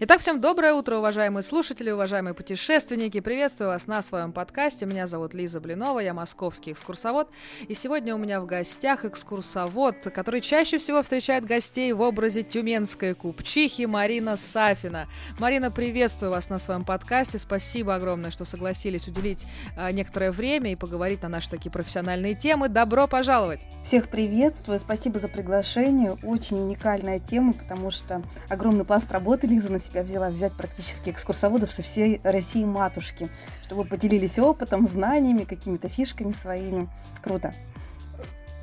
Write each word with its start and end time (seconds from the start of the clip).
Итак, 0.00 0.20
всем 0.20 0.40
доброе 0.40 0.74
утро, 0.74 0.98
уважаемые 0.98 1.42
слушатели, 1.42 1.90
уважаемые 1.90 2.32
путешественники. 2.32 3.18
Приветствую 3.18 3.70
вас 3.70 3.88
на 3.88 4.00
своем 4.00 4.30
подкасте. 4.30 4.86
Меня 4.86 5.08
зовут 5.08 5.34
Лиза 5.34 5.60
Блинова, 5.60 5.98
я 5.98 6.14
московский 6.14 6.70
экскурсовод. 6.70 7.28
И 7.66 7.74
сегодня 7.74 8.14
у 8.14 8.18
меня 8.18 8.40
в 8.40 8.46
гостях 8.46 9.04
экскурсовод, 9.04 9.96
который 10.14 10.40
чаще 10.40 10.78
всего 10.78 11.02
встречает 11.02 11.44
гостей 11.44 11.92
в 11.92 12.00
образе 12.00 12.44
тюменской 12.44 13.16
купчихи 13.16 13.86
Марина 13.86 14.36
Сафина. 14.36 15.08
Марина, 15.40 15.72
приветствую 15.72 16.30
вас 16.30 16.48
на 16.48 16.60
своем 16.60 16.84
подкасте. 16.84 17.40
Спасибо 17.40 17.96
огромное, 17.96 18.30
что 18.30 18.44
согласились 18.44 19.08
уделить 19.08 19.44
а, 19.76 19.90
некоторое 19.90 20.30
время 20.30 20.70
и 20.70 20.76
поговорить 20.76 21.22
на 21.22 21.28
наши 21.28 21.50
такие 21.50 21.72
профессиональные 21.72 22.36
темы. 22.36 22.68
Добро 22.68 23.08
пожаловать! 23.08 23.62
Всех 23.82 24.10
приветствую, 24.10 24.78
спасибо 24.78 25.18
за 25.18 25.26
приглашение. 25.26 26.16
Очень 26.22 26.60
уникальная 26.60 27.18
тема, 27.18 27.52
потому 27.52 27.90
что 27.90 28.22
огромный 28.48 28.84
пласт 28.84 29.10
работы 29.10 29.48
Лиза 29.48 29.72
на 29.72 29.80
себя 29.88 30.02
взяла 30.02 30.30
взять 30.30 30.52
практически 30.52 31.10
экскурсоводов 31.10 31.72
со 31.72 31.82
всей 31.82 32.20
России 32.22 32.64
матушки, 32.64 33.28
чтобы 33.62 33.84
поделились 33.84 34.38
опытом, 34.38 34.86
знаниями, 34.86 35.44
какими-то 35.44 35.88
фишками 35.88 36.32
своими. 36.32 36.88
Круто. 37.22 37.52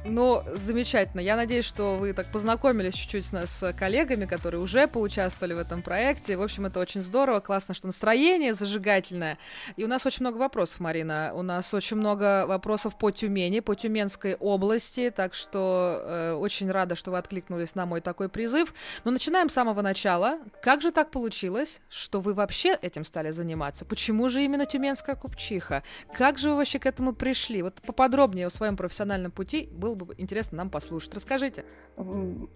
Ну, 0.07 0.43
замечательно. 0.53 1.19
Я 1.19 1.35
надеюсь, 1.35 1.65
что 1.65 1.95
вы 1.95 2.13
так 2.13 2.27
познакомились 2.27 2.93
чуть-чуть 2.93 3.25
с, 3.25 3.47
с 3.47 3.73
коллегами, 3.73 4.25
которые 4.25 4.61
уже 4.61 4.87
поучаствовали 4.87 5.55
в 5.55 5.59
этом 5.59 5.81
проекте. 5.81 6.37
В 6.37 6.43
общем, 6.43 6.67
это 6.67 6.79
очень 6.79 7.01
здорово, 7.01 7.39
классно, 7.39 7.73
что 7.73 7.87
настроение 7.87 8.53
зажигательное. 8.53 9.39
И 9.77 9.83
у 9.83 9.87
нас 9.87 10.05
очень 10.05 10.21
много 10.21 10.37
вопросов, 10.37 10.79
Марина. 10.79 11.31
У 11.33 11.41
нас 11.41 11.73
очень 11.73 11.97
много 11.97 12.45
вопросов 12.45 12.95
по 12.99 13.09
Тюмени, 13.09 13.61
по 13.61 13.75
Тюменской 13.75 14.35
области, 14.35 15.09
так 15.09 15.33
что 15.33 16.03
э, 16.05 16.33
очень 16.33 16.69
рада, 16.69 16.95
что 16.95 17.09
вы 17.09 17.17
откликнулись 17.17 17.73
на 17.73 17.87
мой 17.87 17.99
такой 17.99 18.29
призыв. 18.29 18.75
Но 19.05 19.11
начинаем 19.11 19.49
с 19.49 19.53
самого 19.53 19.81
начала. 19.81 20.37
Как 20.61 20.81
же 20.81 20.91
так 20.91 21.09
получилось, 21.09 21.81
что 21.89 22.19
вы 22.19 22.35
вообще 22.35 22.77
этим 22.79 23.05
стали 23.05 23.31
заниматься? 23.31 23.85
Почему 23.85 24.29
же 24.29 24.43
именно 24.43 24.67
Тюменская 24.67 25.15
купчиха? 25.15 25.81
Как 26.13 26.37
же 26.37 26.51
вы 26.51 26.57
вообще 26.57 26.77
к 26.77 26.85
этому 26.85 27.13
пришли? 27.13 27.63
Вот 27.63 27.81
поподробнее 27.81 28.45
о 28.45 28.51
своем 28.51 28.77
профессиональном 28.77 29.31
пути 29.31 29.67
был 29.71 29.94
было 29.95 30.07
бы 30.07 30.15
интересно 30.17 30.57
нам 30.57 30.69
послушать. 30.69 31.13
Расскажите. 31.13 31.65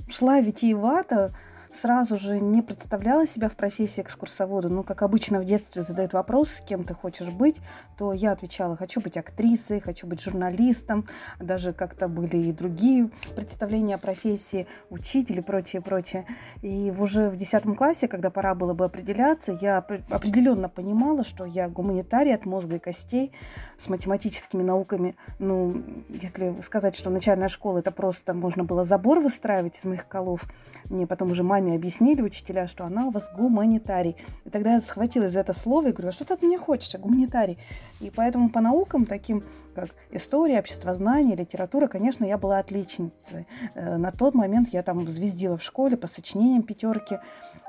Шла 0.10 0.42
витиевато, 0.42 1.34
сразу 1.74 2.18
же 2.18 2.40
не 2.40 2.62
представляла 2.62 3.28
себя 3.28 3.50
в 3.50 3.56
профессии 3.56 4.02
экскурсовода. 4.02 4.70
Ну, 4.70 4.84
как 4.84 5.02
обычно 5.02 5.40
в 5.40 5.46
детстве 5.46 5.82
задают 5.82 6.14
вопрос, 6.14 6.50
с 6.50 6.62
кем 6.62 6.84
ты 6.84 6.94
хочешь 6.94 7.30
быть, 7.30 7.60
то 7.98 8.14
я 8.14 8.32
отвечала, 8.32 8.76
хочу 8.76 9.02
быть 9.02 9.18
актрисой, 9.18 9.80
хочу 9.80 10.08
быть 10.08 10.22
журналистом. 10.22 11.06
Даже 11.40 11.74
как-то 11.74 12.08
были 12.08 12.38
и 12.38 12.52
другие 12.52 13.10
представления 13.36 13.96
о 13.96 13.98
профессии, 14.00 14.68
учитель 14.90 15.40
и 15.40 15.42
прочее, 15.42 15.82
прочее. 15.82 16.26
И 16.62 16.94
уже 16.98 17.30
в 17.30 17.36
10 17.36 17.78
классе, 17.78 18.08
когда 18.08 18.30
пора 18.30 18.56
было 18.56 18.74
бы 18.74 18.86
определяться, 18.86 19.58
я 19.62 19.78
определенно 19.78 20.70
понимала, 20.70 21.24
что 21.24 21.46
я 21.46 21.70
гуманитарий 21.70 22.34
от 22.34 22.46
мозга 22.46 22.78
и 22.78 22.80
костей 22.80 23.32
с 23.78 23.88
математическими 23.90 24.64
науками. 24.64 25.16
Ну, 25.38 25.84
если 26.10 26.60
сказать, 26.62 26.96
что 26.96 27.10
начальная 27.10 27.50
школа, 27.50 27.80
это 27.80 27.92
просто 27.92 28.34
можно 28.34 28.64
было 28.64 28.86
забор 28.86 29.20
выстраивать 29.20 29.78
из 29.78 29.86
моих 29.86 30.08
колов. 30.08 30.46
Мне 30.90 31.06
потом 31.06 31.32
уже 31.32 31.44
мать 31.44 31.59
маме 31.60 31.76
объяснили 31.76 32.22
учителя, 32.22 32.68
что 32.68 32.86
она 32.86 33.08
у 33.08 33.12
вас 33.12 33.30
гуманитарий. 33.36 34.16
И 34.46 34.50
тогда 34.50 34.74
я 34.74 34.82
схватилась 34.82 35.34
за 35.34 35.42
это 35.42 35.54
слово 35.54 35.90
и 35.90 35.92
говорю, 35.92 36.10
а 36.10 36.12
что 36.12 36.26
ты 36.26 36.34
от 36.34 36.42
меня 36.42 36.60
хочешь, 36.60 36.94
а 36.96 36.98
гуманитарий? 36.98 37.58
И 38.00 38.10
поэтому 38.10 38.50
по 38.50 38.62
наукам, 38.62 39.06
таким 39.06 39.44
как 39.76 39.90
история, 40.12 40.60
обществознание, 40.60 41.36
литература, 41.36 41.88
конечно, 41.88 42.26
я 42.26 42.38
была 42.38 42.60
отличницей. 42.60 43.48
Э, 43.76 43.98
на 43.98 44.12
тот 44.12 44.34
момент 44.34 44.70
я 44.72 44.84
там 44.84 45.08
звездила 45.08 45.58
в 45.58 45.64
школе 45.64 45.98
по 45.98 46.08
сочинениям 46.08 46.64
пятерки, 46.64 47.20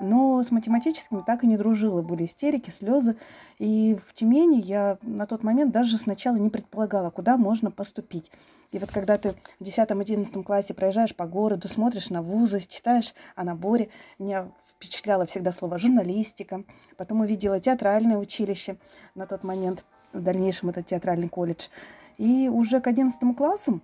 но 0.00 0.42
с 0.42 0.50
математическими 0.50 1.22
так 1.26 1.44
и 1.44 1.46
не 1.46 1.56
дружила. 1.56 2.02
Были 2.02 2.24
истерики, 2.24 2.70
слезы. 2.70 3.16
И 3.58 3.98
в 4.06 4.14
Тюмени 4.14 4.60
я 4.60 4.98
на 5.02 5.26
тот 5.26 5.42
момент 5.42 5.72
даже 5.72 5.98
сначала 5.98 6.36
не 6.36 6.50
предполагала, 6.50 7.10
куда 7.10 7.36
можно 7.36 7.70
поступить. 7.70 8.30
И 8.72 8.78
вот 8.78 8.90
когда 8.90 9.18
ты 9.18 9.34
в 9.58 9.62
10-11 9.62 10.42
классе 10.44 10.74
проезжаешь 10.74 11.14
по 11.14 11.26
городу, 11.26 11.68
смотришь 11.68 12.10
на 12.10 12.22
вузы, 12.22 12.60
читаешь 12.60 13.14
о 13.34 13.44
наборе, 13.44 13.90
меня 14.18 14.50
впечатляло 14.68 15.26
всегда 15.26 15.52
слово 15.52 15.78
журналистика. 15.78 16.64
Потом 16.96 17.20
увидела 17.20 17.60
театральное 17.60 18.16
училище 18.16 18.76
на 19.14 19.26
тот 19.26 19.42
момент, 19.42 19.84
в 20.12 20.22
дальнейшем 20.22 20.70
это 20.70 20.82
театральный 20.82 21.28
колледж. 21.28 21.68
И 22.16 22.48
уже 22.48 22.80
к 22.80 22.86
11 22.86 23.36
классу 23.36 23.80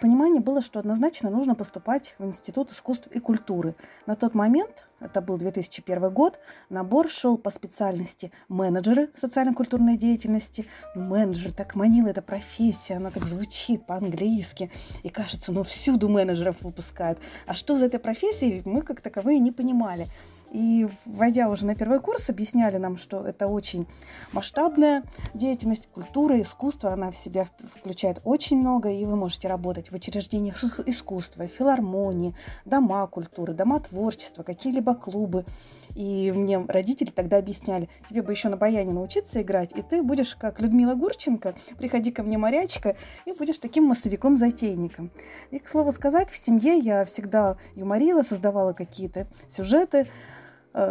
понимание 0.00 0.40
было, 0.40 0.60
что 0.60 0.78
однозначно 0.78 1.30
нужно 1.30 1.54
поступать 1.54 2.14
в 2.18 2.24
Институт 2.24 2.70
искусств 2.70 3.08
и 3.08 3.18
культуры. 3.18 3.74
На 4.06 4.14
тот 4.14 4.34
момент, 4.34 4.86
это 5.00 5.20
был 5.20 5.38
2001 5.38 6.12
год, 6.12 6.38
набор 6.68 7.08
шел 7.10 7.36
по 7.36 7.50
специальности 7.50 8.32
менеджеры 8.48 9.10
социально-культурной 9.16 9.96
деятельности. 9.96 10.66
Ну, 10.94 11.02
менеджер 11.02 11.52
так 11.52 11.74
манила 11.74 12.08
эта 12.08 12.22
профессия, 12.22 12.94
она 12.94 13.10
так 13.10 13.24
звучит 13.24 13.86
по-английски. 13.86 14.70
И 15.02 15.08
кажется, 15.08 15.52
ну 15.52 15.62
всюду 15.62 16.08
менеджеров 16.08 16.56
выпускают. 16.60 17.18
А 17.46 17.54
что 17.54 17.76
за 17.76 17.86
этой 17.86 18.00
профессией, 18.00 18.62
мы 18.64 18.82
как 18.82 19.00
таковые 19.00 19.38
не 19.38 19.52
понимали. 19.52 20.06
И 20.52 20.86
войдя 21.06 21.48
уже 21.48 21.64
на 21.64 21.74
первый 21.74 21.98
курс, 21.98 22.28
объясняли 22.28 22.76
нам, 22.76 22.98
что 22.98 23.24
это 23.24 23.46
очень 23.46 23.86
масштабная 24.32 25.02
деятельность, 25.32 25.88
культура, 25.88 26.38
искусство. 26.40 26.92
Она 26.92 27.10
в 27.10 27.16
себя 27.16 27.48
включает 27.80 28.20
очень 28.24 28.58
много, 28.58 28.90
и 28.90 29.06
вы 29.06 29.16
можете 29.16 29.48
работать 29.48 29.90
в 29.90 29.94
учреждениях 29.94 30.62
искусства, 30.86 31.48
филармонии, 31.48 32.36
дома 32.66 33.06
культуры, 33.06 33.54
дома 33.54 33.80
творчества, 33.80 34.42
какие-либо 34.42 34.94
клубы. 34.94 35.46
И 35.94 36.30
мне 36.32 36.58
родители 36.68 37.10
тогда 37.10 37.38
объясняли, 37.38 37.88
тебе 38.08 38.20
бы 38.20 38.32
еще 38.32 38.50
на 38.50 38.58
баяне 38.58 38.92
научиться 38.92 39.40
играть, 39.40 39.72
и 39.74 39.82
ты 39.82 40.02
будешь 40.02 40.36
как 40.36 40.60
Людмила 40.60 40.94
Гурченко, 40.94 41.54
приходи 41.78 42.10
ко 42.10 42.22
мне, 42.22 42.36
морячка, 42.36 42.94
и 43.24 43.32
будешь 43.32 43.58
таким 43.58 43.84
массовиком-затейником. 43.84 45.10
И, 45.50 45.58
к 45.58 45.68
слову 45.68 45.92
сказать, 45.92 46.30
в 46.30 46.36
семье 46.36 46.78
я 46.78 47.04
всегда 47.06 47.56
юморила, 47.74 48.22
создавала 48.22 48.72
какие-то 48.72 49.26
сюжеты, 49.50 50.06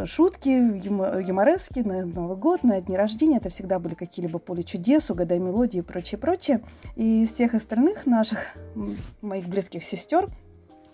шутки, 0.06 0.50
юморески 0.50 1.80
на 1.80 2.06
Новый 2.06 2.38
год, 2.38 2.64
на 2.64 2.80
дни 2.82 2.96
рождения. 2.96 3.38
Это 3.38 3.50
всегда 3.50 3.80
были 3.80 3.96
какие-либо 3.96 4.40
поле 4.40 4.64
чудес, 4.64 5.10
угадай 5.10 5.40
мелодии 5.40 5.80
и 5.80 5.82
прочее, 5.82 6.20
прочее. 6.20 6.62
И 6.96 7.24
из 7.24 7.34
всех 7.34 7.54
остальных 7.54 8.06
наших, 8.06 8.56
моих 9.22 9.48
близких 9.48 9.84
сестер, 9.84 10.28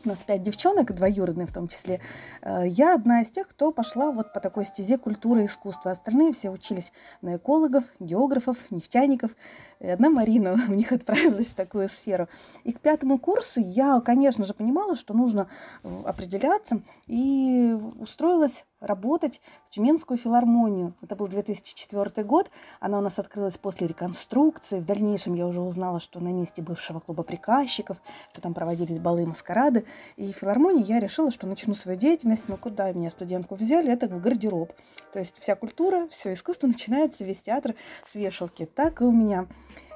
у 0.05 0.09
нас 0.09 0.23
пять 0.23 0.43
девчонок, 0.43 0.93
двоюродные 0.93 1.47
в 1.47 1.51
том 1.51 1.67
числе. 1.67 1.99
Э, 2.41 2.63
я 2.65 2.93
одна 2.95 3.23
из 3.23 3.29
тех, 3.29 3.47
кто 3.47 3.71
пошла 3.71 4.11
вот 4.11 4.31
по 4.31 4.39
такой 4.39 4.63
стезе 4.63 4.97
культуры 4.97 5.41
и 5.41 5.45
искусства. 5.45 5.91
Остальные 5.91 6.33
все 6.33 6.49
учились 6.49 6.93
на 7.21 7.37
экологов, 7.37 7.83
географов, 7.99 8.57
нефтяников. 8.69 9.31
И 9.79 9.87
одна 9.87 10.09
Марина 10.09 10.53
у 10.69 10.73
них 10.73 10.91
отправилась 10.91 11.47
в 11.47 11.55
такую 11.55 11.89
сферу. 11.89 12.29
И 12.63 12.71
к 12.71 12.79
пятому 12.79 13.17
курсу 13.17 13.59
я, 13.59 13.99
конечно 13.99 14.45
же, 14.45 14.53
понимала, 14.53 14.95
что 14.95 15.13
нужно 15.13 15.49
э, 15.83 15.89
определяться, 16.05 16.81
и 17.07 17.75
устроилась 17.99 18.65
работать 18.79 19.41
в 19.65 19.69
Тюменскую 19.69 20.17
филармонию. 20.17 20.93
Это 21.01 21.15
был 21.15 21.27
2004 21.27 22.23
год. 22.25 22.51
Она 22.79 22.99
у 22.99 23.01
нас 23.01 23.17
открылась 23.19 23.57
после 23.57 23.87
реконструкции. 23.87 24.79
В 24.79 24.85
дальнейшем 24.85 25.33
я 25.33 25.47
уже 25.47 25.61
узнала, 25.61 25.99
что 25.99 26.19
на 26.19 26.29
месте 26.29 26.61
бывшего 26.61 26.99
клуба 26.99 27.23
приказчиков, 27.23 27.97
что 28.31 28.41
там 28.41 28.53
проводились 28.53 28.99
балы 28.99 29.23
и 29.23 29.25
маскарады. 29.25 29.85
И 30.15 30.31
в 30.31 30.37
филармонии 30.37 30.85
я 30.85 30.99
решила, 30.99 31.31
что 31.31 31.47
начну 31.47 31.73
свою 31.73 31.97
деятельность. 31.97 32.47
Но 32.47 32.57
куда 32.57 32.91
меня 32.91 33.09
студентку 33.09 33.55
взяли? 33.55 33.91
Это 33.91 34.07
в 34.07 34.21
гардероб. 34.21 34.73
То 35.11 35.19
есть 35.19 35.37
вся 35.39 35.55
культура, 35.55 36.07
все 36.09 36.33
искусство 36.33 36.67
начинается, 36.67 37.23
весь 37.23 37.41
театр 37.41 37.75
с 38.05 38.15
вешалки. 38.15 38.65
Так 38.65 39.01
и 39.01 39.03
у 39.03 39.11
меня. 39.11 39.47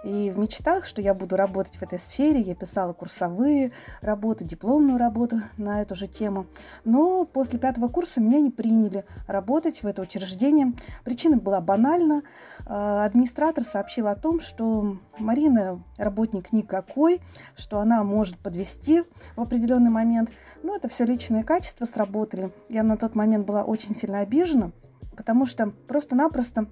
И 0.03 0.31
в 0.31 0.39
мечтах, 0.39 0.85
что 0.85 1.01
я 1.01 1.13
буду 1.13 1.35
работать 1.35 1.77
в 1.77 1.83
этой 1.83 1.99
сфере, 1.99 2.41
я 2.41 2.55
писала 2.55 2.93
курсовые 2.93 3.71
работы, 4.01 4.43
дипломную 4.43 4.97
работу 4.97 5.41
на 5.57 5.81
эту 5.81 5.95
же 5.95 6.07
тему. 6.07 6.47
Но 6.85 7.25
после 7.25 7.59
пятого 7.59 7.87
курса 7.87 8.19
меня 8.19 8.39
не 8.39 8.49
приняли 8.49 9.05
работать 9.27 9.83
в 9.83 9.87
это 9.87 10.01
учреждение. 10.01 10.73
Причина 11.03 11.37
была 11.37 11.61
банальна. 11.61 12.23
А, 12.65 13.05
администратор 13.05 13.63
сообщил 13.63 14.07
о 14.07 14.15
том, 14.15 14.39
что 14.39 14.97
Марина 15.19 15.83
работник 15.97 16.51
никакой, 16.51 17.21
что 17.55 17.79
она 17.79 18.03
может 18.03 18.39
подвести 18.39 19.03
в 19.35 19.41
определенный 19.41 19.91
момент. 19.91 20.31
Но 20.63 20.75
это 20.75 20.89
все 20.89 21.05
личные 21.05 21.43
качества 21.43 21.85
сработали. 21.85 22.51
Я 22.69 22.81
на 22.81 22.97
тот 22.97 23.13
момент 23.13 23.45
была 23.45 23.63
очень 23.63 23.95
сильно 23.95 24.19
обижена, 24.19 24.71
потому 25.15 25.45
что 25.45 25.71
просто-напросто 25.87 26.67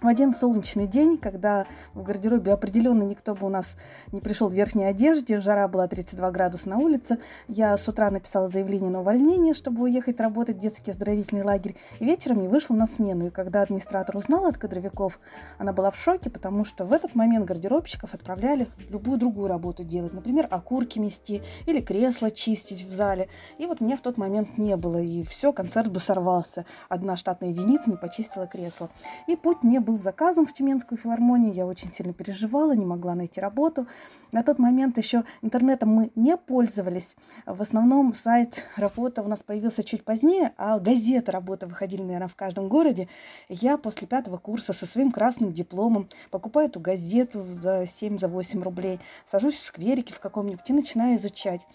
в 0.00 0.06
один 0.06 0.32
солнечный 0.32 0.86
день, 0.86 1.18
когда 1.18 1.66
в 1.92 2.04
гардеробе 2.04 2.52
определенно 2.52 3.02
никто 3.02 3.34
бы 3.34 3.46
у 3.46 3.50
нас 3.50 3.74
не 4.12 4.20
пришел 4.20 4.48
в 4.48 4.52
верхней 4.52 4.84
одежде, 4.84 5.40
жара 5.40 5.66
была 5.66 5.88
32 5.88 6.30
градуса 6.30 6.68
на 6.68 6.78
улице, 6.78 7.18
я 7.48 7.76
с 7.76 7.88
утра 7.88 8.08
написала 8.10 8.48
заявление 8.48 8.90
на 8.90 9.00
увольнение, 9.00 9.54
чтобы 9.54 9.82
уехать 9.82 10.20
работать 10.20 10.56
в 10.56 10.60
детский 10.60 10.92
оздоровительный 10.92 11.42
лагерь, 11.42 11.74
и 11.98 12.04
вечером 12.04 12.42
я 12.44 12.48
вышла 12.48 12.74
на 12.74 12.86
смену. 12.86 13.26
И 13.26 13.30
когда 13.30 13.62
администратор 13.62 14.16
узнала 14.16 14.50
от 14.50 14.58
кадровиков, 14.58 15.18
она 15.58 15.72
была 15.72 15.90
в 15.90 15.96
шоке, 15.96 16.30
потому 16.30 16.64
что 16.64 16.84
в 16.84 16.92
этот 16.92 17.16
момент 17.16 17.46
гардеробщиков 17.46 18.14
отправляли 18.14 18.68
любую 18.90 19.18
другую 19.18 19.48
работу 19.48 19.82
делать, 19.82 20.12
например, 20.12 20.46
окурки 20.48 21.00
мести 21.00 21.42
или 21.66 21.80
кресло 21.80 22.30
чистить 22.30 22.84
в 22.84 22.92
зале. 22.94 23.28
И 23.58 23.66
вот 23.66 23.80
меня 23.80 23.96
в 23.96 24.00
тот 24.00 24.16
момент 24.16 24.58
не 24.58 24.76
было, 24.76 24.98
и 24.98 25.24
все, 25.24 25.52
концерт 25.52 25.90
бы 25.90 25.98
сорвался. 25.98 26.66
Одна 26.88 27.16
штатная 27.16 27.50
единица 27.50 27.90
не 27.90 27.96
почистила 27.96 28.46
кресло. 28.46 28.90
И 29.26 29.34
путь 29.34 29.64
не 29.64 29.77
был 29.80 29.96
заказан 29.96 30.46
в 30.46 30.52
Тюменскую 30.52 30.98
филармонию, 30.98 31.52
я 31.52 31.66
очень 31.66 31.90
сильно 31.90 32.12
переживала, 32.12 32.72
не 32.72 32.84
могла 32.84 33.14
найти 33.14 33.40
работу. 33.40 33.86
На 34.32 34.42
тот 34.42 34.58
момент 34.58 34.98
еще 34.98 35.24
интернетом 35.42 35.88
мы 35.90 36.10
не 36.14 36.36
пользовались. 36.36 37.16
В 37.46 37.62
основном 37.62 38.14
сайт 38.14 38.64
работа 38.76 39.22
у 39.22 39.28
нас 39.28 39.42
появился 39.42 39.82
чуть 39.82 40.04
позднее, 40.04 40.52
а 40.56 40.78
газеты 40.78 41.32
работы 41.32 41.66
выходили, 41.66 42.02
наверное, 42.02 42.28
в 42.28 42.36
каждом 42.36 42.68
городе. 42.68 43.08
Я 43.48 43.78
после 43.78 44.06
пятого 44.06 44.36
курса 44.38 44.72
со 44.72 44.86
своим 44.86 45.10
красным 45.10 45.52
дипломом 45.52 46.08
покупаю 46.30 46.68
эту 46.68 46.80
газету 46.80 47.44
за 47.48 47.82
7-8 47.82 48.62
рублей, 48.62 49.00
сажусь 49.26 49.58
в 49.58 49.64
скверике 49.64 50.14
в 50.14 50.20
каком-нибудь 50.20 50.68
и 50.68 50.72
начинаю 50.72 51.16
изучать. 51.16 51.66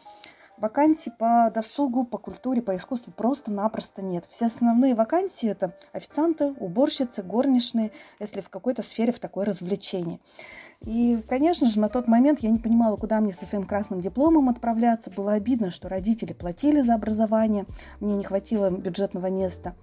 Вакансий 0.63 1.11
по 1.11 1.51
досугу, 1.53 2.05
по 2.05 2.17
культуре, 2.17 2.61
по 2.61 2.73
искусству 2.77 3.11
просто-напросто 3.11 4.01
нет. 4.01 4.23
Все 4.29 4.45
основные 4.45 4.95
вакансии 4.95 5.49
это 5.49 5.75
официанты, 5.91 6.53
уборщицы, 6.57 7.21
горничные, 7.21 7.91
если 8.21 8.39
в 8.39 8.49
какой-то 8.49 8.81
сфере 8.81 9.11
в 9.11 9.19
такое 9.19 9.43
развлечение. 9.43 10.21
И, 10.79 11.21
конечно 11.27 11.67
же, 11.67 11.81
на 11.81 11.89
тот 11.89 12.07
момент 12.07 12.39
я 12.39 12.49
не 12.49 12.59
понимала, 12.59 12.95
куда 12.95 13.19
мне 13.19 13.33
со 13.33 13.45
своим 13.45 13.65
красным 13.65 13.99
дипломом 13.99 14.47
отправляться. 14.47 15.11
Было 15.11 15.33
обидно, 15.33 15.69
что 15.69 15.89
родители 15.89 16.31
платили 16.31 16.79
за 16.79 16.93
образование, 16.93 17.65
мне 17.99 18.15
не 18.15 18.23
хватило 18.23 18.69
бюджетного 18.69 19.27
места. 19.27 19.75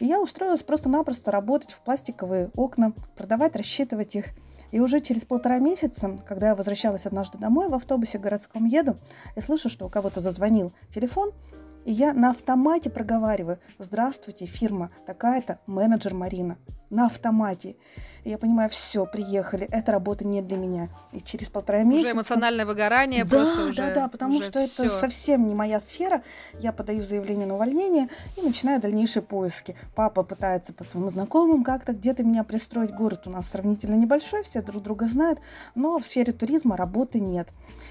И 0.00 0.06
я 0.06 0.20
устроилась 0.20 0.64
просто-напросто 0.64 1.30
работать 1.30 1.70
в 1.70 1.78
пластиковые 1.78 2.50
окна, 2.56 2.92
продавать, 3.14 3.54
рассчитывать 3.54 4.16
их– 4.16 4.24
и 4.74 4.80
уже 4.80 5.00
через 5.00 5.24
полтора 5.24 5.60
месяца, 5.60 6.18
когда 6.26 6.48
я 6.48 6.56
возвращалась 6.56 7.06
однажды 7.06 7.38
домой 7.38 7.68
в 7.68 7.74
автобусе 7.74 8.18
городском 8.18 8.64
еду, 8.64 8.96
я 9.36 9.42
слышу, 9.42 9.68
что 9.68 9.86
у 9.86 9.88
кого-то 9.88 10.20
зазвонил 10.20 10.72
телефон, 10.90 11.30
и 11.84 11.92
я 11.92 12.12
на 12.12 12.30
автомате 12.30 12.90
проговариваю 12.90 13.60
«Здравствуйте, 13.78 14.46
фирма, 14.46 14.90
такая-то, 15.06 15.60
менеджер 15.68 16.12
Марина» 16.12 16.58
на 16.94 17.06
автомате. 17.06 17.76
И 18.24 18.30
я 18.30 18.38
понимаю, 18.38 18.70
все, 18.70 19.04
приехали, 19.04 19.66
эта 19.70 19.92
работа 19.92 20.26
не 20.26 20.40
для 20.40 20.56
меня. 20.56 20.88
И 21.12 21.20
через 21.20 21.50
полтора 21.50 21.82
месяца... 21.82 22.08
Уже 22.08 22.16
эмоциональное 22.16 22.64
выгорание 22.64 23.24
да, 23.24 23.30
просто 23.30 23.64
уже... 23.66 23.76
Да, 23.76 23.94
да, 23.94 24.08
потому 24.08 24.40
что 24.40 24.66
всё. 24.66 24.84
это 24.84 24.94
совсем 24.94 25.46
не 25.46 25.54
моя 25.54 25.78
сфера. 25.78 26.22
Я 26.58 26.72
подаю 26.72 27.02
заявление 27.02 27.46
на 27.46 27.56
увольнение 27.56 28.08
и 28.38 28.40
начинаю 28.40 28.80
дальнейшие 28.80 29.22
поиски. 29.22 29.76
Папа 29.94 30.22
пытается 30.22 30.72
по 30.72 30.84
своим 30.84 31.10
знакомым 31.10 31.64
как-то 31.64 31.92
где-то 31.92 32.24
меня 32.24 32.44
пристроить. 32.44 32.94
Город 32.94 33.26
у 33.26 33.30
нас 33.30 33.50
сравнительно 33.50 33.94
небольшой, 33.94 34.42
все 34.42 34.62
друг 34.62 34.82
друга 34.82 35.04
знают, 35.04 35.40
но 35.74 35.98
в 35.98 36.06
сфере 36.06 36.32
туризма 36.32 36.78
работы 36.78 37.20
нет. 37.20 37.50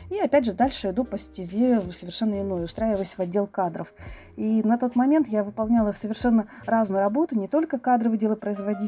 И 0.10 0.18
опять 0.18 0.46
же 0.46 0.54
дальше 0.54 0.90
иду 0.90 1.04
по 1.04 1.20
стезе 1.20 1.80
совершенно 1.92 2.42
иной, 2.42 2.66
устраиваюсь 2.66 3.14
в 3.16 3.20
отдел 3.20 3.46
кадров. 3.46 3.94
И 4.36 4.64
на 4.64 4.80
тот 4.80 4.96
момент 4.96 5.28
я 5.28 5.44
выполняла 5.44 5.92
совершенно 5.92 6.48
разную 6.66 7.02
работу, 7.02 7.38
не 7.38 7.48
только 7.48 7.78
кадровый 7.78 8.18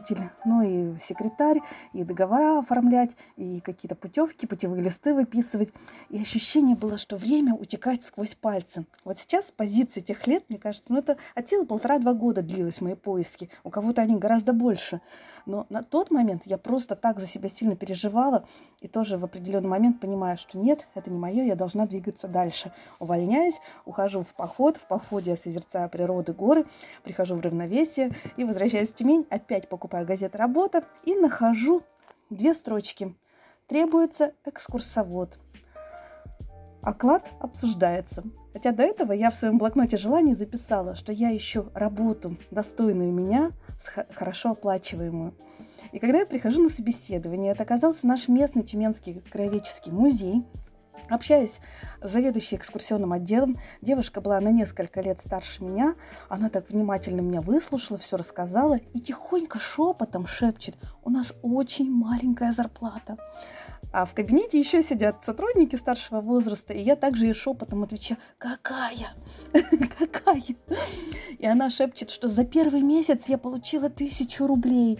делопроизводитель, 0.05 0.29
но 0.45 0.61
и 0.63 0.97
секретарь, 0.97 1.61
и 1.93 2.03
договора 2.03 2.59
оформлять, 2.59 3.11
и 3.35 3.59
какие-то 3.59 3.95
путевки, 3.95 4.45
путевые 4.45 4.81
листы 4.81 5.13
выписывать. 5.13 5.69
И 6.09 6.19
ощущение 6.19 6.75
было, 6.75 6.97
что 6.97 7.17
время 7.17 7.53
утекает 7.53 8.03
сквозь 8.03 8.35
пальцы. 8.35 8.85
Вот 9.03 9.19
сейчас 9.19 9.51
позиции 9.51 10.01
тех 10.01 10.25
лет, 10.27 10.43
мне 10.49 10.57
кажется, 10.57 10.93
ну 10.93 10.99
это 10.99 11.17
от 11.35 11.47
силы 11.47 11.65
полтора-два 11.65 12.13
года 12.13 12.41
длилось 12.41 12.81
мои 12.81 12.95
поиски. 12.95 13.49
У 13.63 13.69
кого-то 13.69 14.01
они 14.01 14.17
гораздо 14.17 14.53
больше. 14.53 15.01
Но 15.45 15.65
на 15.69 15.83
тот 15.83 16.11
момент 16.11 16.43
я 16.45 16.57
просто 16.57 16.95
так 16.95 17.19
за 17.19 17.27
себя 17.27 17.49
сильно 17.49 17.75
переживала 17.75 18.45
и 18.81 18.87
тоже 18.87 19.17
в 19.17 19.25
определенный 19.25 19.69
момент 19.69 19.99
понимаю, 19.99 20.37
что 20.37 20.57
нет, 20.57 20.87
это 20.95 21.09
не 21.11 21.17
мое, 21.17 21.43
я 21.43 21.55
должна 21.55 21.85
двигаться 21.85 22.27
дальше. 22.27 22.71
Увольняюсь, 22.99 23.59
ухожу 23.85 24.21
в 24.21 24.33
поход, 24.35 24.77
в 24.77 24.87
походе 24.87 25.31
я 25.31 25.37
созерцаю 25.37 25.89
природы, 25.89 26.33
горы, 26.33 26.65
прихожу 27.03 27.35
в 27.35 27.41
равновесие 27.41 28.11
и 28.37 28.43
возвращаюсь 28.43 28.89
в 28.89 28.93
Тюмень, 28.93 29.25
опять 29.29 29.69
покупаю 29.69 29.94
газету 30.03 30.37
«Работа» 30.37 30.83
и 31.03 31.15
нахожу 31.15 31.83
две 32.29 32.53
строчки. 32.53 33.15
Требуется 33.67 34.33
экскурсовод. 34.45 35.39
Оклад 36.81 37.27
обсуждается. 37.39 38.23
Хотя 38.53 38.71
до 38.71 38.83
этого 38.83 39.11
я 39.11 39.31
в 39.31 39.35
своем 39.35 39.57
блокноте 39.57 39.97
желаний 39.97 40.35
записала, 40.35 40.95
что 40.95 41.11
я 41.11 41.35
ищу 41.35 41.71
работу, 41.73 42.37
достойную 42.51 43.11
меня, 43.11 43.51
хорошо 44.13 44.51
оплачиваемую. 44.51 45.33
И 45.91 45.99
когда 45.99 46.19
я 46.19 46.25
прихожу 46.25 46.61
на 46.61 46.69
собеседование, 46.69 47.53
это 47.53 47.63
оказался 47.63 48.05
наш 48.05 48.27
местный 48.27 48.63
Тюменский 48.63 49.21
краеведческий 49.31 49.91
музей, 49.91 50.43
Общаясь 51.09 51.59
с 52.01 52.09
заведующей 52.11 52.57
экскурсионным 52.57 53.13
отделом, 53.13 53.57
девушка 53.81 54.21
была 54.21 54.39
на 54.39 54.49
несколько 54.49 55.01
лет 55.01 55.19
старше 55.19 55.63
меня. 55.63 55.95
Она 56.29 56.49
так 56.49 56.69
внимательно 56.69 57.21
меня 57.21 57.41
выслушала, 57.41 57.99
все 57.99 58.17
рассказала 58.17 58.77
и 58.93 58.99
тихонько 58.99 59.59
шепотом 59.59 60.25
шепчет, 60.27 60.75
у 61.03 61.09
нас 61.09 61.33
очень 61.43 61.91
маленькая 61.91 62.53
зарплата. 62.53 63.17
А 63.91 64.05
в 64.05 64.13
кабинете 64.13 64.59
еще 64.59 64.83
сидят 64.83 65.23
сотрудники 65.23 65.75
старшего 65.75 66.19
возраста, 66.19 66.73
и 66.73 66.81
я 66.81 66.95
также 66.95 67.25
ей 67.25 67.33
шепотом 67.33 67.83
отвечаю, 67.83 68.19
какая? 68.37 69.13
какая? 69.99 70.43
И 71.37 71.45
она 71.45 71.69
шепчет, 71.69 72.09
что 72.09 72.27
за 72.27 72.43
первый 72.43 72.81
месяц 72.81 73.27
я 73.27 73.37
получила 73.37 73.89
тысячу 73.89 74.47
рублей. 74.47 74.99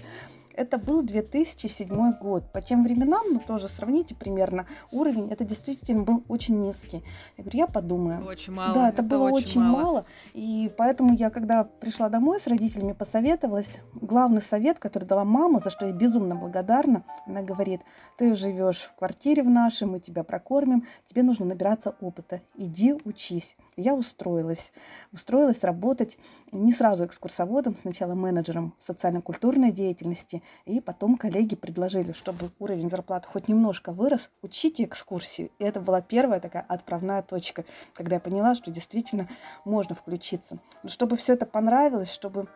Это 0.56 0.78
был 0.78 1.02
2007 1.02 2.14
год. 2.20 2.52
По 2.52 2.62
тем 2.62 2.84
временам, 2.84 3.24
ну 3.32 3.40
тоже 3.40 3.68
сравните 3.68 4.16
примерно, 4.16 4.66
уровень, 4.92 5.30
это 5.32 5.44
действительно 5.44 6.04
был 6.04 6.24
очень 6.28 6.60
низкий. 6.60 7.04
Я 7.38 7.44
говорю, 7.44 7.60
я 7.60 7.68
подумаю. 7.68 8.26
Очень 8.26 8.54
мало. 8.54 8.74
Да, 8.74 8.90
это, 8.90 9.02
это 9.02 9.04
было 9.04 9.30
очень 9.30 9.46
очень 9.46 9.62
мало. 9.62 9.84
мало. 9.84 10.06
И 10.34 10.72
поэтому 10.78 11.14
я, 11.14 11.30
когда 11.30 11.64
пришла 11.64 12.10
домой 12.10 12.40
с 12.40 12.48
родителями, 12.48 12.94
посоветовалась. 12.94 13.80
Главный 13.94 14.42
совет, 14.42 14.80
который 14.80 15.06
дала 15.06 15.26
мама, 15.26 15.60
за 15.60 15.70
что 15.70 15.86
я 15.86 15.92
безумно 15.92 16.36
благодарна, 16.36 17.04
она 17.26 17.42
говорит, 17.42 17.82
ты 18.18 18.36
живешь 18.36 18.82
в 18.82 18.96
квартире 18.96 19.44
в 19.44 19.50
нашей, 19.50 19.88
мы 19.88 20.00
тебя 20.00 20.24
прокормим, 20.24 20.86
тебе 21.10 21.24
нужно 21.24 21.46
набираться 21.46 21.96
опыта. 22.02 22.42
Иди 22.56 22.96
учись. 23.04 23.56
Я 23.78 23.94
устроилась. 23.94 24.72
Устроилась 25.12 25.64
работать 25.64 26.18
не 26.52 26.72
сразу 26.72 27.06
экскурсоводом, 27.06 27.76
сначала 27.76 28.14
менеджером 28.14 28.74
социально-культурной 28.82 29.72
деятельности, 29.72 30.42
и 30.66 30.80
потом 30.80 31.18
коллеги 31.18 31.56
предложили, 31.56 32.14
чтобы 32.14 32.52
уровень 32.60 32.90
зарплаты 32.90 33.28
хоть 33.28 33.48
немножко 33.48 33.92
вырос, 33.92 34.30
учите 34.42 34.84
экскурсии. 34.84 35.52
И 35.60 35.64
это 35.64 35.80
была 35.80 36.02
первая 36.02 36.40
такая 36.40 36.64
отправная 36.64 37.22
точка, 37.22 37.66
когда 37.94 38.16
я 38.16 38.20
поняла, 38.20 38.56
что 38.56 38.72
действительно 38.72 39.28
можно 39.64 39.96
включиться. 39.96 40.60
Но 40.84 40.90
чтобы 40.90 41.18
все 41.18 41.34
это 41.34 41.46
понравилось, 41.46 42.12
чтобы 42.12 42.48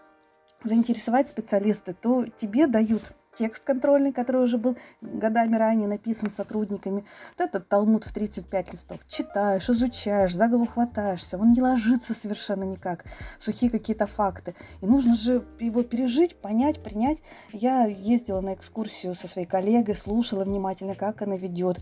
заинтересовать 0.63 1.29
специалисты, 1.29 1.93
то 1.93 2.25
тебе 2.25 2.67
дают 2.67 3.13
текст 3.33 3.63
контрольный, 3.63 4.11
который 4.11 4.43
уже 4.43 4.57
был 4.57 4.77
годами 5.01 5.55
ранее 5.55 5.87
написан 5.87 6.29
сотрудниками. 6.29 7.05
Вот 7.37 7.47
этот 7.47 7.67
талмуд 7.67 8.03
в 8.03 8.13
35 8.13 8.73
листов. 8.73 8.99
Читаешь, 9.07 9.69
изучаешь, 9.69 10.35
за 10.35 10.47
голову 10.47 10.65
хватаешься. 10.65 11.37
Он 11.37 11.51
не 11.51 11.61
ложится 11.61 12.13
совершенно 12.13 12.63
никак. 12.63 13.05
Сухие 13.37 13.71
какие-то 13.71 14.07
факты. 14.07 14.55
И 14.81 14.85
нужно 14.85 15.15
же 15.15 15.45
его 15.59 15.83
пережить, 15.83 16.35
понять, 16.35 16.83
принять. 16.83 17.19
Я 17.51 17.85
ездила 17.85 18.41
на 18.41 18.53
экскурсию 18.53 19.15
со 19.15 19.27
своей 19.27 19.47
коллегой, 19.47 19.95
слушала 19.95 20.43
внимательно, 20.43 20.95
как 20.95 21.21
она 21.21 21.37
ведет. 21.37 21.79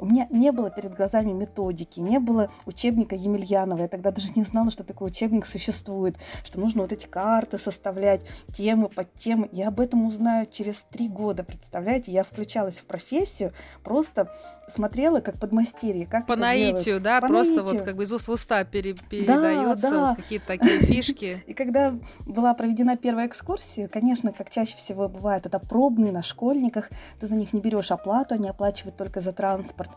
У 0.00 0.06
меня 0.06 0.26
не 0.30 0.50
было 0.50 0.70
перед 0.70 0.94
глазами 0.94 1.30
методики, 1.32 2.00
не 2.00 2.18
было 2.18 2.50
учебника 2.64 3.14
Емельянова. 3.14 3.82
Я 3.82 3.88
тогда 3.88 4.10
даже 4.10 4.28
не 4.34 4.44
знала, 4.44 4.70
что 4.70 4.82
такой 4.82 5.08
учебник 5.08 5.44
существует, 5.44 6.16
что 6.42 6.58
нужно 6.58 6.80
вот 6.82 6.92
эти 6.92 7.06
карты 7.06 7.58
составлять, 7.58 8.22
темы 8.50 8.88
под 8.88 9.12
темы. 9.14 9.50
Я 9.52 9.68
об 9.68 9.78
этом 9.78 10.06
узнаю 10.06 10.46
через 10.50 10.86
три 10.90 11.06
года, 11.06 11.44
представляете? 11.44 12.12
Я 12.12 12.24
включалась 12.24 12.80
в 12.80 12.86
профессию, 12.86 13.52
просто 13.84 14.32
смотрела 14.68 15.20
как 15.20 15.38
подмастерье, 15.38 16.06
как 16.06 16.26
По 16.26 16.36
наитию, 16.36 16.98
да, 16.98 17.20
По 17.20 17.28
просто 17.28 17.56
наитию. 17.56 17.74
вот 17.76 17.84
как 17.84 17.96
бы 17.96 18.04
из 18.04 18.12
уст 18.12 18.28
в 18.28 18.30
уста 18.30 18.64
пере- 18.64 18.94
передается 18.94 19.90
да. 19.90 20.08
вот 20.08 20.16
какие-то 20.16 20.46
такие 20.46 20.78
фишки. 20.86 21.44
И 21.46 21.52
когда 21.52 21.94
была 22.24 22.54
проведена 22.54 22.96
первая 22.96 23.26
экскурсия, 23.26 23.86
конечно, 23.86 24.32
как 24.32 24.48
чаще 24.48 24.78
всего 24.78 25.10
бывает, 25.10 25.44
это 25.44 25.58
пробные 25.58 26.10
на 26.10 26.22
школьниках, 26.22 26.88
ты 27.20 27.26
за 27.26 27.34
них 27.34 27.52
не 27.52 27.60
берешь 27.60 27.90
оплату, 27.90 28.34
они 28.34 28.48
оплачивают 28.48 28.96
только 28.96 29.20
за 29.20 29.32
транспорт. 29.32 29.89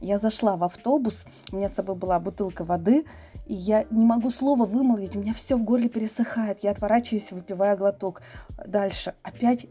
Я 0.00 0.18
зашла 0.18 0.56
в 0.56 0.64
автобус, 0.64 1.24
у 1.50 1.56
меня 1.56 1.68
с 1.68 1.74
собой 1.74 1.96
была 1.96 2.20
бутылка 2.20 2.64
воды, 2.64 3.04
и 3.46 3.54
я 3.54 3.84
не 3.90 4.04
могу 4.04 4.30
слова 4.30 4.64
вымолвить, 4.64 5.16
у 5.16 5.20
меня 5.20 5.34
все 5.34 5.56
в 5.56 5.64
горле 5.64 5.88
пересыхает, 5.88 6.62
я 6.62 6.70
отворачиваюсь, 6.70 7.32
выпивая 7.32 7.76
глоток. 7.76 8.22
Дальше. 8.66 9.14
Опять 9.22 9.66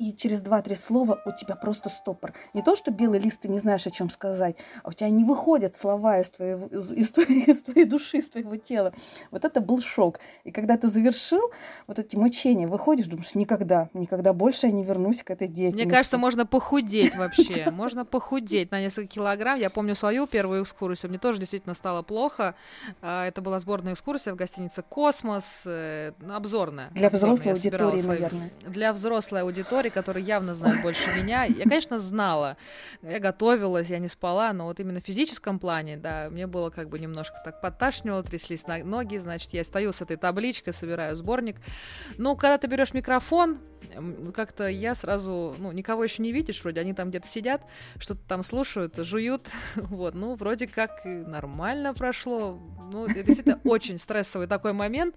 и 0.00 0.14
через 0.16 0.40
два-три 0.40 0.76
слова 0.76 1.20
у 1.26 1.32
тебя 1.32 1.54
просто 1.56 1.90
стопор. 1.90 2.32
Не 2.54 2.62
то, 2.62 2.74
что 2.74 2.90
белый 2.90 3.20
лист, 3.20 3.40
ты 3.40 3.48
не 3.48 3.60
знаешь, 3.60 3.86
о 3.86 3.90
чем 3.90 4.08
сказать, 4.08 4.56
а 4.82 4.88
у 4.88 4.92
тебя 4.94 5.10
не 5.10 5.24
выходят 5.24 5.76
слова 5.76 6.18
из 6.20 6.30
твоей, 6.30 6.54
из, 6.54 6.90
из, 6.90 7.12
твоей, 7.12 7.44
из 7.44 7.62
твоей 7.62 7.86
души, 7.86 8.16
из 8.16 8.30
твоего 8.30 8.56
тела. 8.56 8.94
Вот 9.30 9.44
это 9.44 9.60
был 9.60 9.82
шок. 9.82 10.18
И 10.44 10.50
когда 10.52 10.78
ты 10.78 10.88
завершил 10.88 11.50
вот 11.86 11.98
эти 11.98 12.16
мучения, 12.16 12.66
выходишь, 12.66 13.06
думаешь, 13.08 13.34
никогда, 13.34 13.90
никогда 13.92 14.32
больше 14.32 14.68
я 14.68 14.72
не 14.72 14.82
вернусь 14.82 15.22
к 15.22 15.30
этой 15.30 15.48
деятельности. 15.48 15.84
Мне 15.84 15.94
кажется, 15.94 16.16
можно 16.16 16.46
похудеть 16.46 17.14
вообще. 17.16 17.70
Можно 17.80 18.04
похудеть 18.04 18.70
на 18.70 18.80
несколько 18.80 19.08
килограмм. 19.08 19.58
Я 19.58 19.68
помню 19.70 19.94
свою 19.94 20.26
первую 20.26 20.62
экскурсию. 20.62 21.10
Мне 21.10 21.18
тоже 21.18 21.38
действительно 21.38 21.74
стало 21.74 22.02
плохо. 22.02 22.54
А, 23.02 23.26
это 23.26 23.42
была 23.42 23.58
сборная 23.58 23.92
экскурсия 23.92 24.32
в 24.32 24.36
гостинице 24.36 24.82
«Космос». 24.82 25.62
Э, 25.66 26.12
обзорная. 26.28 26.90
Для 26.90 27.10
взрослой 27.10 27.52
аудитории, 27.52 28.02
наверное. 28.02 28.50
Для 28.66 28.92
взрослой 28.92 29.42
аудитории, 29.42 29.89
которая 29.90 30.22
явно 30.22 30.54
знает 30.54 30.82
больше 30.82 31.02
меня. 31.20 31.44
Я, 31.44 31.64
конечно, 31.64 31.98
знала. 31.98 32.56
Я 33.02 33.18
готовилась, 33.18 33.88
я 33.88 33.98
не 33.98 34.08
спала, 34.08 34.52
но 34.52 34.66
вот 34.66 34.80
именно 34.80 35.00
в 35.00 35.04
физическом 35.04 35.58
плане, 35.58 35.96
да, 35.96 36.28
мне 36.30 36.46
было 36.46 36.70
как 36.70 36.88
бы 36.88 36.98
немножко 36.98 37.36
так 37.44 37.60
подташнивало, 37.60 38.22
тряслись 38.22 38.64
ноги, 38.66 39.16
значит, 39.16 39.52
я 39.52 39.64
стою 39.64 39.92
с 39.92 40.00
этой 40.00 40.16
табличкой, 40.16 40.72
собираю 40.72 41.16
сборник. 41.16 41.56
Ну, 42.16 42.36
когда 42.36 42.58
ты 42.58 42.66
берешь 42.66 42.94
микрофон, 42.94 43.58
как-то 44.34 44.68
я 44.68 44.94
сразу, 44.94 45.54
ну, 45.58 45.72
никого 45.72 46.04
еще 46.04 46.22
не 46.22 46.32
видишь, 46.32 46.62
вроде 46.62 46.80
они 46.80 46.94
там 46.94 47.10
где-то 47.10 47.26
сидят, 47.26 47.62
что-то 47.98 48.20
там 48.28 48.42
слушают, 48.42 48.96
жуют, 48.96 49.50
вот, 49.74 50.14
ну, 50.14 50.34
вроде 50.34 50.66
как 50.66 51.04
нормально 51.04 51.94
прошло, 51.94 52.58
ну, 52.92 53.04
это 53.06 53.22
действительно 53.22 53.60
очень 53.64 53.98
стрессовый 53.98 54.46
такой 54.46 54.72
момент, 54.72 55.14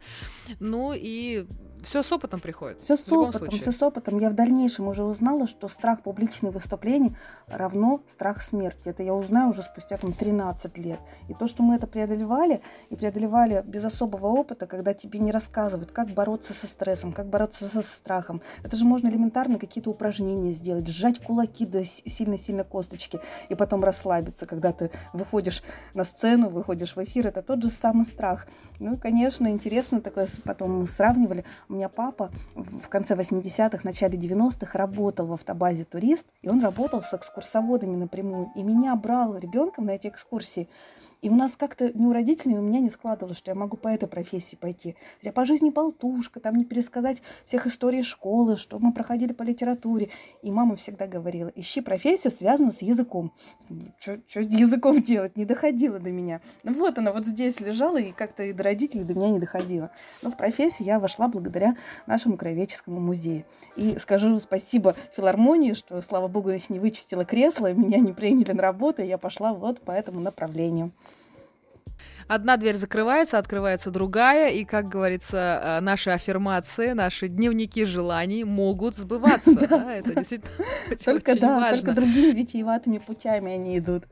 ну, 0.60 0.94
и 0.96 1.46
все 1.84 2.04
с 2.04 2.12
опытом 2.12 2.40
приходит. 2.40 2.82
Все 2.82 2.98
с 2.98 3.12
опытом, 3.12 3.50
все 3.50 3.72
с 3.72 3.82
опытом. 3.82 4.18
Я 4.18 4.30
в 4.30 4.34
дальнейшем 4.34 4.88
уже 4.88 5.04
узнала, 5.04 5.48
что 5.48 5.68
страх 5.68 6.02
публичных 6.02 6.54
выступлений 6.54 7.16
равно 7.48 8.02
страх 8.08 8.42
смерти. 8.42 8.90
Это 8.90 9.04
я 9.04 9.14
узнаю 9.14 9.50
уже 9.50 9.64
спустя 9.64 9.98
там 9.98 10.14
13 10.14 10.78
лет. 10.78 11.00
И 11.30 11.34
то, 11.34 11.48
что 11.48 11.64
мы 11.64 11.76
это 11.76 11.88
преодолевали, 11.88 12.62
и 12.90 12.96
преодолевали 12.96 13.64
без 13.66 13.84
особого 13.84 14.28
опыта, 14.28 14.68
когда 14.68 14.94
тебе 14.94 15.20
не 15.20 15.32
рассказывают, 15.32 15.92
как 15.92 16.10
бороться 16.10 16.54
со 16.54 16.68
стрессом, 16.68 17.14
как 17.14 17.28
бороться 17.28 17.66
со 17.66 17.82
страхом. 17.82 18.42
Это 18.64 18.76
же 18.76 18.86
можно 18.86 19.08
элементарно 19.08 19.60
какие-то 19.60 19.90
упражнения 19.90 20.52
сделать, 20.52 20.88
сжать 20.88 21.24
кулаки 21.24 21.66
до 21.66 21.84
сильно-сильно 21.84 22.64
косточки 22.64 23.20
и 23.50 23.56
потом 23.56 23.84
расслабиться, 23.84 24.46
когда 24.46 24.72
ты 24.72 24.92
выходишь 25.14 25.64
на 25.94 26.04
сцену, 26.04 26.50
выходишь 26.50 26.96
в 26.96 27.04
эфир. 27.04 27.28
Это 27.28 27.42
тот 27.42 27.62
же 27.62 27.70
самый 27.70 28.06
страх. 28.06 28.48
Ну, 28.80 28.98
конечно, 28.98 29.48
интересно 29.48 30.02
такое 30.02 30.28
потом 30.44 30.86
сравнивали. 30.88 31.46
У 31.74 31.76
меня 31.76 31.90
папа 31.90 32.30
в 32.54 32.88
конце 32.88 33.16
80-х, 33.16 33.80
начале 33.84 34.16
90-х 34.16 34.78
работал 34.78 35.26
в 35.26 35.34
автобазе 35.34 35.86
«Турист», 35.86 36.28
и 36.44 36.48
он 36.48 36.62
работал 36.62 37.02
с 37.02 37.16
экскурсоводами 37.16 37.96
напрямую. 37.96 38.52
И 38.56 38.62
меня 38.62 38.96
брал 38.96 39.36
ребенком 39.36 39.88
на 39.88 39.96
эти 39.96 40.06
экскурсии. 40.06 40.70
И 41.24 41.30
у 41.30 41.36
нас 41.36 41.56
как-то 41.56 41.90
не 41.98 42.06
у 42.06 42.12
родителей, 42.12 42.58
у 42.58 42.62
меня 42.62 42.82
не 42.82 42.90
складывалось, 42.90 43.38
что 43.38 43.50
я 43.50 43.56
могу 43.56 43.78
по 43.78 43.88
этой 43.88 44.10
профессии 44.10 44.58
пойти. 44.58 44.98
Я 45.22 45.32
по 45.32 45.46
жизни 45.46 45.70
болтушка, 45.70 46.42
там 46.42 46.56
не 46.56 46.66
пересказать 46.66 47.22
всех 47.46 47.66
историй 47.66 48.04
школы, 48.04 48.58
что 48.58 48.78
мы 48.78 48.92
проходили 48.92 49.32
по 49.32 49.44
литературе. 49.44 50.10
И 50.42 50.52
мама 50.52 50.76
всегда 50.76 51.08
говорила, 51.08 51.50
ищи 51.56 51.80
профессию, 51.80 52.30
связанную 52.30 52.74
с 52.74 52.82
языком. 52.82 53.32
Что 53.98 54.20
языком 54.42 55.02
делать? 55.02 55.38
Не 55.38 55.46
доходило 55.46 55.98
до 55.98 56.12
меня. 56.12 56.42
Ну 56.64 56.74
вот 56.74 56.98
она 56.98 57.14
вот 57.14 57.26
здесь 57.26 57.62
лежала, 57.62 58.02
и 58.02 58.12
как-то 58.12 58.44
и 58.44 58.52
до 58.52 58.64
родителей 58.64 59.06
до 59.06 59.14
меня 59.14 59.30
не 59.30 59.40
доходила. 59.40 59.92
Но 60.24 60.30
в 60.30 60.36
профессию 60.36 60.86
я 60.86 61.00
вошла 61.00 61.30
благодаря 61.30 61.78
нашему 62.06 62.36
краеведческому 62.36 63.00
музею. 63.00 63.46
И 63.78 63.98
скажу 63.98 64.38
спасибо 64.42 64.94
филармонии, 65.16 65.72
что, 65.72 66.02
слава 66.02 66.28
богу, 66.28 66.50
их 66.50 66.70
не 66.70 66.80
вычистила 66.80 67.24
кресло, 67.24 67.72
меня 67.72 68.00
не 68.00 68.12
приняли 68.12 68.52
на 68.52 68.62
работу, 68.62 69.02
и 69.02 69.08
я 69.08 69.18
пошла 69.18 69.54
вот 69.54 69.80
по 69.80 69.92
этому 69.92 70.20
направлению. 70.20 70.92
Одна 72.34 72.58
дверь 72.58 72.78
закрывается, 72.78 73.38
открывается 73.38 73.92
другая, 73.92 74.50
и, 74.50 74.66
как 74.66 74.90
говорится, 74.90 75.38
э, 75.38 75.80
наши 75.82 76.10
аффирмации, 76.10 76.94
наши 76.94 77.28
дневники 77.28 77.86
желаний 77.86 78.44
могут 78.44 78.96
сбываться. 78.96 79.54
Да, 79.74 79.94
это 79.94 80.16
действительно 80.16 80.66
Только 81.06 81.40
да, 81.40 81.70
только 81.70 81.94
другими 81.94 82.32
витиеватыми 82.32 82.98
путями 82.98 83.54
они 83.54 83.78
идут 83.78 84.06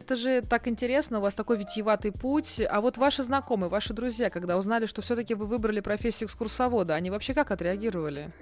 это 0.00 0.16
же 0.16 0.40
так 0.40 0.68
интересно, 0.68 1.18
у 1.18 1.20
вас 1.20 1.34
такой 1.34 1.58
витиеватый 1.58 2.12
путь. 2.12 2.62
А 2.66 2.80
вот 2.80 2.96
ваши 2.96 3.22
знакомые, 3.22 3.68
ваши 3.68 3.92
друзья, 3.92 4.30
когда 4.30 4.56
узнали, 4.56 4.86
что 4.86 5.02
все-таки 5.02 5.34
вы 5.34 5.44
выбрали 5.44 5.80
профессию 5.80 6.28
экскурсовода, 6.28 6.94
они 6.94 7.10
вообще 7.10 7.34
как 7.34 7.50
отреагировали? 7.50 8.32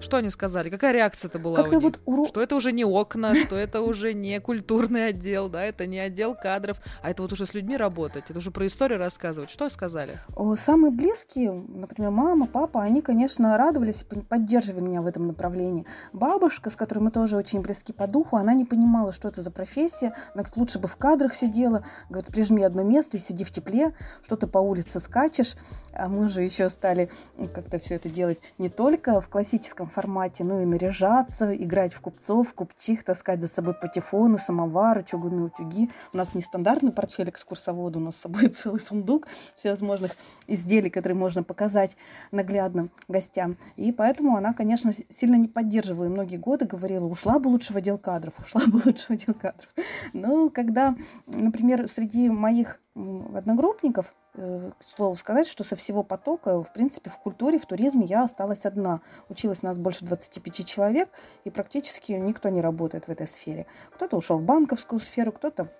Что 0.00 0.18
они 0.18 0.30
сказали? 0.30 0.70
Какая 0.70 0.92
реакция-то 0.92 1.40
была 1.40 1.56
Как-то? 1.56 1.80
Вот 1.80 1.98
уро... 2.04 2.26
Что 2.28 2.40
это 2.40 2.54
уже 2.54 2.70
не 2.70 2.84
окна, 2.84 3.34
что 3.34 3.56
это 3.56 3.80
уже 3.80 4.14
не 4.14 4.38
культурный 4.38 5.08
отдел, 5.08 5.48
да, 5.48 5.64
это 5.64 5.86
не 5.86 5.98
отдел 5.98 6.36
кадров, 6.36 6.78
а 7.02 7.10
это 7.10 7.22
вот 7.22 7.32
уже 7.32 7.46
с 7.46 7.52
людьми 7.52 7.76
работать, 7.76 8.24
это 8.28 8.38
уже 8.38 8.52
про 8.52 8.64
историю 8.68 9.00
рассказывать. 9.00 9.50
Что 9.50 9.68
сказали? 9.68 10.20
Самые 10.56 10.92
близкие, 10.92 11.50
например, 11.52 12.12
мама, 12.12 12.46
папа, 12.46 12.80
они, 12.80 13.02
конечно, 13.02 13.56
радовались, 13.58 14.04
поддерживали 14.28 14.84
меня 14.84 15.02
в 15.02 15.06
этом 15.06 15.26
направлении. 15.26 15.84
Бабушка, 16.12 16.70
с 16.70 16.76
которой 16.76 17.00
мы 17.00 17.10
тоже 17.10 17.36
очень 17.36 17.60
близки 17.60 17.92
по 17.92 18.06
духу, 18.06 18.36
она 18.36 18.54
не 18.54 18.64
понимала, 18.64 19.12
что 19.12 19.26
это 19.26 19.42
за 19.42 19.50
профессия, 19.50 20.14
она 20.32 20.44
говорит, 20.44 20.56
лучше 20.56 20.78
бы 20.78 20.86
в 20.86 20.94
кадрах 20.94 21.34
сидела, 21.34 21.84
говорит, 22.08 22.30
прижми 22.30 22.62
одно 22.62 22.84
место 22.84 23.16
и 23.16 23.20
сиди 23.20 23.42
в 23.42 23.50
тепле, 23.50 23.94
что 24.22 24.36
ты 24.36 24.46
по 24.46 24.58
улице 24.58 25.00
скачешь, 25.00 25.56
а 25.92 26.08
мы 26.08 26.28
же 26.28 26.42
еще 26.42 26.68
стали 26.68 27.10
как-то 27.52 27.80
все 27.80 27.96
это 27.96 28.08
делать 28.08 28.38
не 28.58 28.68
только 28.68 29.20
в 29.20 29.28
классическом 29.28 29.87
формате, 29.88 30.44
ну 30.44 30.60
и 30.60 30.64
наряжаться, 30.64 31.54
играть 31.54 31.92
в 31.92 32.00
купцов, 32.00 32.52
купчих, 32.54 33.04
таскать 33.04 33.40
за 33.40 33.48
собой 33.48 33.74
патефоны, 33.74 34.38
самовары, 34.38 35.04
чугунные 35.04 35.46
утюги. 35.46 35.90
У 36.12 36.16
нас 36.16 36.34
не 36.34 36.42
стандартный 36.42 36.92
портфель 36.92 37.30
экскурсовода, 37.30 37.98
у 37.98 38.02
нас 38.02 38.16
с 38.16 38.20
собой 38.20 38.48
целый 38.48 38.80
сундук 38.80 39.28
всевозможных 39.56 40.12
изделий, 40.46 40.90
которые 40.90 41.16
можно 41.16 41.42
показать 41.42 41.96
наглядным 42.30 42.90
гостям. 43.08 43.56
И 43.76 43.92
поэтому 43.92 44.36
она, 44.36 44.52
конечно, 44.52 44.92
сильно 45.08 45.36
не 45.36 45.48
поддерживала. 45.48 46.06
И 46.06 46.08
многие 46.08 46.36
годы 46.36 46.66
говорила, 46.66 47.06
ушла 47.06 47.38
бы 47.38 47.48
лучше 47.48 47.72
в 47.72 47.76
отдел 47.76 47.98
кадров, 47.98 48.34
ушла 48.42 48.62
бы 48.66 48.80
лучше 48.84 49.06
в 49.06 49.10
отдел 49.10 49.34
кадров. 49.34 49.68
Но 50.12 50.50
когда, 50.50 50.94
например, 51.26 51.88
среди 51.88 52.28
моих 52.28 52.80
одногруппников 53.34 54.14
Э, 54.40 54.70
к 54.78 54.84
слову 54.84 55.16
сказать, 55.16 55.48
что 55.48 55.64
со 55.64 55.74
всего 55.74 56.04
потока, 56.04 56.62
в 56.62 56.72
принципе, 56.72 57.10
в 57.10 57.18
культуре, 57.18 57.58
в 57.58 57.66
туризме 57.66 58.06
я 58.06 58.22
осталась 58.22 58.64
одна. 58.66 59.00
Училось 59.28 59.62
нас 59.62 59.78
больше 59.78 60.04
25 60.04 60.64
человек, 60.64 61.08
и 61.42 61.50
практически 61.50 62.12
никто 62.12 62.48
не 62.48 62.60
работает 62.60 63.08
в 63.08 63.10
этой 63.10 63.26
сфере. 63.26 63.66
Кто-то 63.90 64.16
ушел 64.16 64.38
в 64.38 64.44
банковскую 64.44 65.00
сферу, 65.00 65.32
кто-то 65.32 65.72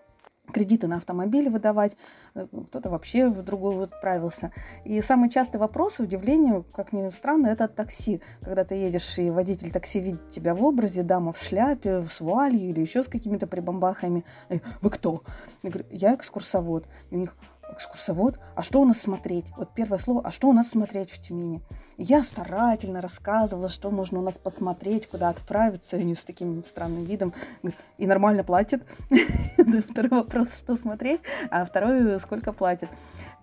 кредиты 0.52 0.86
на 0.86 0.96
автомобили 0.96 1.48
выдавать, 1.48 1.96
э, 2.34 2.46
кто-то 2.68 2.90
вообще 2.90 3.28
в 3.28 3.42
другую 3.42 3.82
отправился. 3.82 4.52
И 4.84 5.00
самый 5.02 5.30
частый 5.30 5.60
вопрос, 5.60 6.00
удивлению, 6.00 6.64
как 6.74 6.92
ни 6.92 7.08
странно, 7.10 7.48
это 7.48 7.64
от 7.64 7.74
такси. 7.74 8.20
Когда 8.42 8.64
ты 8.64 8.74
едешь, 8.74 9.18
и 9.18 9.30
водитель 9.30 9.70
такси 9.70 10.00
видит 10.00 10.30
тебя 10.30 10.54
в 10.54 10.62
образе, 10.62 11.02
дама 11.02 11.32
в 11.32 11.42
шляпе, 11.42 12.06
с 12.06 12.20
вуалью 12.20 12.70
или 12.70 12.80
еще 12.80 13.02
с 13.02 13.08
какими-то 13.08 13.46
прибамбахами. 13.46 14.24
Вы 14.80 14.90
кто? 14.90 15.22
Я 15.62 15.70
говорю, 15.70 15.86
я 15.90 16.14
экскурсовод. 16.14 16.86
И 17.10 17.16
у 17.16 17.18
них, 17.18 17.36
экскурсовод, 17.72 18.38
а 18.56 18.62
что 18.62 18.80
у 18.80 18.84
нас 18.84 19.00
смотреть? 19.00 19.46
Вот 19.56 19.70
первое 19.74 19.98
слово, 19.98 20.22
а 20.24 20.30
что 20.30 20.48
у 20.48 20.52
нас 20.52 20.68
смотреть 20.68 21.10
в 21.10 21.20
Тюмени? 21.20 21.62
Я 21.96 22.22
старательно 22.22 23.00
рассказывала, 23.00 23.68
что 23.68 23.90
можно 23.90 24.18
у 24.18 24.22
нас 24.22 24.38
посмотреть, 24.38 25.06
куда 25.08 25.28
отправиться, 25.28 25.96
и 25.96 26.00
они 26.00 26.14
с 26.14 26.24
таким 26.24 26.64
странным 26.64 27.04
видом, 27.04 27.32
и 27.98 28.06
нормально 28.06 28.44
платят. 28.44 28.82
Второй 29.90 30.10
вопрос, 30.10 30.58
что 30.58 30.76
смотреть, 30.76 31.20
а 31.50 31.64
второй, 31.64 32.18
сколько 32.20 32.52
платят. 32.52 32.90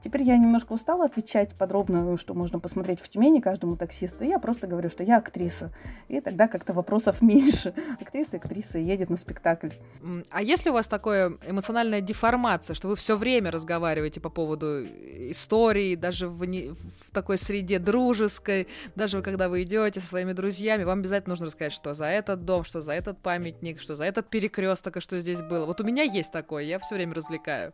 Теперь 0.05 0.21
я 0.21 0.37
немножко 0.37 0.73
устала 0.73 1.05
отвечать 1.05 1.55
подробно, 1.55 2.15
что 2.17 2.35
можно 2.35 2.59
посмотреть 2.59 3.01
в 3.01 3.09
Тюмени 3.09 3.39
каждому 3.39 3.75
таксисту. 3.75 4.23
Я 4.23 4.37
просто 4.37 4.67
говорю, 4.67 4.91
что 4.91 5.03
я 5.03 5.17
актриса. 5.17 5.71
И 6.09 6.21
тогда 6.21 6.47
как-то 6.47 6.73
вопросов 6.73 7.21
меньше. 7.23 7.73
Актриса, 7.99 8.37
актриса 8.37 8.77
едет 8.77 9.09
на 9.09 9.17
спектакль. 9.17 9.69
А 10.29 10.43
если 10.43 10.69
у 10.69 10.73
вас 10.73 10.85
такая 10.85 11.33
эмоциональная 11.47 12.01
деформация, 12.01 12.75
что 12.75 12.87
вы 12.87 12.95
все 12.95 13.17
время 13.17 13.49
разговариваете 13.49 14.14
по 14.19 14.29
поводу 14.29 14.83
истории, 15.31 15.95
даже 15.95 16.27
в, 16.27 16.43
не, 16.45 16.69
в 16.71 17.11
такой 17.11 17.37
среде 17.37 17.79
дружеской, 17.79 18.67
даже 18.95 19.21
когда 19.21 19.49
вы 19.49 19.63
идете 19.63 19.99
со 19.99 20.07
своими 20.07 20.33
друзьями, 20.33 20.83
вам 20.83 20.99
обязательно 20.99 21.33
нужно 21.33 21.47
рассказать, 21.47 21.73
что 21.73 21.93
за 21.93 22.05
этот 22.05 22.45
дом, 22.45 22.63
что 22.63 22.81
за 22.81 22.93
этот 22.93 23.19
памятник, 23.19 23.81
что 23.81 23.95
за 23.95 24.05
этот 24.05 24.29
перекресток, 24.29 25.01
что 25.01 25.19
здесь 25.19 25.41
было. 25.41 25.65
Вот 25.65 25.81
у 25.81 25.83
меня 25.83 26.03
есть 26.03 26.31
такое, 26.31 26.63
я 26.63 26.79
все 26.79 26.95
время 26.95 27.13
развлекаю. 27.13 27.73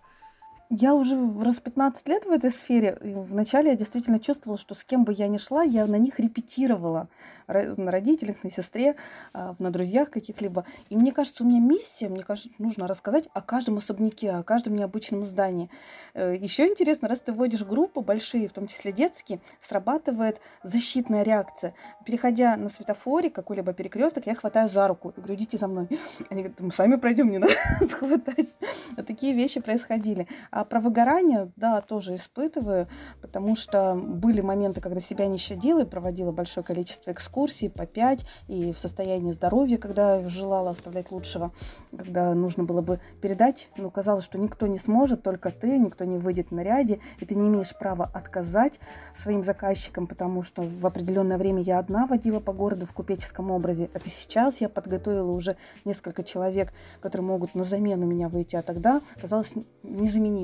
Я 0.74 0.96
уже 0.96 1.18
раз 1.44 1.60
15 1.60 2.08
лет 2.08 2.24
в 2.24 2.32
этой 2.32 2.50
сфере. 2.50 2.98
Вначале 3.02 3.72
я 3.72 3.76
действительно 3.76 4.22
чувствовала, 4.22 4.58
что 4.58 4.74
с 4.74 4.86
кем 4.86 5.04
бы 5.04 5.12
я 5.12 5.28
ни 5.28 5.38
шла, 5.38 5.64
я 5.64 5.86
на 5.86 5.98
них 5.98 6.18
репетировала. 6.18 7.10
На 7.50 7.92
родителях, 7.92 8.38
на 8.46 8.50
сестре, 8.50 8.96
а, 9.34 9.54
на 9.60 9.70
друзьях 9.70 10.10
каких-либо. 10.10 10.64
И 10.88 10.96
мне 10.96 11.12
кажется, 11.12 11.44
у 11.44 11.48
меня 11.48 11.60
миссия, 11.60 12.08
мне 12.08 12.24
кажется, 12.24 12.50
нужно 12.58 12.88
рассказать 12.88 13.28
о 13.34 13.42
каждом 13.42 13.80
особняке, 13.80 14.32
о 14.32 14.44
каждом 14.44 14.78
необычном 14.78 15.26
здании. 15.26 15.70
Э, 16.14 16.34
Еще 16.40 16.66
интересно, 16.68 17.10
раз 17.10 17.20
ты 17.20 17.34
вводишь 17.34 17.64
группы 17.64 18.00
большие, 18.00 18.48
в 18.48 18.54
том 18.54 18.68
числе 18.68 18.94
детские, 18.94 19.42
срабатывает 19.60 20.40
защитная 20.64 21.24
реакция. 21.24 21.74
Переходя 22.06 22.56
на 22.56 22.70
светофоре, 22.70 23.30
какой-либо 23.30 23.74
перекресток, 23.74 24.26
я 24.26 24.36
хватаю 24.36 24.70
за 24.70 24.88
руку 24.88 25.10
и 25.10 25.20
говорю, 25.20 25.36
идите 25.36 25.58
за 25.58 25.68
мной. 25.68 25.90
Они 26.30 26.44
говорят, 26.44 26.62
мы 26.62 26.72
сами 26.72 26.96
пройдем, 26.96 27.30
не 27.30 27.40
надо 27.40 27.56
схватать. 27.90 28.48
Такие 29.06 29.34
вещи 29.34 29.60
происходили. 29.60 30.30
А 30.50 30.61
про 30.64 30.80
выгорание, 30.80 31.52
да, 31.56 31.82
тоже 31.82 32.16
испытываю, 32.16 32.88
потому 33.22 33.56
что 33.56 33.96
были 33.96 34.42
моменты, 34.42 34.82
когда 34.82 35.00
себя 35.00 35.28
не 35.28 35.38
щадила 35.38 35.82
и 35.82 35.86
проводила 35.86 36.32
большое 36.32 36.64
количество 36.64 37.12
экскурсий 37.12 37.70
по 37.70 37.86
пять, 37.86 38.26
и 38.48 38.74
в 38.74 38.78
состоянии 38.78 39.32
здоровья, 39.32 39.78
когда 39.78 40.28
желала 40.30 40.72
оставлять 40.72 41.12
лучшего, 41.12 41.52
когда 41.96 42.34
нужно 42.34 42.64
было 42.64 42.82
бы 42.82 43.00
передать, 43.22 43.70
но 43.78 43.90
казалось, 43.90 44.26
что 44.26 44.38
никто 44.38 44.68
не 44.68 44.78
сможет, 44.78 45.24
только 45.24 45.52
ты, 45.52 45.78
никто 45.78 46.06
не 46.06 46.18
выйдет 46.18 46.50
в 46.50 46.54
наряде, 46.54 47.00
и 47.20 47.26
ты 47.26 47.36
не 47.36 47.48
имеешь 47.48 47.78
права 47.78 48.10
отказать 48.14 48.80
своим 49.16 49.44
заказчикам, 49.44 50.08
потому 50.08 50.44
что 50.44 50.62
в 50.62 50.86
определенное 50.86 51.38
время 51.38 51.62
я 51.62 51.80
одна 51.80 52.08
водила 52.08 52.40
по 52.40 52.54
городу 52.54 52.86
в 52.86 52.94
купеческом 52.94 53.52
образе. 53.52 53.90
Это 53.94 54.10
сейчас 54.10 54.62
я 54.62 54.70
подготовила 54.70 55.32
уже 55.32 55.58
несколько 55.86 56.24
человек, 56.24 56.74
которые 57.00 57.26
могут 57.26 57.56
на 57.56 57.64
замену 57.64 58.06
меня 58.06 58.30
выйти, 58.30 58.56
а 58.56 58.62
тогда 58.62 59.02
казалось 59.20 59.54
незаменимо. 59.84 60.41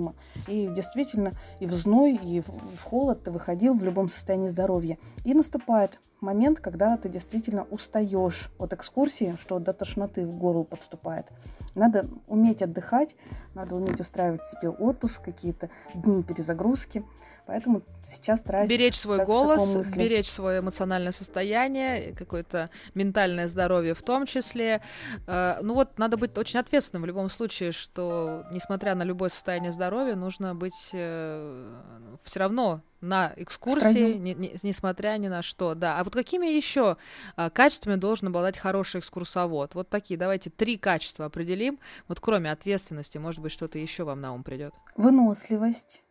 И 0.48 0.68
действительно, 0.68 1.34
и 1.60 1.66
в 1.66 1.74
зной, 1.74 2.20
и 2.22 2.42
в 2.42 2.84
холод 2.84 3.24
ты 3.24 3.32
выходил 3.32 3.74
в 3.74 3.84
любом 3.84 4.10
состоянии 4.10 4.50
здоровья. 4.50 4.98
И 5.24 5.34
наступает 5.34 6.00
момент, 6.22 6.60
когда 6.60 6.98
ты 6.98 7.10
действительно 7.10 7.64
устаешь 7.70 8.50
от 8.58 8.74
экскурсии, 8.74 9.36
что 9.40 9.60
до 9.60 9.74
тошноты 9.74 10.26
в 10.26 10.38
горло 10.38 10.64
подступает. 10.64 11.28
Надо 11.76 12.08
уметь 12.28 12.62
отдыхать, 12.62 13.16
надо 13.54 13.76
уметь 13.76 14.00
устраивать 14.00 14.46
себе 14.48 14.70
отпуск, 14.70 15.24
какие-то 15.24 15.70
дни 15.94 16.24
перезагрузки. 16.24 17.04
Поэтому 17.48 17.82
сейчас 18.12 18.42
стараюсь... 18.42 18.70
Беречь 18.70 18.96
свой 18.96 19.20
так, 19.20 19.28
голос, 19.28 19.96
беречь 19.96 20.30
свое 20.30 20.60
эмоциональное 20.60 21.14
состояние, 21.14 22.14
какое-то 22.14 22.70
ментальное 22.94 23.48
здоровье 23.48 23.94
в 23.94 24.02
том 24.04 24.26
числе. 24.26 24.82
Э, 25.28 25.60
ну 25.62 25.74
вот, 25.74 25.98
надо 25.98 26.18
быть 26.18 26.38
очень 26.38 26.60
ответственным 26.60 27.04
в 27.04 27.06
любом 27.06 27.30
случае, 27.30 27.72
что, 27.72 28.46
несмотря 28.52 28.96
на 28.96 29.04
любое 29.04 29.30
состояние 29.30 29.72
здоровья, 29.72 30.16
нужно 30.16 30.56
быть 30.56 30.90
э, 30.92 31.82
все 32.24 32.40
равно 32.40 32.82
на 33.00 33.32
экскурсии, 33.38 34.16
не, 34.16 34.34
не, 34.34 34.60
несмотря 34.62 35.18
ни 35.18 35.30
на 35.30 35.42
что, 35.42 35.74
да. 35.74 36.00
А 36.00 36.04
вот 36.04 36.14
какими 36.14 36.48
еще 36.48 36.98
а, 37.36 37.50
качествами 37.50 37.96
должен 37.96 38.28
обладать 38.28 38.58
хороший 38.58 39.00
экскурсовод? 39.00 39.76
Вот 39.76 39.88
такие, 39.88 40.18
давайте 40.18 40.50
три 40.50 40.78
качества 40.78 41.26
определим. 41.26 41.80
Вот 42.08 42.20
кроме 42.20 42.52
ответственности, 42.52 43.20
может 43.20 43.40
быть, 43.40 43.52
что-то 43.52 43.78
еще 43.78 44.04
вам 44.04 44.20
на 44.20 44.34
ум 44.34 44.44
придет. 44.44 44.74
Выносливость 44.96 46.02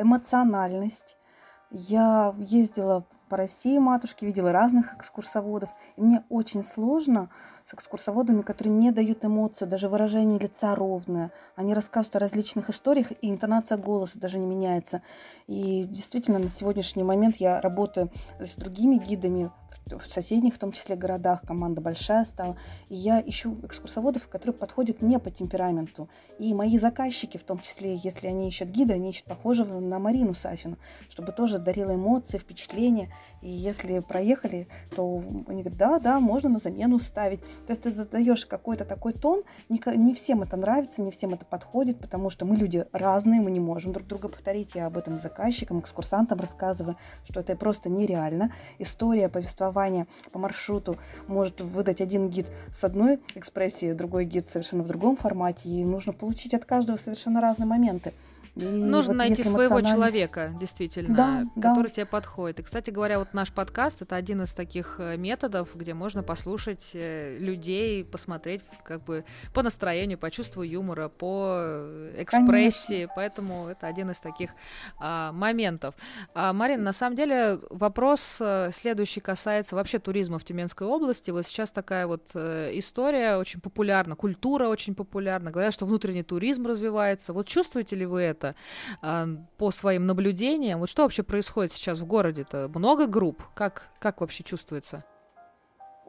эмоциональность. 0.00 1.16
Я 1.70 2.34
ездила 2.38 3.06
по 3.28 3.36
России 3.36 3.78
матушке, 3.78 4.26
видела 4.26 4.50
разных 4.50 4.96
экскурсоводов. 4.96 5.70
И 5.96 6.02
мне 6.02 6.24
очень 6.28 6.64
сложно 6.64 7.30
с 7.64 7.74
экскурсоводами, 7.74 8.42
которые 8.42 8.74
не 8.74 8.90
дают 8.90 9.24
эмоцию, 9.24 9.68
даже 9.68 9.88
выражение 9.88 10.40
лица 10.40 10.74
ровное. 10.74 11.30
Они 11.54 11.72
рассказывают 11.72 12.16
о 12.16 12.18
различных 12.18 12.70
историях, 12.70 13.12
и 13.12 13.30
интонация 13.30 13.78
голоса 13.78 14.18
даже 14.18 14.40
не 14.40 14.46
меняется. 14.46 15.02
И 15.46 15.84
действительно, 15.84 16.40
на 16.40 16.48
сегодняшний 16.48 17.04
момент 17.04 17.36
я 17.36 17.60
работаю 17.60 18.10
с 18.40 18.56
другими 18.56 18.96
гидами, 18.96 19.52
в 19.98 20.10
соседних, 20.10 20.54
в 20.54 20.58
том 20.58 20.72
числе 20.72 20.96
городах, 20.96 21.42
команда 21.42 21.80
большая 21.80 22.24
стала. 22.24 22.56
И 22.88 22.94
я 22.94 23.20
ищу 23.20 23.56
экскурсоводов, 23.62 24.28
которые 24.28 24.54
подходят 24.54 25.02
мне 25.02 25.18
по 25.18 25.30
темпераменту. 25.30 26.08
И 26.38 26.54
мои 26.54 26.78
заказчики, 26.78 27.38
в 27.38 27.44
том 27.44 27.58
числе, 27.58 27.96
если 27.96 28.26
они 28.26 28.48
ищут 28.48 28.68
гида, 28.68 28.94
они 28.94 29.10
ищут 29.10 29.24
похожего 29.24 29.80
на 29.80 29.98
Марину 29.98 30.34
Сафину, 30.34 30.76
чтобы 31.08 31.32
тоже 31.32 31.58
дарила 31.58 31.94
эмоции, 31.94 32.38
впечатления. 32.38 33.12
И 33.42 33.48
если 33.48 33.98
проехали, 34.00 34.68
то 34.94 35.22
они 35.48 35.62
говорят, 35.62 35.78
да, 35.78 35.98
да, 35.98 36.20
можно 36.20 36.48
на 36.48 36.58
замену 36.58 36.98
ставить. 36.98 37.40
То 37.66 37.72
есть 37.72 37.82
ты 37.82 37.92
задаешь 37.92 38.46
какой-то 38.46 38.84
такой 38.84 39.12
тон, 39.12 39.42
не, 39.68 40.14
всем 40.14 40.42
это 40.42 40.56
нравится, 40.56 41.02
не 41.02 41.10
всем 41.10 41.34
это 41.34 41.44
подходит, 41.44 41.98
потому 42.00 42.30
что 42.30 42.44
мы 42.44 42.56
люди 42.56 42.86
разные, 42.92 43.40
мы 43.40 43.50
не 43.50 43.60
можем 43.60 43.92
друг 43.92 44.06
друга 44.06 44.28
повторить. 44.28 44.74
Я 44.74 44.86
об 44.86 44.96
этом 44.96 45.18
заказчикам, 45.18 45.80
экскурсантам 45.80 46.38
рассказываю, 46.38 46.96
что 47.24 47.40
это 47.40 47.56
просто 47.56 47.88
нереально. 47.88 48.52
История, 48.78 49.28
повествование 49.28 49.79
компания 49.80 50.06
по 50.30 50.38
маршруту 50.38 50.98
может 51.26 51.62
выдать 51.62 52.02
один 52.02 52.28
гид 52.28 52.46
с 52.70 52.84
одной 52.84 53.18
экспрессией, 53.34 53.94
другой 53.94 54.26
гид 54.26 54.46
совершенно 54.46 54.82
в 54.82 54.86
другом 54.86 55.16
формате, 55.16 55.70
и 55.70 55.84
нужно 55.84 56.12
получить 56.12 56.52
от 56.52 56.66
каждого 56.66 56.96
совершенно 56.96 57.40
разные 57.40 57.66
моменты. 57.66 58.12
И 58.56 58.64
Нужно 58.64 59.12
вот 59.12 59.18
найти 59.18 59.44
своего 59.44 59.80
человека, 59.80 60.52
действительно, 60.58 61.14
да, 61.14 61.46
который 61.60 61.88
да. 61.88 61.94
тебе 61.94 62.06
подходит. 62.06 62.60
И, 62.60 62.62
кстати 62.62 62.90
говоря, 62.90 63.18
вот 63.18 63.32
наш 63.32 63.52
подкаст 63.52 64.02
это 64.02 64.16
один 64.16 64.42
из 64.42 64.52
таких 64.52 64.96
э, 64.98 65.16
методов, 65.16 65.68
где 65.74 65.94
можно 65.94 66.22
послушать 66.22 66.90
э, 66.94 67.38
людей, 67.38 68.04
посмотреть 68.04 68.62
как 68.84 69.04
бы 69.04 69.24
по 69.54 69.62
настроению, 69.62 70.18
по 70.18 70.30
чувству 70.30 70.62
юмора, 70.62 71.08
по 71.08 71.58
э, 71.58 72.14
экспрессии. 72.18 72.88
Конечно. 72.88 73.12
Поэтому 73.14 73.68
это 73.68 73.86
один 73.86 74.10
из 74.10 74.18
таких 74.18 74.50
а, 74.98 75.32
моментов. 75.32 75.94
А, 76.34 76.52
Марина, 76.52 76.82
на 76.82 76.92
самом 76.92 77.16
деле 77.16 77.60
вопрос 77.70 78.40
следующий 78.72 79.20
касается 79.20 79.76
вообще 79.76 79.98
туризма 79.98 80.38
в 80.38 80.44
Тюменской 80.44 80.86
области. 80.86 81.30
Вот 81.30 81.46
сейчас 81.46 81.70
такая 81.70 82.06
вот 82.06 82.34
история 82.34 83.36
очень 83.36 83.60
популярна, 83.60 84.16
культура 84.16 84.68
очень 84.68 84.94
популярна. 84.94 85.50
Говорят, 85.50 85.74
что 85.74 85.86
внутренний 85.86 86.22
туризм 86.22 86.66
развивается. 86.66 87.32
Вот 87.32 87.46
чувствуете 87.46 87.96
ли 87.96 88.06
вы 88.06 88.22
это? 88.22 88.49
А, 89.02 89.28
по 89.56 89.70
своим 89.70 90.06
наблюдениям. 90.06 90.80
Вот 90.80 90.88
что 90.88 91.02
вообще 91.02 91.22
происходит 91.22 91.72
сейчас 91.72 91.98
в 91.98 92.06
городе-то? 92.06 92.68
Много 92.74 93.06
групп? 93.06 93.42
Как, 93.54 93.90
как 93.98 94.20
вообще 94.20 94.42
чувствуется? 94.42 95.04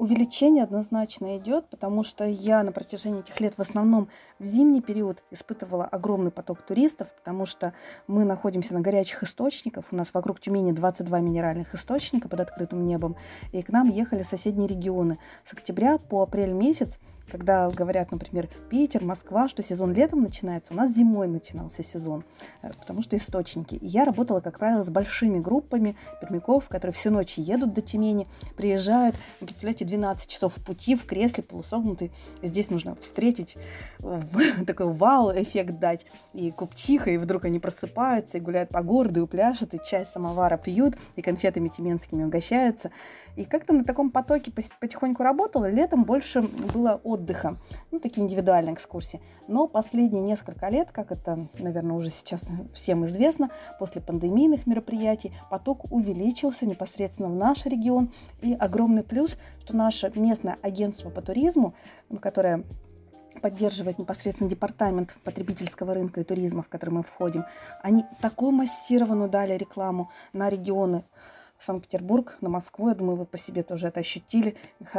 Увеличение 0.01 0.63
однозначно 0.63 1.38
идет, 1.38 1.69
потому 1.69 2.01
что 2.04 2.25
я 2.25 2.63
на 2.63 2.71
протяжении 2.71 3.19
этих 3.19 3.39
лет 3.39 3.54
в 3.56 3.62
основном 3.62 4.10
в 4.39 4.45
зимний 4.45 4.82
период 4.82 5.23
испытывала 5.30 5.86
огромный 5.86 6.32
поток 6.32 6.63
туристов, 6.63 7.10
потому 7.15 7.45
что 7.45 7.73
мы 8.08 8.23
находимся 8.23 8.73
на 8.73 8.82
горячих 8.82 9.21
источниках. 9.21 9.86
У 9.91 9.95
нас 9.95 10.12
вокруг 10.12 10.39
Тюмени 10.39 10.71
22 10.71 11.19
минеральных 11.19 11.75
источника 11.75 12.30
под 12.30 12.39
открытым 12.39 12.84
небом. 12.84 13.15
И 13.51 13.62
к 13.62 13.69
нам 13.69 13.89
ехали 13.89 14.23
соседние 14.23 14.67
регионы. 14.67 15.19
С 15.43 15.54
октября 15.54 15.99
по 15.99 16.23
апрель 16.23 16.54
месяц 16.54 16.97
когда 17.29 17.69
говорят, 17.69 18.12
например, 18.12 18.49
Питер, 18.69 19.03
Москва, 19.03 19.47
что 19.47 19.63
сезон 19.63 19.93
летом 19.93 20.21
начинается, 20.21 20.73
у 20.73 20.75
нас 20.75 20.91
зимой 20.91 21.27
начинался 21.27 21.84
сезон, 21.84 22.23
э, 22.62 22.71
потому 22.79 23.01
что 23.01 23.15
источники. 23.15 23.75
И 23.75 23.88
я 23.88 24.05
работала, 24.05 24.41
как 24.41 24.60
правило, 24.60 24.84
с 24.84 24.89
большими 24.89 25.39
группами 25.39 25.95
пермяков, 26.19 26.67
которые 26.67 26.93
всю 26.93 27.12
ночь 27.12 27.38
едут 27.38 27.73
до 27.73 27.81
Тюмени, 27.81 28.27
приезжают, 28.55 29.15
вы 29.39 29.47
представляете, 29.47 29.86
12 29.86 30.27
часов 30.27 30.55
пути 30.55 30.95
в 30.95 31.05
кресле 31.05 31.43
полусогнутый. 31.43 32.12
Здесь 32.41 32.69
нужно 32.69 32.95
встретить, 32.95 33.57
такой 34.67 34.93
вау-эффект 34.93 35.79
дать, 35.79 36.05
и 36.34 36.51
купчиха, 36.51 37.12
и 37.12 37.17
вдруг 37.17 37.45
они 37.45 37.60
просыпаются, 37.60 38.38
и 38.38 38.41
гуляют 38.41 38.69
по 38.69 38.81
городу, 38.81 39.23
и 39.23 39.27
пляшут, 39.27 39.73
и 39.73 39.79
чай 39.84 40.05
самовара 40.05 40.57
пьют, 40.57 40.95
и 41.15 41.21
конфетами 41.21 41.67
тюменскими 41.67 42.23
угощаются. 42.23 42.91
И 43.36 43.46
как-то 43.46 43.74
на 43.74 43.84
таком 43.84 44.12
потоке 44.12 44.52
потихоньку 44.80 45.24
работала. 45.24 45.70
Летом 45.70 46.04
больше 46.04 46.41
было 46.41 47.00
отдыха, 47.04 47.58
ну, 47.91 48.00
такие 48.00 48.24
индивидуальные 48.24 48.74
экскурсии. 48.74 49.22
Но 49.48 49.67
последние 49.67 50.22
несколько 50.22 50.70
лет, 50.70 50.91
как 50.91 51.12
это, 51.12 51.48
наверное, 51.60 51.96
уже 51.96 52.10
сейчас 52.10 52.41
всем 52.74 53.06
известно, 53.06 53.50
после 53.80 54.02
пандемийных 54.02 54.67
мероприятий 54.67 55.34
поток 55.50 55.91
увеличился 55.91 56.65
непосредственно 56.65 57.30
в 57.30 57.36
наш 57.36 57.65
регион. 57.65 58.12
И 58.41 58.54
огромный 58.54 59.04
плюс, 59.04 59.38
что 59.60 59.76
наше 59.76 60.12
местное 60.15 60.58
агентство 60.62 61.10
по 61.10 61.22
туризму, 61.22 61.74
которое 62.20 62.63
поддерживает 63.41 63.98
непосредственно 63.98 64.50
департамент 64.50 65.15
потребительского 65.24 65.94
рынка 65.94 66.22
и 66.22 66.24
туризма, 66.24 66.63
в 66.63 66.67
который 66.67 66.91
мы 66.91 67.04
входим, 67.04 67.46
они 67.82 68.06
такую 68.22 68.52
массированную 68.52 69.30
дали 69.30 69.54
рекламу 69.54 70.12
на 70.34 70.50
регионы 70.50 71.06
Санкт-Петербург, 71.62 72.38
на 72.41 72.50
Москву. 72.50 72.89
Я 72.89 72.95
думаю, 72.95 73.17
вы 73.17 73.26
по 73.26 73.38
себе 73.38 73.62
тоже 73.62 73.88
это 73.88 74.00
ощутили. 74.00 74.56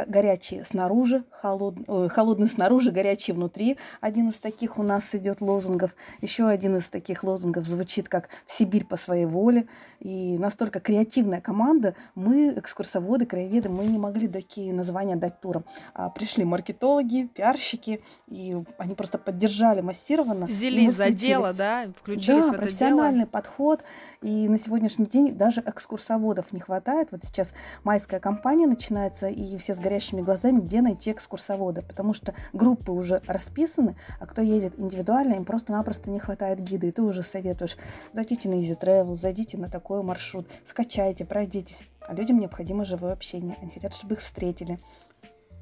Горячий 0.07 0.63
снаружи, 0.63 1.23
холод... 1.29 1.75
Ой, 1.87 2.07
холодный 2.07 2.47
снаружи, 2.47 2.91
горячий 2.91 3.33
внутри. 3.33 3.77
Один 3.99 4.29
из 4.29 4.35
таких 4.35 4.77
у 4.79 4.83
нас 4.83 5.13
идет 5.13 5.41
лозунгов. 5.41 5.95
Еще 6.21 6.47
один 6.47 6.77
из 6.77 6.87
таких 6.89 7.23
лозунгов 7.23 7.65
звучит 7.65 8.07
как 8.07 8.29
«В 8.45 8.51
Сибирь 8.51 8.85
по 8.85 8.95
своей 8.95 9.25
воле». 9.25 9.67
И 9.99 10.37
настолько 10.37 10.79
креативная 10.79 11.41
команда. 11.41 11.95
Мы, 12.15 12.53
экскурсоводы, 12.55 13.25
краеведы, 13.25 13.67
мы 13.67 13.85
не 13.85 13.97
могли 13.97 14.27
такие 14.27 14.73
названия 14.73 15.15
дать 15.17 15.41
турам. 15.41 15.65
А 15.93 16.09
пришли 16.09 16.45
маркетологи, 16.45 17.27
пиарщики, 17.33 18.01
и 18.27 18.55
они 18.77 18.95
просто 18.95 19.17
поддержали 19.17 19.81
массированно. 19.81 20.45
Взялись 20.45 20.93
за 20.93 21.09
дело, 21.09 21.53
да? 21.53 21.91
Включились 21.99 22.43
да, 22.43 22.51
в 22.51 22.53
это 22.53 22.61
профессиональный 22.61 23.19
дело. 23.21 23.29
подход. 23.29 23.83
И 24.21 24.47
на 24.47 24.57
сегодняшний 24.57 25.05
день 25.05 25.33
даже 25.37 25.61
экскурсоводов 25.65 26.52
не 26.53 26.59
хватает. 26.59 27.09
Вот 27.11 27.21
сейчас 27.23 27.53
майская 27.83 28.19
кампания 28.19 28.67
начинается, 28.67 29.27
и 29.27 29.57
все 29.57 29.75
с 29.75 29.79
горящими 29.79 30.21
глазами, 30.21 30.59
где 30.59 30.81
найти 30.81 31.11
экскурсовода, 31.11 31.81
потому 31.81 32.13
что 32.13 32.33
группы 32.53 32.91
уже 32.91 33.21
расписаны, 33.27 33.95
а 34.19 34.25
кто 34.25 34.41
едет 34.41 34.79
индивидуально, 34.79 35.33
им 35.33 35.45
просто-напросто 35.45 36.09
не 36.09 36.19
хватает 36.19 36.59
гида, 36.59 36.87
и 36.87 36.91
ты 36.91 37.01
уже 37.01 37.23
советуешь, 37.23 37.77
зайдите 38.13 38.49
на 38.49 38.53
Easy 38.53 38.79
Travel, 38.79 39.15
зайдите 39.15 39.57
на 39.57 39.69
такой 39.69 40.03
маршрут, 40.03 40.47
скачайте, 40.65 41.25
пройдитесь. 41.25 41.85
А 42.07 42.13
людям 42.13 42.39
необходимо 42.39 42.85
живое 42.85 43.13
общение, 43.13 43.57
они 43.61 43.71
хотят, 43.71 43.93
чтобы 43.93 44.15
их 44.15 44.19
встретили, 44.21 44.79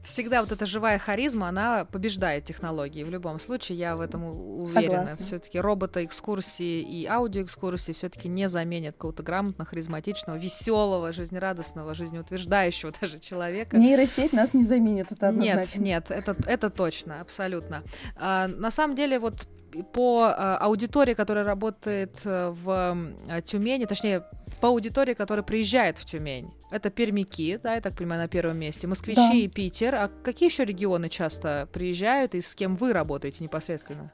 всегда 0.04 0.42
вот 0.42 0.52
эта 0.52 0.66
живая 0.66 1.00
харизма, 1.00 1.50
она 1.50 1.86
побеждает 1.86 2.46
технологии. 2.46 3.04
В 3.04 3.10
любом 3.10 3.40
случае, 3.40 3.78
я 3.78 3.96
в 3.96 4.02
этом 4.02 4.24
уверена. 4.26 5.16
Все-таки 5.20 5.60
робота 5.60 6.04
экскурсии 6.04 6.82
и 6.82 7.06
аудиоэкскурсии 7.06 7.92
все-таки 7.94 8.28
не 8.28 8.50
заменят 8.50 8.96
какого-то 8.96 9.24
грамотного, 9.24 9.70
харизматичного, 9.70 10.38
веселого, 10.38 11.12
жизнерадостного, 11.12 11.94
жизнеутверждающего 11.94 12.94
даже 13.02 13.20
человека. 13.20 13.78
Нейросеть 13.78 14.34
нас 14.34 14.54
не 14.54 14.64
заменит, 14.64 15.12
это 15.12 15.30
однозначно. 15.30 15.82
Нет, 15.82 16.10
нет, 16.10 16.12
это, 16.12 16.36
это 16.46 16.70
точно, 16.70 17.22
абсолютно. 17.22 17.84
А, 18.16 18.48
на 18.48 18.72
самом 18.72 18.96
деле, 18.96 19.20
вот 19.20 19.48
по 19.94 20.28
э, 20.28 20.32
аудитории, 20.60 21.14
которая 21.14 21.44
работает 21.44 22.20
э, 22.26 22.50
в 22.50 22.98
э, 23.28 23.42
Тюмени, 23.42 23.86
точнее, 23.86 24.24
по 24.60 24.70
аудитории, 24.70 25.14
которая 25.14 25.44
приезжает 25.44 25.98
в 25.98 26.06
Тюмень. 26.06 26.54
Это 26.72 26.90
пермяки, 26.90 27.58
да, 27.58 27.76
я 27.76 27.82
так 27.82 27.96
понимаю, 27.96 28.22
на 28.22 28.28
первом 28.28 28.58
месте, 28.58 28.88
москвичи 28.88 29.16
да. 29.16 29.34
и 29.34 29.48
Питер. 29.48 29.96
А 29.96 30.10
какие 30.24 30.50
еще 30.50 30.66
регионы 30.66 31.10
часто 31.10 31.68
приезжают 31.72 32.36
и 32.36 32.42
с 32.42 32.56
кем 32.56 32.76
вы 32.76 32.94
работаете 32.94 33.44
непосредственно? 33.44 34.12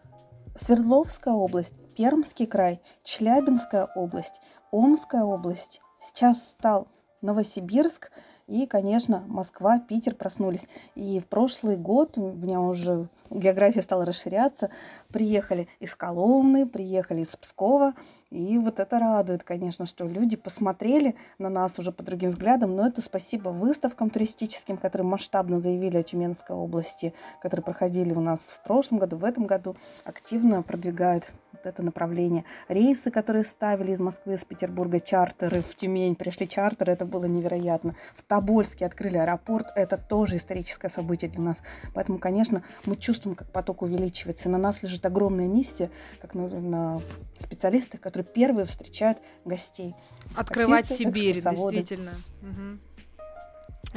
Свердловская 0.56 1.34
область, 1.34 1.76
Пермский 1.96 2.48
край, 2.48 2.82
Челябинская 3.04 3.88
область, 3.96 4.42
Омская 4.72 5.24
область. 5.24 5.82
Сейчас 6.00 6.52
стал 6.52 6.88
Новосибирск 7.22 8.12
и, 8.48 8.66
конечно, 8.66 9.26
Москва, 9.28 9.78
Питер 9.78 10.16
проснулись. 10.16 10.70
И 10.96 11.20
в 11.20 11.28
прошлый 11.28 11.76
год 11.76 12.18
у 12.18 12.32
меня 12.32 12.62
уже 12.62 13.10
география 13.30 13.82
стала 13.82 14.06
расширяться. 14.06 14.70
Приехали 15.10 15.68
из 15.82 15.96
Коломны, 15.96 16.66
приехали 16.66 17.22
из 17.22 17.36
Пскова. 17.36 17.94
И 18.30 18.58
вот 18.58 18.80
это 18.80 19.00
радует, 19.00 19.44
конечно, 19.44 19.86
что 19.86 20.06
люди 20.06 20.38
посмотрели 20.38 21.16
на 21.40 21.50
нас 21.50 21.78
уже 21.78 21.92
по 21.92 22.04
другим 22.04 22.30
взглядам. 22.30 22.74
Но 22.78 22.88
это 22.88 23.02
спасибо 23.02 23.50
выставкам 23.50 24.10
туристическим, 24.10 24.78
которые 24.78 25.06
масштабно 25.06 25.60
заявили 25.60 25.98
о 25.98 26.04
Тюменской 26.04 26.56
области, 26.56 27.14
которые 27.42 27.66
проходили 27.66 28.14
у 28.14 28.22
нас 28.22 28.40
в 28.40 28.64
прошлом 28.64 29.00
году, 29.00 29.18
в 29.18 29.26
этом 29.26 29.46
году, 29.46 29.76
активно 30.06 30.64
продвигают 30.64 31.34
это 31.68 31.84
направление. 31.84 32.44
Рейсы, 32.68 33.12
которые 33.12 33.44
ставили 33.44 33.92
из 33.92 34.00
Москвы, 34.00 34.36
из 34.36 34.46
Петербурга, 34.46 35.00
чартеры 35.00 35.62
в 35.62 35.76
Тюмень, 35.76 36.16
пришли 36.16 36.48
чартеры, 36.48 36.92
это 36.94 37.06
было 37.06 37.26
невероятно. 37.26 37.96
В 38.16 38.24
Тобольске 38.24 38.86
открыли 38.86 39.18
аэропорт, 39.18 39.68
это 39.76 39.98
тоже 39.98 40.38
историческое 40.38 40.90
событие 40.90 41.30
для 41.30 41.42
нас. 41.42 41.58
Поэтому, 41.94 42.18
конечно, 42.18 42.64
мы 42.86 42.96
чувствуем 42.96 43.36
как 43.36 43.52
поток 43.52 43.82
увеличивается. 43.82 44.50
На 44.50 44.58
нас 44.58 44.84
лежит 44.84 45.06
огромная 45.06 45.48
миссия, 45.48 45.90
как 46.22 46.34
на, 46.34 46.48
на 46.48 47.02
специалистах, 47.40 48.02
которые 48.02 48.28
первые 48.28 48.66
встречают 48.66 49.20
гостей. 49.46 49.96
Открывать 50.36 50.88
Таксисты, 50.88 51.06
Сибирь, 51.06 51.42
действительно. 51.42 52.12
Угу. 52.42 52.80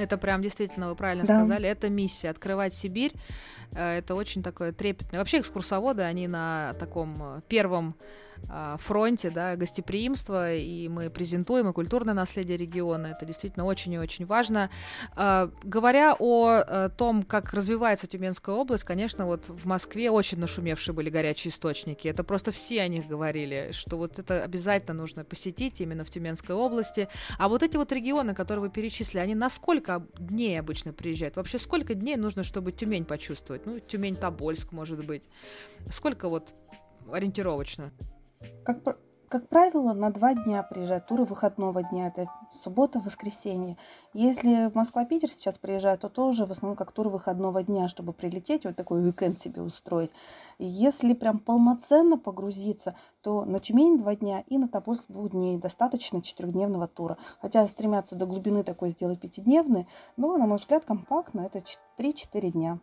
Это 0.00 0.16
прям 0.16 0.42
действительно, 0.42 0.88
вы 0.88 0.94
правильно 0.94 1.24
да. 1.26 1.38
сказали, 1.38 1.68
это 1.68 1.88
миссия. 1.88 2.30
Открывать 2.30 2.74
Сибирь, 2.74 3.12
э, 3.72 3.98
это 3.98 4.14
очень 4.14 4.42
такое 4.42 4.72
трепетное. 4.72 5.20
Вообще 5.20 5.40
экскурсоводы, 5.40 6.02
они 6.02 6.26
на 6.26 6.74
таком 6.78 7.16
э, 7.22 7.40
первом 7.48 7.94
фронте, 8.79 9.31
да, 9.31 9.57
гостеприимства, 9.57 10.55
и 10.55 10.88
мы 10.88 11.11
презентуем 11.11 11.68
и 11.68 11.72
культурное 11.72 12.14
наследие 12.14 12.57
региона. 12.57 13.09
Это 13.09 13.24
действительно 13.24 13.64
очень 13.64 13.92
и 13.92 13.98
очень 13.98 14.26
важно. 14.26 14.70
А, 15.14 15.50
говоря 15.62 16.16
о 16.18 16.62
э, 16.66 16.90
том, 16.96 17.22
как 17.22 17.53
развивается 17.53 18.07
Тюменская 18.07 18.55
область, 18.55 18.85
конечно, 18.85 19.26
вот 19.26 19.48
в 19.48 19.66
Москве 19.66 20.11
очень 20.11 20.38
нашумевшие 20.38 20.94
были 20.94 21.11
горячие 21.11 21.53
источники. 21.53 22.09
Это 22.09 22.24
просто 22.24 22.50
все 22.50 22.83
о 22.83 22.88
них 22.88 23.07
говорили, 23.07 23.70
что 23.72 23.96
вот 23.96 24.18
это 24.18 24.42
обязательно 24.42 24.94
нужно 24.94 25.24
посетить 25.24 25.81
именно 25.81 26.05
в 26.05 26.11
Тюменской 26.11 26.55
области. 26.55 27.09
А 27.38 27.48
вот 27.48 27.62
эти 27.62 27.76
вот 27.76 27.92
регионы, 27.92 28.35
которые 28.35 28.62
вы 28.62 28.70
перечислили, 28.70 29.20
они 29.20 29.35
на 29.35 29.50
сколько 29.50 30.07
дней 30.18 30.59
обычно 30.59 30.92
приезжают? 30.92 31.37
Вообще 31.37 31.59
сколько 31.59 31.94
дней 31.94 32.16
нужно, 32.16 32.42
чтобы 32.42 32.72
Тюмень 32.72 33.05
почувствовать? 33.05 33.66
Ну, 33.66 33.79
Тюмень-Тобольск, 33.79 34.72
может 34.72 35.05
быть. 35.05 35.29
Сколько 35.90 36.29
вот 36.29 36.55
ориентировочно? 37.11 37.92
Как, 38.64 38.83
как 39.29 39.48
правило, 39.48 39.92
на 39.92 40.11
два 40.11 40.35
дня 40.35 40.62
приезжают 40.62 41.07
туры 41.07 41.24
выходного 41.24 41.83
дня. 41.83 42.09
Это 42.09 42.29
суббота, 42.50 42.98
воскресенье. 42.98 43.76
Если 44.12 44.70
Москва-Питер 44.74 45.31
сейчас 45.31 45.57
приезжает, 45.57 46.00
то 46.00 46.09
тоже 46.09 46.46
в 46.46 46.50
основном 46.50 46.76
как 46.76 46.90
тур 46.90 47.09
выходного 47.09 47.62
дня, 47.62 47.88
чтобы 47.88 48.12
прилететь, 48.12 48.64
вот 48.64 48.76
такой 48.76 49.05
уикенд 49.05 49.40
себе 49.40 49.62
устроить. 49.62 50.11
Если 50.59 51.14
прям 51.14 51.38
полноценно 51.38 52.18
погрузиться, 52.18 52.96
то 53.22 53.44
на 53.44 53.61
Тюмень 53.61 53.98
два 53.98 54.16
дня 54.16 54.42
и 54.46 54.59
на 54.59 54.68
Тобольск 54.68 55.11
двух 55.11 55.31
дней. 55.31 55.59
Достаточно 55.59 56.22
четырехдневного 56.22 56.88
тура. 56.88 57.18
Хотя 57.40 57.68
стремятся 57.68 58.16
до 58.16 58.26
глубины 58.26 58.64
такой 58.64 58.90
сделать 58.90 59.20
пятидневный, 59.20 59.87
но, 60.16 60.37
на 60.38 60.46
мой 60.46 60.59
взгляд, 60.59 60.85
компактно 60.85 61.42
это 61.42 61.62
3-4 61.98 62.50
дня. 62.50 62.81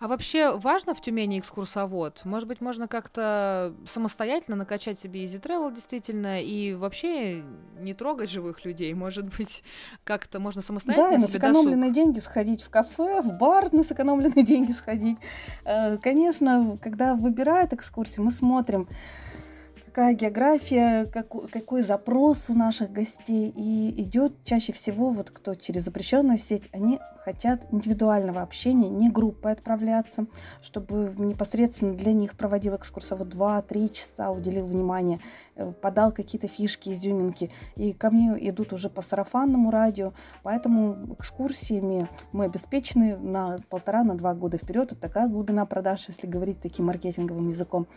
А 0.00 0.08
вообще 0.08 0.56
важно 0.56 0.94
в 0.94 1.00
Тюмени 1.00 1.38
экскурсовод? 1.38 2.24
Может 2.24 2.48
быть, 2.48 2.60
можно 2.60 2.88
как-то 2.88 3.74
самостоятельно 3.86 4.56
накачать 4.56 4.98
себе 4.98 5.24
Easy 5.24 5.40
Travel 5.40 5.74
действительно 5.74 6.42
и 6.42 6.74
вообще 6.74 7.42
не 7.80 7.94
трогать 7.94 8.30
живых 8.30 8.64
людей? 8.64 8.92
Может 8.94 9.26
быть, 9.36 9.62
как-то 10.04 10.40
можно 10.40 10.62
самостоятельно 10.62 11.16
Да, 11.16 11.20
на 11.20 11.26
сэкономленные 11.26 11.90
досуг? 11.90 11.94
деньги 11.94 12.18
сходить 12.18 12.62
в 12.62 12.70
кафе, 12.70 13.22
в 13.22 13.38
бар 13.38 13.72
на 13.72 13.82
сэкономленные 13.82 14.44
деньги 14.44 14.72
сходить. 14.72 15.18
Э, 15.64 15.96
конечно, 15.98 16.78
когда 16.82 17.14
выбирают 17.14 17.72
экскурсии, 17.72 18.20
мы 18.20 18.30
смотрим, 18.30 18.88
какая 19.98 20.14
география, 20.14 21.06
какой, 21.06 21.48
какой 21.48 21.82
запрос 21.82 22.50
у 22.50 22.54
наших 22.54 22.92
гостей. 22.92 23.52
И 23.56 24.00
идет 24.00 24.32
чаще 24.44 24.72
всего, 24.72 25.10
вот 25.10 25.32
кто 25.32 25.56
через 25.56 25.86
запрещенную 25.86 26.38
сеть, 26.38 26.68
они 26.70 27.00
хотят 27.24 27.66
индивидуального 27.72 28.40
общения, 28.40 28.88
не 28.88 29.10
группой 29.10 29.52
отправляться, 29.52 30.26
чтобы 30.62 31.14
непосредственно 31.18 31.94
для 31.94 32.12
них 32.12 32.36
проводил 32.36 32.76
экскурсовод 32.76 33.34
2-3 33.34 33.92
часа, 33.92 34.30
уделил 34.30 34.66
внимание, 34.66 35.18
э, 35.56 35.70
подал 35.72 36.12
какие-то 36.12 36.48
фишки, 36.48 36.90
изюминки. 36.90 37.50
И 37.74 37.92
ко 37.92 38.10
мне 38.10 38.36
идут 38.48 38.72
уже 38.72 38.88
по 38.88 39.02
сарафанному 39.02 39.70
радио, 39.70 40.12
поэтому 40.44 41.16
экскурсиями 41.18 42.08
мы 42.32 42.44
обеспечены 42.44 43.16
на 43.18 43.58
полтора, 43.68 44.04
на 44.04 44.14
года 44.14 44.56
вперед. 44.56 44.92
Это 44.92 45.00
такая 45.00 45.28
глубина 45.28 45.66
продаж, 45.66 46.08
если 46.08 46.28
говорить 46.28 46.60
таким 46.60 46.86
маркетинговым 46.86 47.48
языком. 47.48 47.88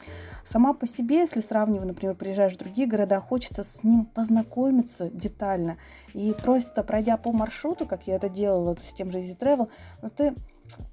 Сама 0.44 0.74
по 0.74 0.88
себе, 0.88 1.20
если 1.20 1.42
сравнивать, 1.42 1.91
например, 1.92 2.16
приезжаешь 2.16 2.54
в 2.54 2.58
другие 2.58 2.88
города, 2.88 3.20
хочется 3.20 3.64
с 3.64 3.84
ним 3.84 4.06
познакомиться 4.06 5.10
детально. 5.10 5.78
И 6.14 6.34
просто 6.44 6.84
пройдя 6.84 7.18
по 7.18 7.32
маршруту, 7.32 7.86
как 7.86 8.08
я 8.08 8.16
это 8.16 8.30
делала 8.30 8.76
с 8.80 8.94
тем 8.94 9.12
же 9.12 9.20
Easy 9.20 9.38
Travel, 9.38 9.70
но 10.02 10.10
ты 10.10 10.34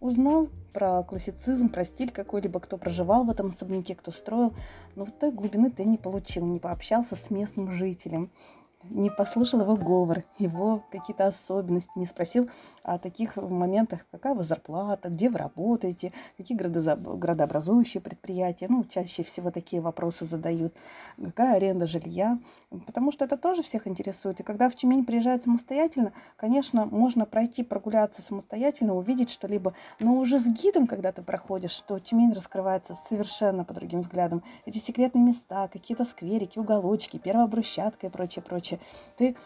узнал 0.00 0.48
про 0.72 1.02
классицизм, 1.02 1.68
про 1.68 1.84
стиль 1.84 2.10
какой-либо, 2.10 2.60
кто 2.60 2.76
проживал 2.76 3.24
в 3.24 3.30
этом 3.30 3.48
особняке, 3.48 3.94
кто 3.94 4.10
строил, 4.10 4.52
но 4.96 5.04
вот 5.04 5.18
той 5.18 5.32
глубины 5.32 5.70
ты 5.70 5.84
не 5.84 5.98
получил, 5.98 6.46
не 6.46 6.58
пообщался 6.58 7.16
с 7.16 7.30
местным 7.30 7.72
жителем 7.72 8.30
не 8.84 9.10
послушал 9.10 9.60
его 9.60 9.76
говор, 9.76 10.24
его 10.38 10.84
какие-то 10.90 11.26
особенности, 11.26 11.90
не 11.96 12.06
спросил 12.06 12.48
о 12.82 12.98
таких 12.98 13.36
моментах, 13.36 14.06
какая 14.10 14.34
вас 14.34 14.46
зарплата, 14.46 15.08
где 15.08 15.28
вы 15.30 15.38
работаете, 15.38 16.12
какие 16.36 16.56
градообразующие 16.56 18.00
предприятия. 18.00 18.66
Ну, 18.68 18.84
чаще 18.84 19.22
всего 19.22 19.50
такие 19.50 19.82
вопросы 19.82 20.24
задают. 20.24 20.74
Какая 21.22 21.56
аренда 21.56 21.86
жилья? 21.86 22.38
Потому 22.86 23.12
что 23.12 23.24
это 23.24 23.36
тоже 23.36 23.62
всех 23.62 23.86
интересует. 23.86 24.40
И 24.40 24.42
когда 24.42 24.70
в 24.70 24.76
Тюмень 24.76 25.04
приезжают 25.04 25.42
самостоятельно, 25.42 26.12
конечно, 26.36 26.86
можно 26.86 27.26
пройти, 27.26 27.62
прогуляться 27.62 28.22
самостоятельно, 28.22 28.94
увидеть 28.94 29.30
что-либо. 29.30 29.74
Но 29.98 30.14
уже 30.16 30.38
с 30.38 30.46
гидом, 30.46 30.86
когда 30.86 31.12
ты 31.12 31.22
проходишь, 31.22 31.72
что 31.72 31.98
Тюмень 31.98 32.32
раскрывается 32.32 32.94
совершенно 32.94 33.64
по 33.64 33.74
другим 33.74 34.00
взглядам. 34.00 34.42
Эти 34.66 34.78
секретные 34.78 35.24
места, 35.24 35.68
какие-то 35.68 36.04
скверики, 36.04 36.58
уголочки, 36.58 37.18
первая 37.18 37.46
брусчатка 37.46 38.06
и 38.06 38.10
прочее, 38.10 38.42
прочее 38.42 38.67
ты 39.16 39.36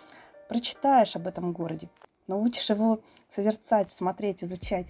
прочитаешь 0.48 1.16
об 1.16 1.26
этом 1.26 1.52
городе, 1.52 1.88
научишь 2.26 2.70
его 2.70 3.00
созерцать, 3.28 3.90
смотреть, 3.92 4.42
изучать. 4.44 4.86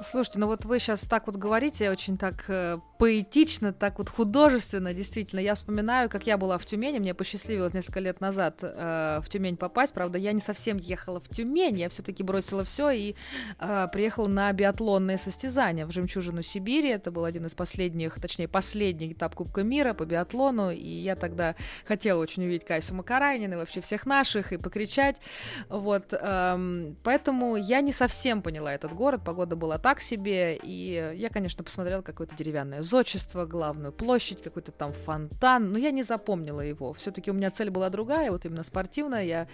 Слушайте, 0.00 0.38
ну 0.38 0.46
вот 0.46 0.64
вы 0.64 0.78
сейчас 0.78 1.00
так 1.00 1.26
вот 1.26 1.34
говорите, 1.34 1.90
очень 1.90 2.18
так 2.18 2.44
э, 2.46 2.78
поэтично, 2.98 3.72
так 3.72 3.98
вот 3.98 4.08
художественно, 4.08 4.94
действительно. 4.94 5.40
Я 5.40 5.56
вспоминаю, 5.56 6.08
как 6.08 6.26
я 6.26 6.38
была 6.38 6.56
в 6.58 6.66
Тюмени, 6.66 7.00
мне 7.00 7.14
посчастливилось 7.14 7.74
несколько 7.74 7.98
лет 7.98 8.20
назад 8.20 8.58
э, 8.62 9.20
в 9.20 9.28
Тюмень 9.28 9.56
попасть. 9.56 9.92
Правда, 9.92 10.16
я 10.16 10.32
не 10.32 10.40
совсем 10.40 10.76
ехала 10.76 11.18
в 11.18 11.28
Тюмень, 11.28 11.80
я 11.80 11.88
все-таки 11.88 12.22
бросила 12.22 12.64
все 12.64 12.90
и 12.90 13.16
э, 13.58 13.88
приехала 13.92 14.28
на 14.28 14.52
биатлонные 14.52 15.18
состязания 15.18 15.84
в 15.84 15.90
Жемчужину 15.90 16.42
Сибири. 16.42 16.90
Это 16.90 17.10
был 17.10 17.24
один 17.24 17.46
из 17.46 17.54
последних, 17.54 18.20
точнее, 18.20 18.46
последний 18.46 19.12
этап 19.12 19.34
Кубка 19.34 19.64
мира 19.64 19.94
по 19.94 20.04
биатлону. 20.04 20.70
И 20.70 20.88
я 20.88 21.16
тогда 21.16 21.56
хотела 21.86 22.20
очень 22.20 22.44
увидеть 22.44 22.64
Кайсу 22.64 22.94
Макарайнина 22.94 23.54
и 23.54 23.56
вообще 23.56 23.80
всех 23.80 24.06
наших 24.06 24.52
и 24.52 24.58
покричать. 24.58 25.16
Вот, 25.68 26.12
э, 26.12 26.92
поэтому 27.02 27.56
я 27.56 27.80
не 27.80 27.92
совсем 27.92 28.42
поняла 28.42 28.72
этот 28.72 28.92
город, 28.92 29.22
погода 29.24 29.56
была 29.56 29.78
так 29.78 29.87
себе, 30.00 30.58
и 30.62 31.14
я, 31.16 31.28
конечно, 31.28 31.64
посмотрела 31.64 32.02
какое-то 32.02 32.36
деревянное 32.36 32.82
зодчество, 32.82 33.46
главную 33.46 33.92
площадь, 33.92 34.42
какой-то 34.42 34.72
там 34.72 34.92
фонтан, 34.92 35.72
но 35.72 35.78
я 35.78 35.90
не 35.90 36.02
запомнила 36.02 36.60
его. 36.60 36.92
Все-таки 36.92 37.30
у 37.30 37.34
меня 37.34 37.50
цель 37.50 37.70
была 37.70 37.90
другая, 37.90 38.30
вот 38.30 38.44
именно 38.44 38.62
спортивная, 38.62 39.24
я 39.24 39.48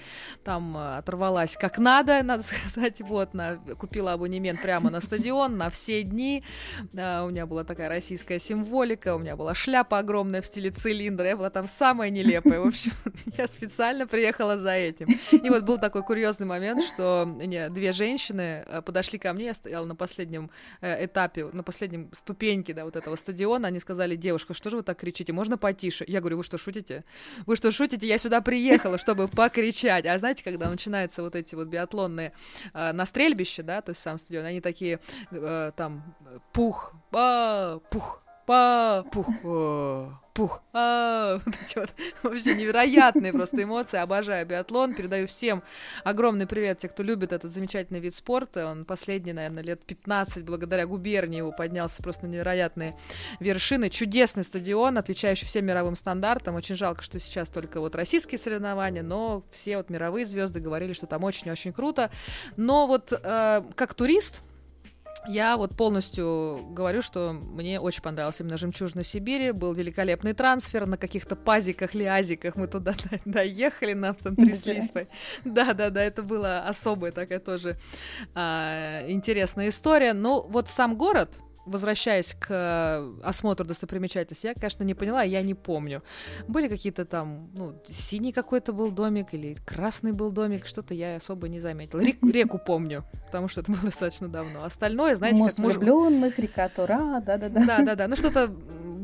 там 0.45 0.77
э, 0.77 0.99
оторвалась 0.99 1.57
как 1.57 1.79
надо, 1.79 2.23
надо 2.23 2.43
сказать, 2.73 3.01
вот, 3.01 3.35
на, 3.35 3.57
купила 3.79 4.13
абонемент 4.13 4.61
прямо 4.61 4.91
на 4.91 5.01
стадион 5.01 5.57
на 5.57 5.71
все 5.71 6.03
дни, 6.03 6.45
у 6.93 6.97
меня 6.97 7.47
была 7.47 7.65
такая 7.65 7.89
российская 7.89 8.39
символика, 8.39 9.15
у 9.15 9.19
меня 9.19 9.37
была 9.37 9.55
шляпа 9.55 9.99
огромная 9.99 10.43
в 10.43 10.47
стиле 10.47 10.71
цилиндра, 10.71 11.29
я 11.29 11.37
была 11.37 11.51
там 11.51 11.69
самая 11.69 12.11
нелепая, 12.11 12.61
в 12.61 12.67
общем, 12.67 12.93
я 13.39 13.47
специально 13.49 14.07
приехала 14.07 14.59
за 14.59 14.73
этим. 14.73 15.09
И 15.31 15.51
вот 15.51 15.65
был 15.65 15.79
такой 15.79 16.03
курьезный 16.03 16.47
момент, 16.47 16.83
что 16.83 17.27
две 17.71 17.93
женщины 17.93 18.65
э, 18.67 18.83
подошли 18.83 19.19
ко 19.19 19.33
мне, 19.33 19.47
я 19.47 19.55
стояла 19.55 19.85
на 19.85 19.95
последнем 19.95 20.24
последнем 20.25 20.51
э, 20.81 21.05
этапе, 21.05 21.45
на 21.53 21.63
последнем 21.63 22.11
ступеньке, 22.13 22.73
да, 22.75 22.85
вот 22.85 22.97
этого 22.97 23.17
стадиона, 23.17 23.69
они 23.69 23.81
сказали, 23.81 24.17
девушка, 24.17 24.55
что 24.55 24.71
же 24.71 24.77
вы 24.77 24.83
так 24.83 24.99
кричите, 24.99 25.33
можно 25.33 25.59
потише? 25.59 26.05
Я 26.09 26.21
говорю, 26.21 26.39
вы 26.39 26.45
что, 26.45 26.59
шутите? 26.59 27.05
Вы 27.47 27.57
что, 27.57 27.71
шутите? 27.73 28.07
Я 28.07 28.19
сюда 28.19 28.41
приехала, 28.41 28.99
чтобы 28.99 29.29
покричать. 29.29 30.07
А 30.07 30.19
знаете, 30.19 30.43
когда 30.43 30.71
начинаются 30.71 31.23
вот 31.23 31.35
эти 31.35 31.55
вот 31.55 31.69
биатлонные 31.69 32.33
э, 32.73 32.93
на 32.93 33.07
стрельбище, 33.07 33.63
да, 33.63 33.83
то 33.83 33.91
есть 33.91 34.01
сам 34.01 34.19
стадион, 34.19 34.47
они 34.47 34.61
такие 34.61 34.99
э, 35.31 35.73
там 35.77 36.15
пух, 36.53 36.95
а, 37.13 37.79
пух, 37.91 38.23
па, 38.47 39.05
пух, 39.13 40.24
пух, 40.35 40.61
а, 40.73 41.39
вот 41.47 41.55
эти 41.65 41.79
вот 41.79 41.95
вообще 42.25 42.55
невероятные 42.55 43.33
просто 43.33 43.63
эмоции. 43.63 43.99
Обожаю 43.99 44.45
биатлон. 44.45 44.95
Передаю 44.95 45.29
всем 45.29 45.63
огромный 46.03 46.47
привет, 46.47 46.79
те, 46.79 46.89
кто 46.89 47.05
любит 47.05 47.33
этот 47.33 47.53
замечательный 47.53 48.01
вид 48.01 48.15
спорта. 48.15 48.67
Он 48.67 48.85
последний, 48.85 49.33
наверное, 49.33 49.63
лет 49.63 49.85
15, 49.85 50.45
благодаря 50.45 50.87
губернии 50.87 51.39
его 51.39 51.53
поднялся 51.53 52.03
просто 52.03 52.27
на 52.27 52.33
невероятные 52.33 52.97
вершины. 53.39 53.91
Чудесный 53.91 54.43
стадион, 54.43 54.99
отвечающий 54.99 55.47
всем 55.47 55.65
мировым 55.67 55.95
стандартам. 55.95 56.57
Очень 56.57 56.75
жалко, 56.75 57.05
что 57.05 57.21
сейчас 57.21 57.49
только 57.49 57.79
вот 57.79 57.95
российские 57.95 58.39
соревнования, 58.39 59.05
но 59.05 59.45
все 59.53 59.77
вот 59.77 59.89
мировые 59.89 60.27
звезды 60.27 60.59
говорили, 60.59 60.95
что 60.95 61.07
там 61.07 61.23
очень-очень 61.23 61.73
круто. 61.73 62.11
Но 62.57 62.89
вот 62.89 63.13
э, 63.13 63.63
как 63.77 63.95
турист, 63.95 64.41
я 65.27 65.57
вот 65.57 65.77
полностью 65.77 66.67
говорю, 66.71 67.03
что 67.03 67.33
мне 67.33 67.81
очень 67.81 68.03
понравился 68.03 68.43
именно 68.43 68.57
«Жемчужина 68.57 69.05
Сибири». 69.05 69.53
Был 69.53 69.73
великолепный 69.73 70.35
трансфер 70.35 70.87
на 70.87 70.97
каких-то 70.97 71.35
пазиках, 71.37 71.95
лиазиках. 71.95 72.57
Мы 72.57 72.67
туда 72.67 72.95
доехали, 73.25 73.95
нам 73.95 74.15
там 74.15 74.37
тряслись. 74.37 74.91
Да-да-да, 75.45 76.03
это 76.05 76.23
была 76.23 76.67
особая 76.67 77.13
такая 77.13 77.41
тоже 77.41 77.79
а, 78.35 79.05
интересная 79.09 79.71
история. 79.71 80.13
Но 80.13 80.43
вот 80.43 80.69
сам 80.69 80.97
город, 80.97 81.31
возвращаясь 81.67 82.35
к 82.39 82.47
э, 82.51 83.21
осмотру 83.23 83.67
достопримечательностей, 83.67 84.49
я, 84.49 84.55
конечно, 84.55 84.83
не 84.85 84.95
поняла, 84.95 85.23
я 85.23 85.43
не 85.43 85.55
помню. 85.55 86.03
Были 86.49 86.69
какие-то 86.69 87.05
там, 87.05 87.51
ну, 87.55 87.75
синий 87.89 88.33
какой-то 88.33 88.73
был 88.73 88.91
домик 88.91 89.35
или 89.35 89.57
красный 89.65 90.13
был 90.13 90.31
домик, 90.31 90.67
что-то 90.67 90.95
я 90.95 91.17
особо 91.17 91.49
не 91.49 91.61
заметила. 91.61 92.01
Рек, 92.01 92.23
реку 92.23 92.59
помню, 92.59 93.05
потому 93.27 93.49
что 93.49 93.61
это 93.61 93.73
было 93.73 93.83
достаточно 93.83 94.29
давно. 94.29 94.65
Остальное, 94.65 95.17
знаете, 95.17 95.39
Мост 95.39 95.57
как... 95.57 95.67
влюбленных, 95.67 96.39
река 96.39 96.69
Тура, 96.69 97.21
да-да-да. 97.25 97.65
Да-да-да, 97.67 98.09
ну 98.09 98.17
что-то 98.17 98.51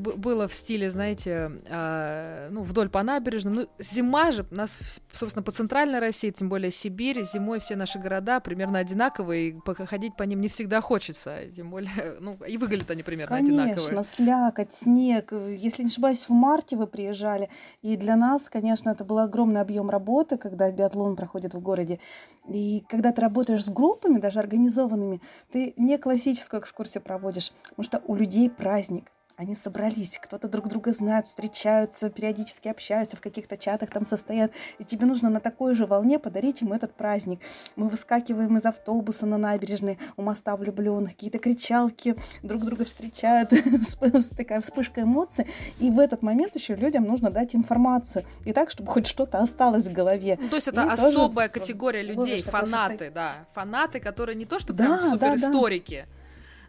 было 0.00 0.48
в 0.48 0.54
стиле, 0.54 0.90
знаете, 0.90 1.52
э, 1.66 2.48
ну, 2.50 2.62
вдоль 2.62 2.88
по 2.88 3.02
набережным. 3.02 3.54
Ну, 3.54 3.68
зима 3.78 4.32
же, 4.32 4.46
у 4.50 4.54
нас, 4.54 4.76
собственно, 5.12 5.42
по 5.42 5.52
центральной 5.52 5.98
России, 5.98 6.30
тем 6.30 6.48
более 6.48 6.70
Сибирь, 6.70 7.22
зимой 7.22 7.60
все 7.60 7.76
наши 7.76 7.98
города 7.98 8.40
примерно 8.40 8.78
одинаковые, 8.78 9.48
и 9.48 9.52
походить 9.52 10.16
по 10.16 10.24
ним 10.24 10.40
не 10.40 10.48
всегда 10.48 10.80
хочется, 10.80 11.46
тем 11.54 11.70
более, 11.70 12.16
ну, 12.20 12.36
и 12.46 12.56
выглядят 12.56 12.90
они 12.90 13.02
примерно 13.02 13.36
Конечно, 13.36 13.62
одинаковые. 13.62 13.88
Конечно, 13.88 14.14
слякоть, 14.16 14.72
снег. 14.72 15.32
Если 15.32 15.82
не 15.82 15.88
ошибаюсь, 15.88 16.28
в 16.28 16.30
марте 16.30 16.76
вы 16.76 16.86
приезжали, 16.86 17.50
и 17.82 17.96
для 17.96 18.16
нас, 18.16 18.48
конечно, 18.48 18.90
это 18.90 19.04
был 19.04 19.18
огромный 19.18 19.60
объем 19.60 19.90
работы, 19.90 20.38
когда 20.38 20.70
биатлон 20.70 21.16
проходит 21.16 21.54
в 21.54 21.60
городе. 21.60 22.00
И 22.48 22.84
когда 22.88 23.12
ты 23.12 23.20
работаешь 23.20 23.64
с 23.64 23.68
группами, 23.68 24.18
даже 24.18 24.38
организованными, 24.38 25.20
ты 25.52 25.74
не 25.76 25.98
классическую 25.98 26.60
экскурсию 26.60 27.02
проводишь, 27.02 27.52
потому 27.68 27.84
что 27.84 28.02
у 28.06 28.14
людей 28.14 28.50
праздник 28.50 29.10
они 29.40 29.57
собрались, 29.57 30.18
кто-то 30.22 30.48
друг 30.48 30.68
друга 30.68 30.92
знает, 30.92 31.26
встречаются, 31.26 32.11
периодически 32.11 32.68
общаются, 32.68 33.16
в 33.16 33.22
каких-то 33.22 33.57
чатах 33.57 33.88
там 33.88 34.05
состоят, 34.05 34.53
и 34.79 34.85
тебе 34.85 35.07
нужно 35.07 35.31
на 35.31 35.40
такой 35.40 35.74
же 35.74 35.87
волне 35.87 36.18
подарить 36.18 36.61
им 36.61 36.74
этот 36.74 36.92
праздник. 36.94 37.40
Мы 37.74 37.88
выскакиваем 37.88 38.59
из 38.59 38.66
автобуса 38.66 39.24
на 39.24 39.38
набережной 39.38 39.98
у 40.18 40.22
моста 40.22 40.57
влюбленных, 40.57 41.12
какие-то 41.12 41.38
кричалки 41.38 42.16
друг 42.42 42.64
друга 42.66 42.85
встречают, 42.85 43.50
такая 44.37 44.61
вспышка 44.61 45.03
эмоций, 45.03 45.46
и 45.79 45.90
в 45.90 45.98
этот 45.98 46.20
момент 46.20 46.55
еще 46.55 46.74
людям 46.74 47.05
нужно 47.05 47.31
дать 47.31 47.55
информацию, 47.55 48.26
и 48.44 48.53
так, 48.53 48.70
чтобы 48.70 48.90
хоть 48.90 49.07
что-то 49.07 49.38
осталось 49.38 49.87
в 49.87 49.92
голове. 49.92 50.38
Ну, 50.38 50.50
то 50.50 50.57
есть 50.57 50.68
это 50.68 50.83
и 50.83 50.88
особая 50.90 51.48
категория 51.48 52.03
людей, 52.03 52.42
фанаты, 52.42 53.11
да, 53.11 53.46
фанаты, 53.55 54.00
которые 54.00 54.37
не 54.37 54.44
то, 54.44 54.59
что 54.59 54.74
да, 54.74 54.85
прям 54.85 55.11
суперисторики, 55.12 56.05
да, 56.07 56.12
да 56.12 56.19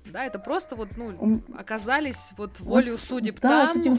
да, 0.05 0.25
это 0.25 0.39
просто 0.39 0.75
вот, 0.75 0.89
ну, 0.97 1.41
оказались 1.57 2.31
вот 2.37 2.59
волю 2.59 2.93
вот, 2.93 3.01
судеб 3.01 3.39
да, 3.39 3.67
там. 3.67 3.73
С 3.73 3.77
этим... 3.77 3.97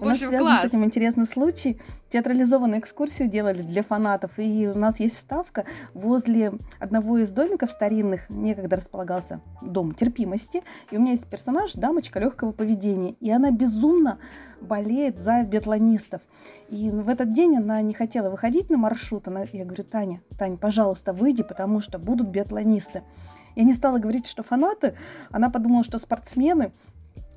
У 0.00 0.04
нас 0.04 0.18
связан 0.18 0.58
с 0.58 0.64
этим 0.64 0.84
интересный 0.84 1.26
случай. 1.26 1.78
Театрализованную 2.08 2.80
экскурсию 2.80 3.28
делали 3.28 3.62
для 3.62 3.82
фанатов, 3.82 4.32
и 4.38 4.68
у 4.68 4.78
нас 4.78 5.00
есть 5.00 5.16
вставка 5.16 5.64
возле 5.92 6.52
одного 6.78 7.18
из 7.18 7.30
домиков 7.30 7.70
старинных, 7.70 8.30
некогда 8.30 8.76
располагался 8.76 9.40
дом 9.60 9.92
терпимости, 9.92 10.62
и 10.90 10.96
у 10.96 11.00
меня 11.00 11.12
есть 11.12 11.26
персонаж, 11.26 11.72
дамочка 11.74 12.18
легкого 12.20 12.52
поведения, 12.52 13.14
и 13.20 13.30
она 13.30 13.50
безумно 13.50 14.18
болеет 14.60 15.18
за 15.18 15.42
биатлонистов. 15.42 16.22
И 16.68 16.90
в 16.90 17.08
этот 17.08 17.32
день 17.32 17.56
она 17.56 17.80
не 17.82 17.94
хотела 17.94 18.30
выходить 18.30 18.70
на 18.70 18.78
маршрут, 18.78 19.28
она, 19.28 19.44
я 19.52 19.64
говорю, 19.64 19.84
Таня, 19.84 20.22
Таня, 20.38 20.56
пожалуйста, 20.56 21.12
выйди, 21.12 21.42
потому 21.42 21.80
что 21.80 21.98
будут 21.98 22.28
биатлонисты. 22.28 23.02
Я 23.56 23.64
не 23.64 23.74
стала 23.74 23.98
говорить, 23.98 24.26
что 24.26 24.42
фанаты. 24.42 24.96
Она 25.30 25.50
подумала, 25.50 25.84
что 25.84 25.98
спортсмены. 25.98 26.72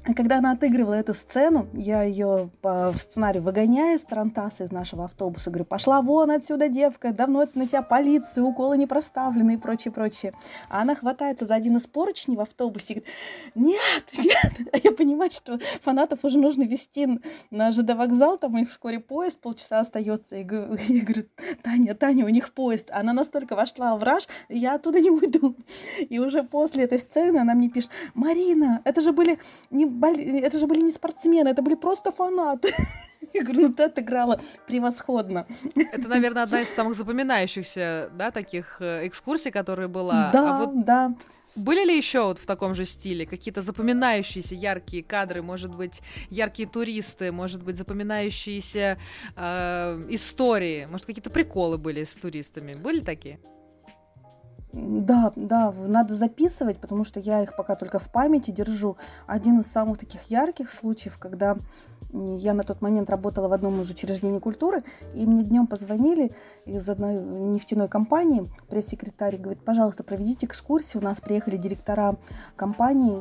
Когда 0.03 0.39
она 0.39 0.51
отыгрывала 0.51 0.95
эту 0.95 1.13
сцену, 1.13 1.69
я 1.71 2.03
ее 2.03 2.49
по 2.61 2.93
сценарию 2.97 3.41
выгоняю 3.41 3.97
с 3.97 4.01
Тарантаса 4.01 4.65
из 4.65 4.71
нашего 4.71 5.05
автобуса, 5.05 5.49
говорю, 5.49 5.63
пошла 5.63 6.01
вон 6.01 6.29
отсюда, 6.29 6.67
девка, 6.67 7.13
давно 7.13 7.43
это 7.43 7.57
на 7.57 7.67
тебя 7.67 7.81
полиция, 7.81 8.43
уколы 8.43 8.77
не 8.77 8.85
проставлены 8.85 9.53
и 9.53 9.57
прочее, 9.57 9.93
прочее. 9.93 10.33
А 10.69 10.81
она 10.81 10.95
хватается 10.95 11.45
за 11.45 11.55
один 11.55 11.77
из 11.77 11.87
поручней 11.87 12.35
в 12.35 12.41
автобусе 12.41 12.93
и 12.93 12.95
говорит, 12.97 13.13
нет, 13.55 14.03
нет. 14.17 14.73
А 14.73 14.77
я 14.83 14.91
понимаю, 14.91 15.31
что 15.31 15.57
фанатов 15.81 16.19
уже 16.23 16.37
нужно 16.37 16.63
вести 16.63 17.07
на 17.49 17.71
ЖД 17.71 17.93
вокзал, 17.93 18.37
там 18.37 18.55
у 18.55 18.57
них 18.57 18.71
вскоре 18.71 18.99
поезд, 18.99 19.39
полчаса 19.39 19.79
остается. 19.79 20.35
И 20.35 20.43
говорю, 20.43 21.27
Таня, 21.61 21.95
Таня, 21.95 22.25
у 22.25 22.29
них 22.29 22.51
поезд. 22.51 22.89
Она 22.91 23.13
настолько 23.13 23.55
вошла 23.55 23.95
в 23.95 24.03
раж, 24.03 24.27
я 24.49 24.75
оттуда 24.75 24.99
не 24.99 25.09
уйду. 25.09 25.55
И 25.97 26.19
уже 26.19 26.43
после 26.43 26.83
этой 26.83 26.99
сцены 26.99 27.37
она 27.37 27.53
мне 27.53 27.69
пишет, 27.69 27.89
Марина, 28.13 28.81
это 28.83 29.01
же 29.01 29.13
были 29.13 29.39
не 29.71 29.92
это 30.01 30.59
же 30.59 30.67
были 30.67 30.81
не 30.81 30.91
спортсмены, 30.91 31.49
это 31.49 31.61
были 31.61 31.75
просто 31.75 32.11
фанаты. 32.11 32.73
Я 33.33 33.43
говорю, 33.43 33.67
ну 33.67 33.73
ты 33.73 33.83
отыграла 33.83 34.39
превосходно. 34.67 35.47
Это, 35.75 36.07
наверное, 36.07 36.43
одна 36.43 36.61
из 36.61 36.69
самых 36.69 36.95
запоминающихся, 36.95 38.09
да, 38.15 38.31
таких 38.31 38.77
э, 38.81 39.07
экскурсий, 39.07 39.51
которая 39.51 39.87
была. 39.87 40.29
Да, 40.31 40.57
а 40.57 40.59
вот 40.59 40.85
да. 40.85 41.15
Были 41.55 41.85
ли 41.85 41.95
еще 41.95 42.23
вот 42.23 42.39
в 42.39 42.45
таком 42.47 42.73
же 42.73 42.83
стиле 42.85 43.27
какие-то 43.27 43.61
запоминающиеся 43.61 44.55
яркие 44.55 45.03
кадры, 45.03 45.43
может 45.43 45.75
быть, 45.75 46.01
яркие 46.29 46.67
туристы, 46.67 47.31
может 47.31 47.63
быть, 47.63 47.77
запоминающиеся 47.77 48.97
э, 49.35 50.05
истории, 50.09 50.87
может, 50.89 51.05
какие-то 51.05 51.29
приколы 51.29 51.77
были 51.77 52.03
с 52.03 52.15
туристами? 52.15 52.73
Были 52.73 53.01
такие? 53.01 53.39
Да, 54.73 55.31
да, 55.35 55.71
надо 55.71 56.15
записывать, 56.15 56.79
потому 56.79 57.05
что 57.05 57.19
я 57.19 57.43
их 57.43 57.55
пока 57.55 57.75
только 57.75 57.99
в 57.99 58.09
памяти 58.11 58.49
держу. 58.49 58.97
Один 59.27 59.59
из 59.59 59.67
самых 59.67 59.99
таких 59.99 60.23
ярких 60.31 60.71
случаев, 60.71 61.19
когда 61.19 61.57
я 62.11 62.53
на 62.53 62.63
тот 62.63 62.81
момент 62.81 63.09
работала 63.09 63.47
в 63.47 63.53
одном 63.53 63.81
из 63.81 63.89
учреждений 63.89 64.39
культуры, 64.39 64.83
и 65.13 65.25
мне 65.27 65.43
днем 65.43 65.67
позвонили 65.67 66.31
из 66.65 66.87
одной 66.89 67.15
нефтяной 67.15 67.87
компании, 67.87 68.49
пресс-секретарь 68.67 69.37
говорит, 69.37 69.63
пожалуйста, 69.63 70.03
проведите 70.03 70.47
экскурсию, 70.47 71.01
у 71.01 71.05
нас 71.05 71.21
приехали 71.21 71.57
директора 71.57 72.15
компании 72.55 73.19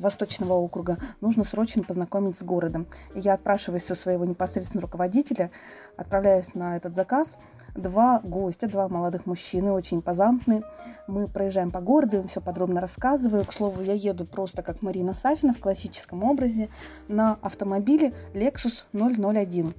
Восточного 0.00 0.54
округа, 0.54 0.98
нужно 1.20 1.44
срочно 1.44 1.82
познакомить 1.82 2.38
с 2.38 2.42
городом. 2.42 2.86
И 3.14 3.20
я 3.20 3.34
отпрашиваюсь 3.34 3.90
у 3.90 3.94
своего 3.94 4.24
непосредственного 4.24 4.86
руководителя, 4.86 5.50
отправляюсь 5.96 6.54
на 6.54 6.76
этот 6.76 6.94
заказ, 6.94 7.36
два 7.74 8.20
гостя, 8.20 8.68
два 8.68 8.88
молодых 8.88 9.26
мужчины, 9.26 9.72
очень 9.72 9.98
импозантные. 9.98 10.62
Мы 11.06 11.26
проезжаем 11.26 11.70
по 11.70 11.80
городу, 11.80 12.18
им 12.18 12.28
все 12.28 12.40
подробно 12.40 12.80
рассказываю. 12.80 13.44
К 13.44 13.52
слову, 13.52 13.82
я 13.82 13.94
еду 13.94 14.24
просто 14.24 14.62
как 14.62 14.82
Марина 14.82 15.14
Сафина 15.14 15.54
в 15.54 15.58
классическом 15.58 16.24
образе 16.24 16.68
на 17.08 17.38
автомобиле 17.42 18.12
Lexus 18.34 18.84
001. 18.92 19.74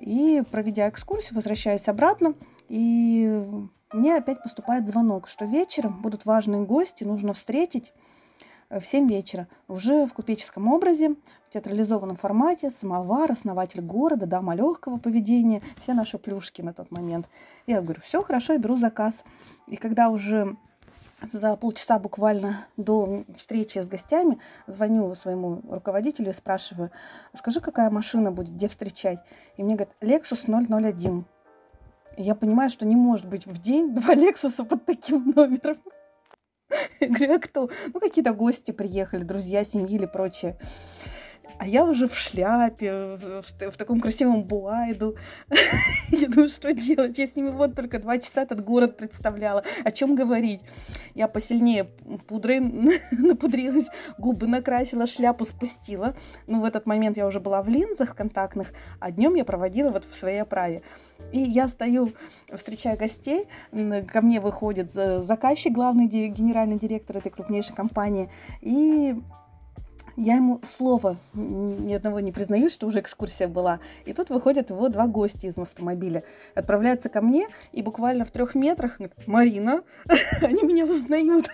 И, 0.00 0.42
проведя 0.50 0.88
экскурсию, 0.88 1.36
возвращаюсь 1.36 1.88
обратно, 1.88 2.34
и 2.68 3.42
мне 3.92 4.16
опять 4.16 4.42
поступает 4.42 4.86
звонок, 4.86 5.28
что 5.28 5.44
вечером 5.44 6.00
будут 6.02 6.24
важные 6.24 6.62
гости, 6.62 7.04
нужно 7.04 7.32
встретить 7.32 7.92
в 8.70 8.82
7 8.82 9.08
вечера, 9.08 9.48
уже 9.66 10.06
в 10.06 10.12
купеческом 10.12 10.72
образе, 10.72 11.16
в 11.48 11.52
театрализованном 11.52 12.16
формате, 12.16 12.70
самовар, 12.70 13.32
основатель 13.32 13.80
города, 13.80 14.26
дама 14.26 14.54
легкого 14.54 14.98
поведения, 14.98 15.62
все 15.78 15.94
наши 15.94 16.18
плюшки 16.18 16.60
на 16.62 16.72
тот 16.72 16.90
момент. 16.90 17.26
Я 17.66 17.80
говорю, 17.80 18.00
все 18.00 18.22
хорошо, 18.22 18.52
я 18.52 18.58
беру 18.58 18.76
заказ. 18.76 19.24
И 19.66 19.76
когда 19.76 20.10
уже 20.10 20.56
за 21.22 21.56
полчаса 21.56 21.98
буквально 21.98 22.66
до 22.76 23.24
встречи 23.34 23.78
с 23.78 23.88
гостями 23.88 24.38
звоню 24.66 25.14
своему 25.14 25.62
руководителю 25.68 26.30
и 26.30 26.34
спрашиваю, 26.34 26.90
скажи, 27.34 27.60
какая 27.60 27.90
машина 27.90 28.30
будет, 28.30 28.54
где 28.54 28.68
встречать? 28.68 29.18
И 29.56 29.62
мне 29.62 29.74
говорят, 29.74 29.94
Lexus 30.00 30.44
001. 30.46 31.24
И 32.18 32.22
я 32.22 32.34
понимаю, 32.34 32.68
что 32.68 32.84
не 32.84 32.96
может 32.96 33.28
быть 33.28 33.46
в 33.46 33.60
день 33.60 33.94
два 33.94 34.14
Лексуса 34.14 34.64
под 34.64 34.84
таким 34.84 35.32
номером. 35.34 35.76
Я 37.00 37.08
говорю, 37.08 37.34
а 37.34 37.38
кто? 37.38 37.68
Ну, 37.92 38.00
какие-то 38.00 38.32
гости 38.34 38.70
приехали, 38.70 39.22
друзья, 39.22 39.64
семьи 39.64 39.96
или 39.96 40.06
прочее. 40.06 40.58
А 41.58 41.66
я 41.66 41.84
уже 41.84 42.06
в 42.06 42.16
шляпе, 42.16 42.92
в, 42.92 43.42
в, 43.42 43.70
в 43.72 43.76
таком 43.76 44.00
красивом 44.00 44.44
буа 44.44 44.92
иду. 44.92 45.16
я 46.10 46.28
думаю, 46.28 46.48
что 46.48 46.72
делать? 46.72 47.18
Я 47.18 47.26
с 47.26 47.34
ними 47.34 47.50
вот 47.50 47.74
только 47.74 47.98
два 47.98 48.18
часа 48.18 48.42
этот 48.42 48.64
город 48.64 48.96
представляла. 48.96 49.64
О 49.84 49.90
чем 49.90 50.14
говорить? 50.14 50.60
Я 51.14 51.26
посильнее 51.26 51.88
пудрой 52.28 52.60
напудрилась, 53.10 53.86
губы 54.18 54.46
накрасила, 54.46 55.08
шляпу 55.08 55.44
спустила. 55.44 56.14
Ну, 56.46 56.60
в 56.60 56.64
этот 56.64 56.86
момент 56.86 57.16
я 57.16 57.26
уже 57.26 57.40
была 57.40 57.60
в 57.62 57.68
линзах 57.68 58.14
контактных, 58.14 58.72
а 59.00 59.10
днем 59.10 59.34
я 59.34 59.44
проводила 59.44 59.90
вот 59.90 60.04
в 60.04 60.14
своей 60.14 60.42
оправе. 60.42 60.82
И 61.32 61.40
я 61.40 61.68
стою, 61.68 62.12
встречаю 62.52 62.96
гостей, 62.96 63.48
ко 63.72 64.20
мне 64.20 64.40
выходит 64.40 64.92
заказчик, 64.92 65.72
главный 65.72 66.06
генеральный 66.06 66.78
директор 66.78 67.18
этой 67.18 67.30
крупнейшей 67.30 67.74
компании, 67.74 68.30
и 68.60 69.16
я 70.18 70.36
ему 70.36 70.60
слова 70.64 71.16
ни 71.32 71.94
одного 71.94 72.18
не 72.20 72.32
признаю, 72.32 72.70
что 72.70 72.86
уже 72.86 73.00
экскурсия 73.00 73.46
была. 73.46 73.78
И 74.04 74.12
тут 74.12 74.30
выходят 74.30 74.70
его 74.70 74.88
два 74.88 75.06
гостя 75.06 75.46
из 75.46 75.56
автомобиля. 75.56 76.24
Отправляются 76.54 77.08
ко 77.08 77.20
мне, 77.20 77.46
и 77.72 77.82
буквально 77.82 78.24
в 78.24 78.30
трех 78.32 78.56
метрах 78.56 78.98
Марина, 79.26 79.82
они 80.42 80.62
меня 80.64 80.86
узнают. 80.86 81.48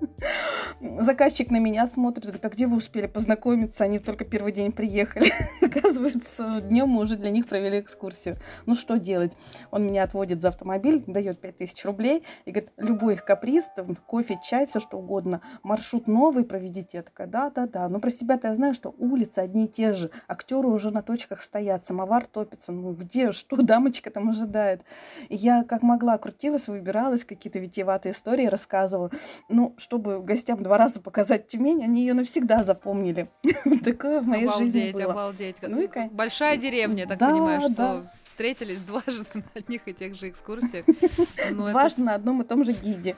Заказчик 0.80 1.50
на 1.50 1.58
меня 1.58 1.86
смотрит, 1.86 2.24
говорит, 2.24 2.44
а 2.44 2.48
где 2.48 2.66
вы 2.66 2.76
успели 2.76 3.06
познакомиться? 3.06 3.84
Они 3.84 3.98
только 3.98 4.24
первый 4.24 4.52
день 4.52 4.72
приехали. 4.72 5.32
Оказывается, 5.62 6.60
днем 6.62 6.88
мы 6.88 7.02
уже 7.02 7.16
для 7.16 7.30
них 7.30 7.46
провели 7.46 7.80
экскурсию. 7.80 8.36
Ну 8.66 8.74
что 8.74 8.98
делать? 8.98 9.36
Он 9.70 9.86
меня 9.86 10.02
отводит 10.02 10.40
за 10.40 10.48
автомобиль, 10.48 11.02
дает 11.06 11.40
5000 11.40 11.84
рублей 11.84 12.24
и 12.44 12.50
говорит, 12.50 12.70
любой 12.76 13.14
их 13.14 13.24
каприз, 13.24 13.64
там, 13.74 13.96
кофе, 13.96 14.38
чай, 14.42 14.66
все 14.66 14.80
что 14.80 14.98
угодно, 14.98 15.40
маршрут 15.62 16.08
новый 16.08 16.44
проведите. 16.44 16.98
Я 16.98 17.02
такая, 17.02 17.26
да-да-да. 17.26 17.88
Но 17.88 18.00
про 18.00 18.10
себя-то 18.10 18.48
я 18.48 18.54
знаю, 18.54 18.74
что 18.74 18.94
улицы 18.98 19.40
одни 19.40 19.64
и 19.66 19.68
те 19.68 19.92
же, 19.92 20.10
актеры 20.28 20.68
уже 20.68 20.90
на 20.90 21.02
точках 21.02 21.40
стоят, 21.40 21.86
самовар 21.86 22.26
топится. 22.26 22.72
Ну 22.72 22.92
где, 22.92 23.32
что 23.46 23.56
дамочка 23.56 24.10
там 24.10 24.30
ожидает? 24.30 24.82
И 25.28 25.36
я 25.36 25.64
как 25.64 25.82
могла 25.82 26.18
крутилась, 26.18 26.68
выбиралась, 26.68 27.24
какие-то 27.24 27.58
витиеватые 27.58 28.12
истории 28.12 28.46
рассказывала. 28.46 29.10
Ну, 29.48 29.74
чтобы 29.86 30.20
гостям 30.20 30.64
два 30.64 30.78
раза 30.78 31.00
показать 31.00 31.46
Тюмень, 31.46 31.84
они 31.84 32.00
ее 32.00 32.12
навсегда 32.12 32.64
запомнили. 32.64 33.28
Такое 33.84 34.20
в 34.20 34.26
моей 34.26 34.50
жизни 34.58 34.90
было. 34.90 35.12
Обалдеть, 35.12 35.56
Ну 35.62 35.80
и 35.80 35.88
Большая 36.10 36.56
деревня, 36.56 37.06
так 37.06 37.20
понимаю, 37.20 37.70
что 37.70 38.04
встретились 38.24 38.80
дважды 38.80 39.24
на 39.34 39.44
одних 39.54 39.86
и 39.86 39.94
тех 39.94 40.16
же 40.16 40.28
экскурсиях. 40.28 40.86
Дважды 41.52 42.02
на 42.02 42.16
одном 42.16 42.42
и 42.42 42.44
том 42.44 42.64
же 42.64 42.72
гиде. 42.72 43.14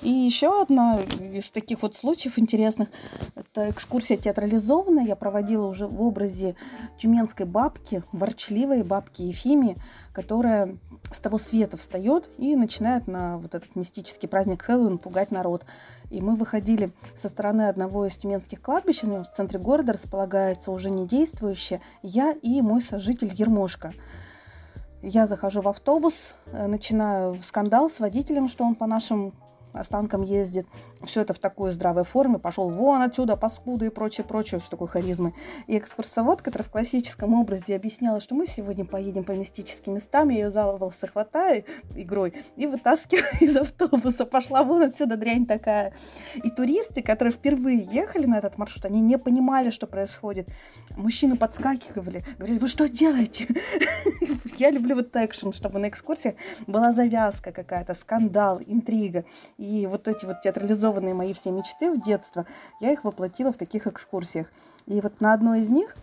И 0.00 0.10
еще 0.10 0.62
одна 0.62 1.02
из 1.02 1.50
таких 1.50 1.82
вот 1.82 1.96
случаев 1.96 2.38
интересных, 2.38 2.88
это 3.34 3.68
экскурсия 3.70 4.16
театрализованная. 4.16 5.04
Я 5.04 5.16
проводила 5.16 5.66
уже 5.66 5.88
в 5.88 6.00
образе 6.00 6.54
тюменской 6.98 7.46
бабки, 7.46 8.04
ворчливой 8.12 8.84
бабки 8.84 9.22
Ефимии, 9.22 9.76
которая 10.12 10.78
с 11.10 11.18
того 11.18 11.38
света 11.38 11.76
встает 11.76 12.28
и 12.38 12.56
начинает 12.56 13.06
на 13.06 13.38
вот 13.38 13.54
этот 13.54 13.74
мистический 13.76 14.28
праздник 14.28 14.62
Хэллоуин 14.62 14.98
пугать 14.98 15.30
народ. 15.30 15.64
И 16.10 16.20
мы 16.20 16.36
выходили 16.36 16.90
со 17.16 17.28
стороны 17.28 17.68
одного 17.68 18.06
из 18.06 18.16
тюменских 18.16 18.60
кладбищ, 18.60 19.02
в 19.02 19.24
центре 19.34 19.58
города 19.58 19.92
располагается 19.92 20.70
уже 20.70 20.90
не 20.90 21.06
действующее, 21.06 21.80
я 22.02 22.32
и 22.32 22.60
мой 22.60 22.82
сожитель 22.82 23.32
Ермошка. 23.34 23.92
Я 25.02 25.26
захожу 25.26 25.62
в 25.62 25.68
автобус, 25.68 26.34
э, 26.46 26.66
начинаю 26.68 27.40
скандал 27.42 27.90
с 27.90 27.98
водителем, 27.98 28.46
что 28.46 28.64
он 28.64 28.76
по 28.76 28.86
нашим 28.86 29.34
останком 29.72 30.22
ездит. 30.22 30.66
Все 31.02 31.22
это 31.22 31.34
в 31.34 31.38
такой 31.38 31.72
здравой 31.72 32.04
форме. 32.04 32.38
Пошел 32.38 32.68
вон 32.68 33.02
отсюда, 33.02 33.36
паскуда 33.36 33.86
и 33.86 33.90
прочее, 33.90 34.24
прочее, 34.24 34.60
с 34.64 34.68
такой 34.68 34.88
харизмой. 34.88 35.34
И 35.66 35.78
экскурсовод, 35.78 36.42
который 36.42 36.62
в 36.62 36.70
классическом 36.70 37.34
образе 37.34 37.76
объясняла, 37.76 38.20
что 38.20 38.34
мы 38.34 38.46
сегодня 38.46 38.84
поедем 38.84 39.24
по 39.24 39.32
мистическим 39.32 39.94
местам, 39.94 40.28
я 40.28 40.44
ее 40.44 40.50
за 40.50 40.64
волосы 40.64 41.06
хватаю 41.06 41.64
игрой 41.94 42.34
и 42.56 42.66
вытаскиваю 42.66 43.24
из 43.40 43.56
автобуса. 43.56 44.26
Пошла 44.26 44.62
вон 44.64 44.82
отсюда 44.82 45.16
дрянь 45.16 45.46
такая. 45.46 45.94
И 46.42 46.50
туристы, 46.50 47.02
которые 47.02 47.32
впервые 47.32 47.88
ехали 47.92 48.26
на 48.26 48.38
этот 48.38 48.58
маршрут, 48.58 48.84
они 48.84 49.00
не 49.00 49.18
понимали, 49.18 49.70
что 49.70 49.86
происходит. 49.86 50.48
Мужчины 50.96 51.36
подскакивали, 51.36 52.24
говорили, 52.38 52.58
вы 52.58 52.68
что 52.68 52.88
делаете? 52.88 53.48
Я 54.58 54.70
люблю 54.70 54.96
вот 54.96 55.14
экшен, 55.16 55.52
чтобы 55.52 55.78
на 55.78 55.88
экскурсиях 55.88 56.34
была 56.66 56.92
завязка 56.92 57.52
какая-то, 57.52 57.94
скандал, 57.94 58.60
интрига. 58.64 59.24
И 59.62 59.86
вот 59.86 60.08
эти 60.08 60.24
вот 60.24 60.40
театрализованные 60.40 61.14
мои 61.14 61.32
все 61.32 61.52
мечты 61.52 61.92
в 61.92 62.00
детство, 62.00 62.46
я 62.80 62.90
их 62.90 63.04
воплотила 63.04 63.52
в 63.52 63.56
таких 63.56 63.86
экскурсиях. 63.86 64.50
И 64.86 65.00
вот 65.00 65.20
на 65.20 65.34
одной 65.34 65.60
из 65.60 65.70
них 65.70 65.94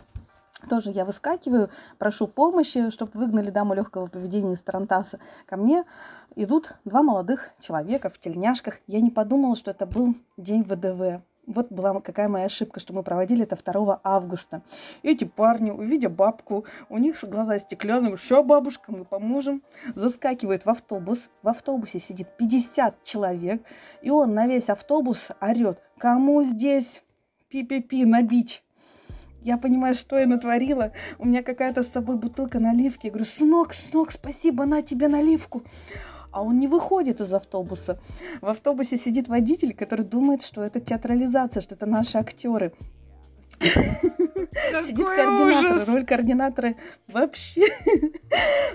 тоже 0.70 0.92
я 0.92 1.04
выскакиваю, 1.04 1.70
прошу 1.98 2.28
помощи, 2.28 2.90
чтобы 2.90 3.12
выгнали 3.20 3.50
даму 3.50 3.74
легкого 3.74 4.08
поведения 4.08 4.54
из 4.54 4.62
Тарантаса. 4.62 5.20
Ко 5.46 5.58
мне 5.58 5.84
идут 6.38 6.76
два 6.86 7.04
молодых 7.04 7.50
человека 7.60 8.10
в 8.10 8.18
тельняшках. 8.18 8.80
Я 8.88 9.02
не 9.02 9.12
подумала, 9.12 9.58
что 9.58 9.72
это 9.72 9.86
был 9.86 10.16
день 10.38 10.64
ВДВ. 10.64 11.22
Вот 11.50 11.72
была 11.72 12.00
какая 12.00 12.30
моя 12.30 12.46
ошибка, 12.46 12.80
что 12.80 12.94
мы 12.94 13.02
проводили 13.02 13.42
это 13.42 13.58
2 13.58 14.02
августа. 14.04 14.62
Эти 15.02 15.24
парни, 15.24 15.72
увидя 15.72 16.08
бабку, 16.08 16.66
у 16.90 17.00
них 17.00 17.18
глаза 17.24 17.58
стеклянные, 17.58 18.18
что 18.18 18.44
бабушка, 18.44 18.92
мы 18.92 19.04
поможем. 19.04 19.64
Заскакивает 19.96 20.66
в 20.66 20.70
автобус. 20.70 21.30
В 21.42 21.48
автобусе 21.48 22.00
сидит 22.00 22.28
50 22.38 23.02
человек, 23.02 23.64
и 24.04 24.12
он 24.12 24.36
на 24.36 24.46
весь 24.46 24.70
автобус 24.70 25.32
орет, 25.42 25.82
кому 25.98 26.44
здесь 26.44 27.02
пи-пи-пи 27.50 28.06
набить? 28.06 28.64
Я 29.42 29.58
понимаю, 29.58 29.96
что 29.96 30.20
я 30.20 30.28
натворила. 30.28 30.92
У 31.18 31.26
меня 31.26 31.42
какая-то 31.42 31.82
с 31.82 31.88
собой 31.88 32.18
бутылка 32.18 32.60
наливки. 32.60 33.08
Я 33.08 33.12
говорю, 33.12 33.26
сынок, 33.26 33.74
сынок, 33.74 34.12
спасибо, 34.12 34.66
на 34.66 34.84
тебе 34.84 35.08
наливку 35.08 35.64
а 36.32 36.44
он 36.44 36.60
не 36.60 36.68
выходит 36.68 37.22
из 37.22 37.34
автобуса. 37.34 38.00
В 38.42 38.48
автобусе 38.48 38.98
сидит 38.98 39.28
водитель, 39.28 39.74
который 39.74 40.06
думает, 40.06 40.42
что 40.42 40.64
это 40.64 40.80
театрализация, 40.80 41.62
что 41.62 41.76
это 41.76 41.86
наши 41.86 42.18
актеры. 42.18 42.74
Сидит 43.60 45.06
координатор. 45.06 45.88
Роль 45.88 46.06
координатора 46.06 46.76
вообще. 47.08 47.66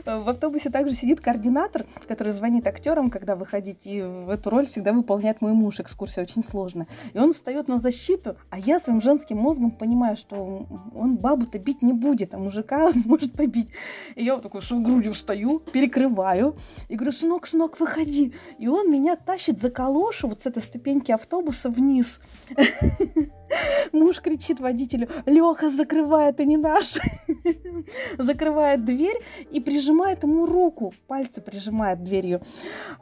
В 0.05 0.29
автобусе 0.29 0.71
также 0.71 0.95
сидит 0.95 1.21
координатор, 1.21 1.87
который 2.07 2.33
звонит 2.33 2.67
актерам, 2.67 3.11
когда 3.11 3.37
выходить. 3.37 3.87
И 3.87 4.03
в 4.03 4.29
эту 4.29 4.51
роль 4.51 4.67
всегда 4.67 4.93
выполняет 4.93 5.41
мой 5.41 5.53
муж. 5.53 5.81
Экскурсия 5.81 6.23
очень 6.23 6.43
сложная. 6.43 6.87
И 7.13 7.19
он 7.19 7.33
встает 7.33 7.69
на 7.69 7.79
защиту, 7.79 8.37
а 8.51 8.59
я 8.59 8.81
своим 8.81 9.01
женским 9.01 9.39
мозгом 9.39 9.71
понимаю, 9.71 10.17
что 10.17 10.67
он 10.95 11.17
бабу-то 11.17 11.59
бить 11.59 11.83
не 11.83 11.93
будет, 11.93 12.35
а 12.35 12.39
мужика 12.39 12.91
может 13.05 13.33
побить. 13.33 13.71
И 14.15 14.25
я 14.25 14.35
вот 14.35 14.43
такой 14.43 14.63
с 14.63 14.71
грудью 14.71 15.13
встаю, 15.15 15.61
перекрываю. 15.61 16.57
И 16.89 16.97
говорю, 16.97 17.13
сынок, 17.13 17.47
сынок, 17.47 17.81
выходи. 17.81 18.35
И 18.59 18.69
он 18.69 18.91
меня 18.91 19.17
тащит 19.17 19.61
за 19.61 19.71
калошу 19.71 20.29
вот 20.29 20.43
с 20.43 20.47
этой 20.47 20.63
ступеньки 20.63 21.13
автобуса 21.13 21.71
вниз. 21.71 22.19
Муж 23.93 24.21
кричит 24.21 24.61
водителю, 24.61 25.09
Леха, 25.27 25.71
закрывай, 25.71 26.31
это 26.31 26.45
не 26.45 26.57
наш. 26.57 26.95
Закрывает 28.19 28.85
дверь 28.85 29.17
и 29.51 29.61
прижимает 29.61 30.23
ему 30.23 30.47
руку, 30.47 30.95
пальцы 31.07 31.41
прижимает 31.41 32.03
дверью. 32.03 32.43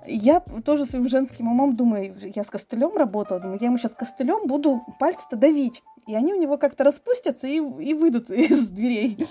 Я 0.07 0.41
тоже 0.65 0.87
своим 0.87 1.09
женским 1.09 1.49
умом 1.49 1.77
думаю, 1.77 2.15
я 2.35 2.45
с 2.45 2.51
костылем 2.51 2.97
работала, 2.97 3.41
думаю, 3.41 3.59
я 3.61 3.67
ему 3.69 3.79
сейчас 3.79 3.95
костылем 3.95 4.47
буду 4.47 4.83
пальцы-то 4.99 5.37
давить. 5.37 5.83
И 6.07 6.15
они 6.15 6.35
у 6.35 6.41
него 6.41 6.59
как-то 6.59 6.85
распустятся 6.85 7.47
и, 7.47 7.57
и 7.57 7.95
выйдут 7.95 8.31
из 8.31 8.69
дверей 8.69 9.27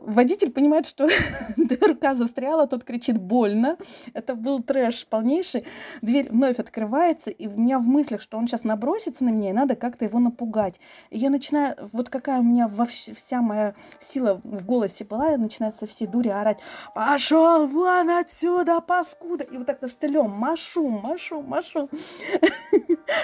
водитель 0.00 0.50
понимает, 0.50 0.86
что 0.86 1.08
рука 1.80 2.14
застряла, 2.14 2.66
тот 2.66 2.84
кричит 2.84 3.18
больно. 3.18 3.76
Это 4.14 4.34
был 4.34 4.62
трэш 4.62 5.06
полнейший. 5.06 5.64
Дверь 6.02 6.28
вновь 6.30 6.58
открывается, 6.58 7.30
и 7.30 7.46
у 7.46 7.58
меня 7.58 7.78
в 7.78 7.84
мыслях, 7.84 8.20
что 8.20 8.38
он 8.38 8.46
сейчас 8.46 8.64
набросится 8.64 9.24
на 9.24 9.30
меня, 9.30 9.50
и 9.50 9.52
надо 9.52 9.76
как-то 9.76 10.04
его 10.04 10.18
напугать. 10.18 10.80
И 11.10 11.18
я 11.18 11.30
начинаю, 11.30 11.76
вот 11.92 12.08
какая 12.08 12.40
у 12.40 12.42
меня 12.42 12.68
во 12.68 12.86
вся 12.86 13.42
моя 13.42 13.74
сила 13.98 14.40
в 14.42 14.64
голосе 14.64 15.04
была, 15.04 15.30
я 15.30 15.38
начинаю 15.38 15.72
со 15.72 15.86
всей 15.86 16.06
дури 16.06 16.28
орать, 16.28 16.58
пошел 16.94 17.66
вон 17.66 18.10
отсюда, 18.10 18.80
паскуда. 18.80 19.44
И 19.44 19.56
вот 19.58 19.66
так 19.66 19.80
костылем 19.80 20.30
машу, 20.30 20.88
машу, 20.88 21.42
машу. 21.42 21.88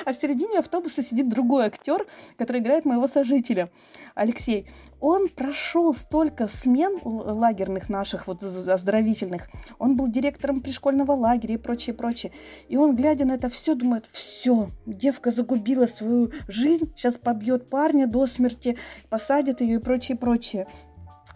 А 0.05 0.12
в 0.12 0.16
середине 0.16 0.59
автобуса 0.59 1.03
сидит 1.03 1.29
другой 1.29 1.66
актер, 1.66 2.07
который 2.37 2.61
играет 2.61 2.85
моего 2.85 3.07
сожителя, 3.07 3.70
Алексей. 4.14 4.68
Он 5.01 5.29
прошел 5.29 5.95
столько 5.95 6.47
смен 6.67 6.99
лагерных 7.05 7.89
наших, 7.89 8.27
вот 8.27 8.43
оздоровительных. 8.43 9.49
Он 9.79 9.97
был 9.97 10.09
директором 10.09 10.61
пришкольного 10.61 11.12
лагеря 11.12 11.55
и 11.55 11.59
прочее, 11.59 11.95
прочее. 11.95 12.33
И 12.69 12.77
он, 12.77 12.97
глядя 12.97 13.25
на 13.25 13.35
это 13.35 13.49
все, 13.49 13.77
думает, 13.77 14.05
все, 14.11 14.71
девка 14.85 15.31
загубила 15.31 15.87
свою 15.87 16.33
жизнь, 16.49 16.91
сейчас 16.97 17.19
побьет 17.19 17.71
парня 17.71 18.09
до 18.09 18.27
смерти, 18.27 18.79
посадит 19.09 19.61
ее 19.61 19.77
и 19.77 19.79
прочее, 19.79 20.19
прочее. 20.19 20.67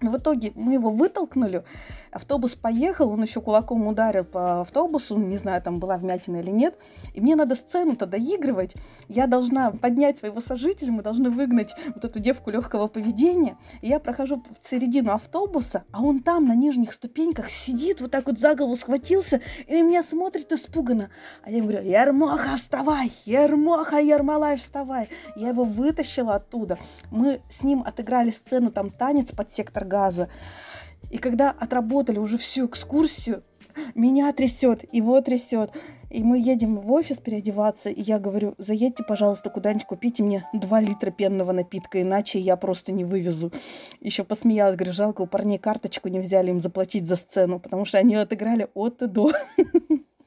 В 0.00 0.16
итоге 0.16 0.52
мы 0.54 0.72
его 0.72 0.90
вытолкнули, 0.90 1.62
автобус 2.10 2.54
поехал, 2.54 3.10
он 3.10 3.22
еще 3.22 3.42
кулаком 3.42 3.86
ударил 3.86 4.24
по 4.24 4.62
автобусу, 4.62 5.18
не 5.18 5.36
знаю, 5.36 5.60
там 5.60 5.78
была 5.78 5.98
вмятина 5.98 6.38
или 6.38 6.50
нет, 6.50 6.74
и 7.12 7.20
мне 7.20 7.36
надо 7.36 7.54
сцену-то 7.54 8.06
доигрывать, 8.06 8.74
я 9.08 9.26
должна 9.26 9.70
поднять 9.72 10.16
своего 10.16 10.40
сожителя, 10.40 10.90
мы 10.90 11.02
должны 11.02 11.28
выгнать 11.28 11.74
вот 11.94 12.02
эту 12.02 12.18
девку 12.18 12.50
легкого 12.50 12.86
поведения, 12.86 13.58
и 13.82 13.88
я 13.88 13.98
прохожу 13.98 14.42
в 14.58 14.66
середину 14.66 15.12
автобуса, 15.12 15.84
а 15.92 16.02
он 16.02 16.20
там 16.20 16.46
на 16.46 16.54
нижних 16.54 16.94
ступеньках 16.94 17.50
сидит, 17.50 18.00
вот 18.00 18.10
так 18.10 18.26
вот 18.26 18.38
за 18.38 18.54
голову 18.54 18.76
схватился, 18.76 19.42
и 19.66 19.82
на 19.82 19.86
меня 19.86 20.02
смотрит 20.02 20.50
испуганно, 20.50 21.10
а 21.42 21.50
я 21.50 21.58
ему 21.58 21.68
говорю, 21.68 21.86
Ермоха, 21.86 22.56
вставай, 22.56 23.12
Ермоха, 23.26 23.98
Ермолай, 23.98 24.56
вставай, 24.56 25.10
я 25.36 25.50
его 25.50 25.64
вытащила 25.64 26.36
оттуда, 26.36 26.78
мы 27.10 27.42
с 27.50 27.62
ним 27.62 27.82
отыграли 27.84 28.30
сцену, 28.30 28.70
там 28.70 28.88
танец 28.88 29.30
под 29.30 29.52
сектор 29.52 29.89
газа. 29.90 30.30
И 31.10 31.18
когда 31.18 31.50
отработали 31.50 32.18
уже 32.18 32.38
всю 32.38 32.66
экскурсию, 32.66 33.42
меня 33.94 34.32
трясет, 34.32 34.84
его 34.92 35.20
трясет. 35.20 35.70
И 36.10 36.24
мы 36.24 36.40
едем 36.40 36.80
в 36.80 36.90
офис 36.90 37.18
переодеваться, 37.18 37.88
и 37.88 38.02
я 38.02 38.18
говорю, 38.18 38.54
заедьте, 38.58 39.04
пожалуйста, 39.06 39.48
куда-нибудь 39.48 39.86
купите 39.86 40.24
мне 40.24 40.44
2 40.52 40.80
литра 40.80 41.12
пенного 41.12 41.52
напитка, 41.52 42.02
иначе 42.02 42.40
я 42.40 42.56
просто 42.56 42.90
не 42.90 43.04
вывезу. 43.04 43.52
Еще 44.00 44.24
посмеялась, 44.24 44.74
говорю, 44.76 44.92
жалко, 44.92 45.20
у 45.20 45.26
парней 45.26 45.58
карточку 45.58 46.08
не 46.08 46.18
взяли 46.18 46.50
им 46.50 46.60
заплатить 46.60 47.06
за 47.06 47.14
сцену, 47.14 47.60
потому 47.60 47.84
что 47.84 47.98
они 47.98 48.16
отыграли 48.16 48.66
от 48.74 49.02
и 49.02 49.06
до. 49.06 49.30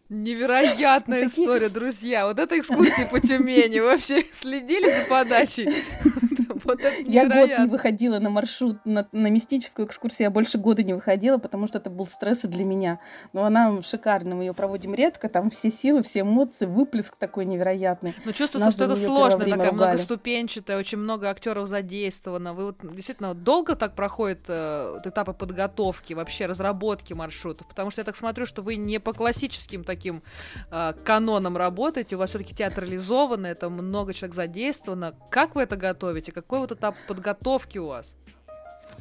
Невероятная 0.07 1.27
история, 1.27 1.69
друзья. 1.69 2.27
Вот 2.27 2.39
это 2.39 2.57
экскурсии 2.59 3.05
по 3.11 3.19
Тюмени. 3.19 3.79
Вообще 3.79 4.25
следили 4.39 4.85
за 4.85 5.09
подачей? 5.09 5.69
Вот 6.73 6.79
это 6.79 7.01
я 7.01 7.27
год 7.27 7.49
не 7.59 7.67
выходила 7.67 8.19
на 8.19 8.29
маршрут, 8.29 8.77
на, 8.85 9.07
на 9.11 9.27
мистическую 9.27 9.87
экскурсию, 9.87 10.25
я 10.25 10.31
больше 10.31 10.57
года 10.57 10.83
не 10.83 10.93
выходила, 10.93 11.37
потому 11.37 11.67
что 11.67 11.77
это 11.77 11.89
был 11.89 12.05
стресс 12.05 12.41
для 12.43 12.63
меня. 12.63 12.99
Но 13.33 13.45
она 13.45 13.81
шикарная, 13.81 14.35
мы 14.35 14.43
ее 14.43 14.53
проводим 14.53 14.93
редко, 14.93 15.29
там 15.29 15.49
все 15.49 15.69
силы, 15.69 16.03
все 16.03 16.21
эмоции, 16.21 16.65
выплеск 16.65 17.15
такой 17.15 17.45
невероятный. 17.45 18.15
Но 18.25 18.31
чувствуется, 18.31 18.59
Нас 18.59 18.73
что 18.73 18.85
это 18.85 18.95
сложно, 18.95 19.39
такая 19.39 19.71
ругали. 19.71 19.73
многоступенчатая, 19.73 20.77
очень 20.77 20.97
много 20.97 21.29
актеров 21.29 21.67
задействовано. 21.67 22.53
Вы 22.53 22.65
вот 22.67 22.77
действительно 22.95 23.33
долго 23.33 23.75
так 23.75 23.95
проходят 23.95 24.41
э, 24.47 25.01
этапы 25.03 25.33
подготовки, 25.33 26.13
вообще 26.13 26.45
разработки 26.45 27.13
маршрутов? 27.13 27.67
Потому 27.67 27.91
что 27.91 28.01
я 28.01 28.05
так 28.05 28.15
смотрю, 28.15 28.45
что 28.45 28.61
вы 28.61 28.75
не 28.75 28.99
по 28.99 29.13
классическим 29.13 29.83
таким 29.83 30.23
э, 30.71 30.93
канонам 31.03 31.57
работаете, 31.57 32.15
у 32.15 32.19
вас 32.19 32.29
все-таки 32.29 32.55
театрализовано, 32.55 33.47
это 33.47 33.69
много 33.69 34.13
человек 34.13 34.35
задействовано. 34.35 35.15
Как 35.29 35.55
вы 35.55 35.63
это 35.63 35.75
готовите? 35.75 36.31
Какой 36.53 36.67
вот 36.67 36.71
этап 36.71 36.95
подготовки 37.07 37.79
у 37.79 37.87
вас? 37.87 38.15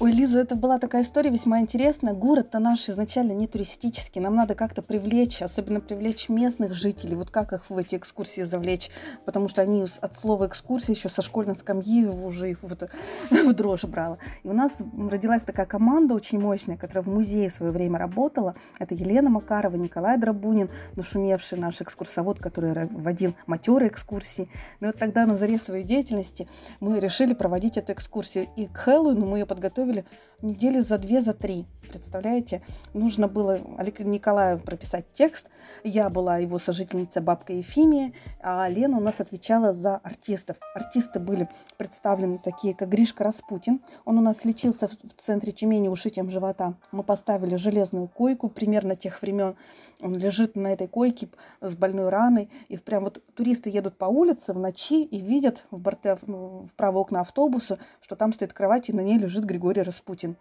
Ой, 0.01 0.11
Лиза, 0.11 0.41
это 0.41 0.57
была 0.57 0.79
такая 0.79 1.03
история 1.03 1.31
весьма 1.31 1.61
интересная. 1.61 2.15
Город-то 2.15 2.59
наш 2.59 2.89
изначально 2.89 3.33
не 3.33 3.47
туристический. 3.47 4.21
Нам 4.21 4.35
надо 4.35 4.55
как-то 4.55 4.81
привлечь, 4.81 5.43
особенно 5.43 5.81
привлечь 5.81 6.29
местных 6.29 6.73
жителей. 6.73 7.15
Вот 7.15 7.31
как 7.31 7.53
их 7.53 7.69
в 7.69 7.77
эти 7.77 7.97
экскурсии 7.97 8.43
завлечь? 8.43 8.91
Потому 9.27 9.49
что 9.49 9.63
они 9.63 9.85
от 10.01 10.15
слова 10.15 10.47
экскурсия 10.47 10.95
еще 10.95 11.09
со 11.09 11.21
школьной 11.21 11.55
скамьи 11.55 12.07
уже 12.07 12.51
их 12.51 12.59
вот 12.63 12.89
в 13.31 13.53
дрожь 13.53 13.85
брала. 13.85 14.19
И 14.43 14.49
у 14.49 14.53
нас 14.53 14.79
родилась 15.11 15.43
такая 15.43 15.67
команда 15.67 16.15
очень 16.15 16.41
мощная, 16.41 16.77
которая 16.77 17.05
в 17.05 17.09
музее 17.09 17.51
в 17.51 17.55
свое 17.55 17.71
время 17.71 17.99
работала. 17.99 18.55
Это 18.79 18.95
Елена 18.95 19.29
Макарова, 19.29 19.77
Николай 19.77 20.17
Драбунин, 20.19 20.71
нашумевший 20.97 21.59
наш 21.59 21.81
экскурсовод, 21.81 22.41
который 22.41 22.89
водил 22.91 23.35
матерые 23.47 23.91
экскурсии. 23.91 24.49
Но 24.81 24.89
вот 24.89 24.99
тогда 24.99 25.27
на 25.27 25.37
заре 25.37 25.59
своей 25.59 25.85
деятельности 25.85 26.49
мы 26.81 26.99
решили 26.99 27.35
проводить 27.35 27.77
эту 27.77 27.93
экскурсию. 27.93 28.49
И 28.57 28.67
к 28.67 28.77
Хэллоуину 28.79 29.27
мы 29.27 29.39
ее 29.39 29.47
подготовили 29.47 29.82
готовили 29.83 30.05
недели 30.43 30.81
за 30.81 30.99
две, 30.99 31.21
за 31.23 31.35
три. 31.35 31.67
Представляете? 31.89 32.63
Нужно 32.95 33.29
было 33.29 33.59
Николаю 33.99 34.59
прописать 34.59 35.05
текст. 35.13 35.51
Я 35.85 36.09
была 36.09 36.39
его 36.39 36.59
сожительница 36.59 37.21
бабка 37.21 37.53
Ефимия, 37.53 38.13
а 38.41 38.69
Лена 38.69 38.97
у 38.97 39.01
нас 39.01 39.21
отвечала 39.21 39.75
за 39.75 39.97
артистов. 39.97 40.57
Артисты 40.75 41.21
были 41.21 41.49
представлены 41.77 42.39
такие, 42.39 42.75
как 42.75 42.89
Гришка 42.89 43.25
Распутин. 43.25 43.83
Он 44.05 44.19
у 44.19 44.23
нас 44.23 44.45
лечился 44.45 44.89
в 44.89 45.21
центре 45.21 45.53
Тюмени 45.53 45.89
ушитием 45.89 46.31
живота. 46.31 46.75
Мы 46.93 47.03
поставили 47.03 47.57
железную 47.57 48.09
койку 48.09 48.49
примерно 48.49 48.97
тех 48.97 49.21
времен. 49.21 49.57
Он 50.01 50.17
лежит 50.17 50.57
на 50.57 50.73
этой 50.73 50.89
койке 50.89 51.29
с 51.61 51.75
больной 51.75 52.09
раной. 52.09 52.49
И 52.69 52.79
прям 52.79 53.05
вот 53.05 53.23
туристы 53.35 53.71
едут 53.71 53.99
по 53.99 54.07
улице 54.07 54.53
в 54.53 54.59
ночи 54.59 55.03
и 55.03 55.21
видят 55.21 55.65
в, 55.71 55.79
борте, 55.79 56.17
в 56.23 56.69
правое 56.77 57.03
окна 57.03 57.21
автобуса, 57.21 57.79
что 58.01 58.17
там 58.17 58.33
стоит 58.33 58.53
кровать, 58.53 58.89
и 58.89 58.93
на 58.93 59.01
ней 59.01 59.19
лежит 59.19 59.45
Григорий 59.45 59.72
Распутин. 59.81 60.37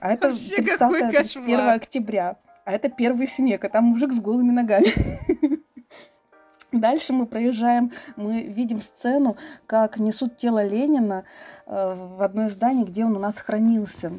А 0.00 0.12
это 0.12 0.28
30-31 0.28 1.70
октября. 1.70 2.36
А 2.64 2.72
это 2.72 2.88
первый 2.90 3.26
снег, 3.26 3.64
а 3.64 3.68
там 3.68 3.84
мужик 3.84 4.12
с 4.12 4.20
голыми 4.20 4.50
ногами. 4.50 4.88
Дальше 6.72 7.14
мы 7.14 7.26
проезжаем, 7.26 7.92
мы 8.16 8.42
видим 8.42 8.80
сцену, 8.80 9.38
как 9.66 9.98
несут 9.98 10.36
тело 10.36 10.62
Ленина 10.62 11.24
в 11.68 12.22
одно 12.22 12.46
из 12.46 12.52
зданий, 12.52 12.84
где 12.84 13.04
он 13.04 13.14
у 13.14 13.18
нас 13.18 13.36
хранился. 13.36 14.10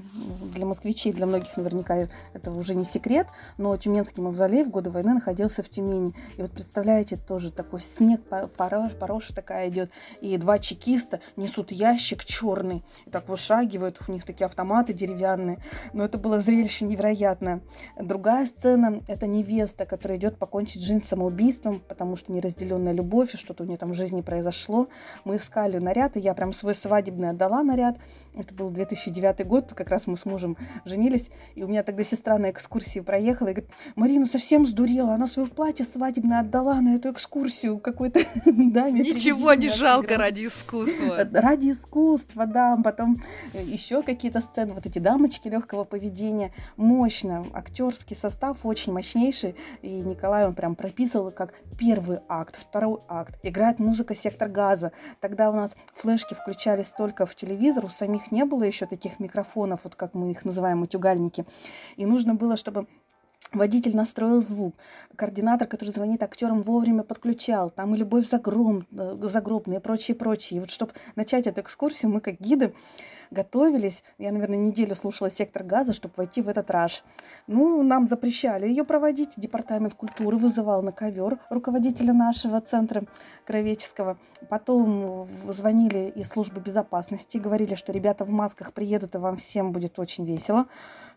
Для 0.53 0.67
москвичей, 0.67 1.11
для 1.11 1.25
многих 1.25 1.57
наверняка 1.57 2.07
это 2.33 2.51
уже 2.51 2.75
не 2.75 2.83
секрет, 2.83 3.25
но 3.57 3.75
Тюменский 3.75 4.21
мавзолей 4.21 4.63
в 4.63 4.69
годы 4.69 4.91
войны 4.91 5.15
находился 5.15 5.63
в 5.63 5.69
Тюмени. 5.69 6.13
И 6.37 6.41
вот 6.43 6.51
представляете, 6.51 7.17
тоже 7.17 7.51
такой 7.51 7.81
снег, 7.81 8.21
пороша, 8.55 8.95
пороша 8.95 9.33
такая 9.33 9.69
идет, 9.69 9.89
и 10.21 10.37
два 10.37 10.59
чекиста 10.59 11.21
несут 11.37 11.71
ящик 11.71 12.23
черный, 12.23 12.83
и 13.07 13.09
так 13.09 13.27
вышагивают, 13.27 13.99
у 14.07 14.11
них 14.11 14.25
такие 14.25 14.45
автоматы 14.45 14.93
деревянные. 14.93 15.57
Но 15.91 16.05
это 16.05 16.19
было 16.19 16.39
зрелище 16.41 16.85
невероятное. 16.85 17.61
Другая 17.99 18.45
сцена– 18.45 19.01
это 19.07 19.25
невеста, 19.25 19.87
которая 19.87 20.19
идет 20.19 20.37
покончить 20.37 20.83
жизнь 20.83 21.03
самоубийством, 21.03 21.81
потому 21.87 22.15
что 22.15 22.31
неразделенная 22.31 22.93
любовь, 22.93 23.33
и 23.33 23.37
что-то 23.37 23.63
у 23.63 23.65
нее 23.65 23.77
там 23.77 23.91
в 23.91 23.95
жизни 23.95 24.21
произошло. 24.21 24.87
Мы 25.25 25.37
искали 25.37 25.79
наряд, 25.79 26.15
и 26.15 26.19
я 26.19 26.35
прям 26.35 26.53
свой 26.53 26.75
свадебный 26.75 27.38
отдала 27.39 27.63
наряд. 27.63 27.97
Это 28.35 28.53
был 28.53 28.69
2009 28.69 29.45
год, 29.47 29.73
как 29.73 29.89
раз 29.89 30.07
мы 30.07 30.15
с 30.15 30.25
мужем 30.25 30.57
женились. 30.85 31.29
И 31.55 31.63
у 31.63 31.67
меня 31.67 31.83
тогда 31.83 32.03
сестра 32.03 32.37
на 32.37 32.51
экскурсии 32.51 32.99
проехала 32.99 33.49
и 33.49 33.53
говорит, 33.53 33.71
Марина 33.95 34.25
совсем 34.25 34.65
сдурела, 34.67 35.13
она 35.13 35.25
свое 35.25 35.47
платье 35.47 35.85
свадебное 35.85 36.41
отдала 36.41 36.79
на 36.81 36.95
эту 36.95 37.11
экскурсию 37.11 37.79
какой-то 37.79 38.19
даме. 38.45 39.01
Ничего 39.01 39.53
не 39.53 39.69
жалко 39.69 40.17
ради 40.17 40.45
искусства. 40.47 41.27
Ради 41.39 41.71
искусства, 41.71 42.45
да. 42.45 42.77
Потом 42.83 43.21
еще 43.53 44.03
какие-то 44.03 44.41
сцены, 44.41 44.73
вот 44.73 44.85
эти 44.85 44.99
дамочки 44.99 45.47
легкого 45.47 45.83
поведения. 45.83 46.53
Мощно. 46.75 47.45
Актерский 47.53 48.15
состав 48.15 48.65
очень 48.65 48.93
мощнейший. 48.93 49.55
И 49.81 49.89
Николай, 49.89 50.45
он 50.45 50.53
прям 50.53 50.75
прописывал 50.75 51.31
как 51.31 51.53
первый 51.77 52.19
акт, 52.27 52.57
второй 52.57 52.99
акт. 53.07 53.37
Играет 53.43 53.79
музыка 53.79 54.15
«Сектор 54.15 54.49
газа». 54.49 54.91
Тогда 55.19 55.49
у 55.49 55.53
нас 55.53 55.75
флешки 55.95 56.33
включались 56.33 56.91
только 56.91 57.25
в 57.29 57.35
телевизор, 57.35 57.85
у 57.85 57.89
самих 57.89 58.31
не 58.31 58.45
было 58.45 58.63
еще 58.63 58.85
таких 58.85 59.19
микрофонов, 59.19 59.81
вот 59.83 59.95
как 59.95 60.13
мы 60.13 60.31
их 60.31 60.45
называем, 60.45 60.81
утюгальники. 60.81 61.45
И 61.95 62.05
нужно 62.05 62.35
было, 62.35 62.57
чтобы 62.57 62.87
Водитель 63.51 63.95
настроил 63.95 64.43
звук. 64.43 64.75
Координатор, 65.15 65.67
который 65.67 65.89
звонит 65.89 66.21
актерам, 66.21 66.61
вовремя 66.61 67.01
подключал. 67.01 67.71
Там 67.71 67.95
и 67.95 67.97
любовь 67.97 68.27
загром, 68.27 68.85
э, 68.91 69.17
загробная 69.23 69.79
и 69.79 69.81
прочее, 69.81 70.15
прочее. 70.15 70.57
И 70.57 70.59
вот 70.59 70.69
чтобы 70.69 70.93
начать 71.15 71.47
эту 71.47 71.61
экскурсию, 71.61 72.11
мы 72.11 72.21
как 72.21 72.39
гиды 72.39 72.73
готовились. 73.31 74.03
Я, 74.19 74.31
наверное, 74.31 74.57
неделю 74.57 74.95
слушала 74.95 75.31
«Сектор 75.31 75.63
газа», 75.63 75.93
чтобы 75.93 76.13
войти 76.17 76.41
в 76.41 76.47
этот 76.47 76.69
раж. 76.69 77.03
Ну, 77.47 77.81
нам 77.81 78.07
запрещали 78.07 78.67
ее 78.67 78.83
проводить. 78.83 79.33
Департамент 79.37 79.95
культуры 79.95 80.37
вызывал 80.37 80.83
на 80.83 80.91
ковер 80.91 81.39
руководителя 81.49 82.13
нашего 82.13 82.61
центра 82.61 83.03
кровеческого. 83.45 84.17
Потом 84.47 85.27
звонили 85.47 86.11
из 86.15 86.29
службы 86.29 86.61
безопасности, 86.61 87.37
говорили, 87.37 87.75
что 87.75 87.91
ребята 87.91 88.25
в 88.25 88.29
масках 88.29 88.73
приедут, 88.73 89.15
и 89.15 89.17
вам 89.17 89.37
всем 89.37 89.71
будет 89.71 89.97
очень 89.97 90.25
весело. 90.25 90.67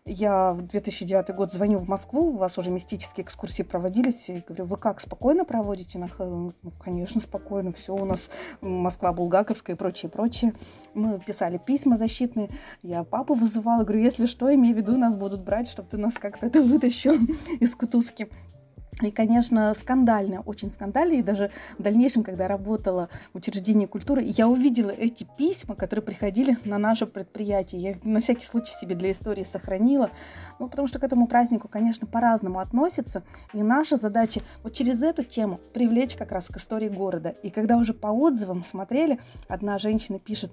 Я 0.05 0.51
в 0.51 0.63
2009 0.63 1.33
год 1.33 1.53
звоню 1.53 1.79
в 1.79 1.87
Москву, 1.87 2.33
у 2.33 2.37
вас 2.37 2.57
уже 2.57 2.71
мистические 2.71 3.23
экскурсии 3.23 3.63
проводились, 3.63 4.29
и 4.29 4.43
говорю, 4.45 4.65
вы 4.65 4.75
как, 4.75 4.99
спокойно 4.99 5.45
проводите? 5.45 5.97
На 5.97 6.09
ну, 6.19 6.51
конечно, 6.77 7.21
спокойно, 7.21 7.71
все 7.71 7.95
у 7.95 8.03
нас 8.03 8.29
Москва, 8.59 9.13
Булгаковская 9.13 9.77
и 9.77 9.79
прочее, 9.79 10.11
прочее. 10.11 10.55
Мы 10.93 11.19
писали 11.19 11.57
письма 11.57 11.95
защитные, 11.95 12.49
я 12.81 13.05
папу 13.05 13.33
вызывала, 13.33 13.85
говорю, 13.85 14.01
если 14.01 14.25
что, 14.25 14.53
имей 14.53 14.73
в 14.73 14.77
виду, 14.77 14.97
нас 14.97 15.15
будут 15.15 15.41
брать, 15.41 15.69
чтобы 15.69 15.87
ты 15.87 15.95
нас 15.95 16.15
как-то 16.15 16.47
это 16.47 16.61
вытащил 16.61 17.13
из 17.61 17.73
кутузки. 17.73 18.27
И, 19.01 19.11
конечно, 19.11 19.73
скандально, 19.73 20.41
очень 20.41 20.71
скандально. 20.71 21.13
И 21.13 21.21
даже 21.21 21.51
в 21.77 21.81
дальнейшем, 21.81 22.23
когда 22.23 22.47
работала 22.47 23.09
в 23.33 23.37
учреждении 23.37 23.85
культуры, 23.85 24.21
я 24.23 24.47
увидела 24.47 24.91
эти 24.91 25.27
письма, 25.37 25.75
которые 25.75 26.03
приходили 26.03 26.57
на 26.63 26.77
наше 26.77 27.05
предприятие. 27.05 27.81
Я 27.81 27.91
их 27.91 28.05
на 28.05 28.21
всякий 28.21 28.45
случай 28.45 28.73
себе 28.79 28.95
для 28.95 29.11
истории 29.11 29.43
сохранила. 29.43 30.11
Ну, 30.59 30.69
потому 30.69 30.87
что 30.87 30.99
к 30.99 31.03
этому 31.03 31.27
празднику, 31.27 31.67
конечно, 31.67 32.05
по-разному 32.05 32.59
относятся. 32.59 33.23
И 33.53 33.63
наша 33.63 33.97
задача 33.97 34.41
вот 34.63 34.73
через 34.73 35.01
эту 35.01 35.23
тему 35.23 35.59
привлечь 35.73 36.15
как 36.15 36.31
раз 36.31 36.45
к 36.45 36.57
истории 36.57 36.89
города. 36.89 37.29
И 37.29 37.49
когда 37.49 37.77
уже 37.77 37.93
по 37.93 38.07
отзывам 38.07 38.63
смотрели, 38.63 39.19
одна 39.47 39.77
женщина 39.77 40.19
пишет, 40.19 40.51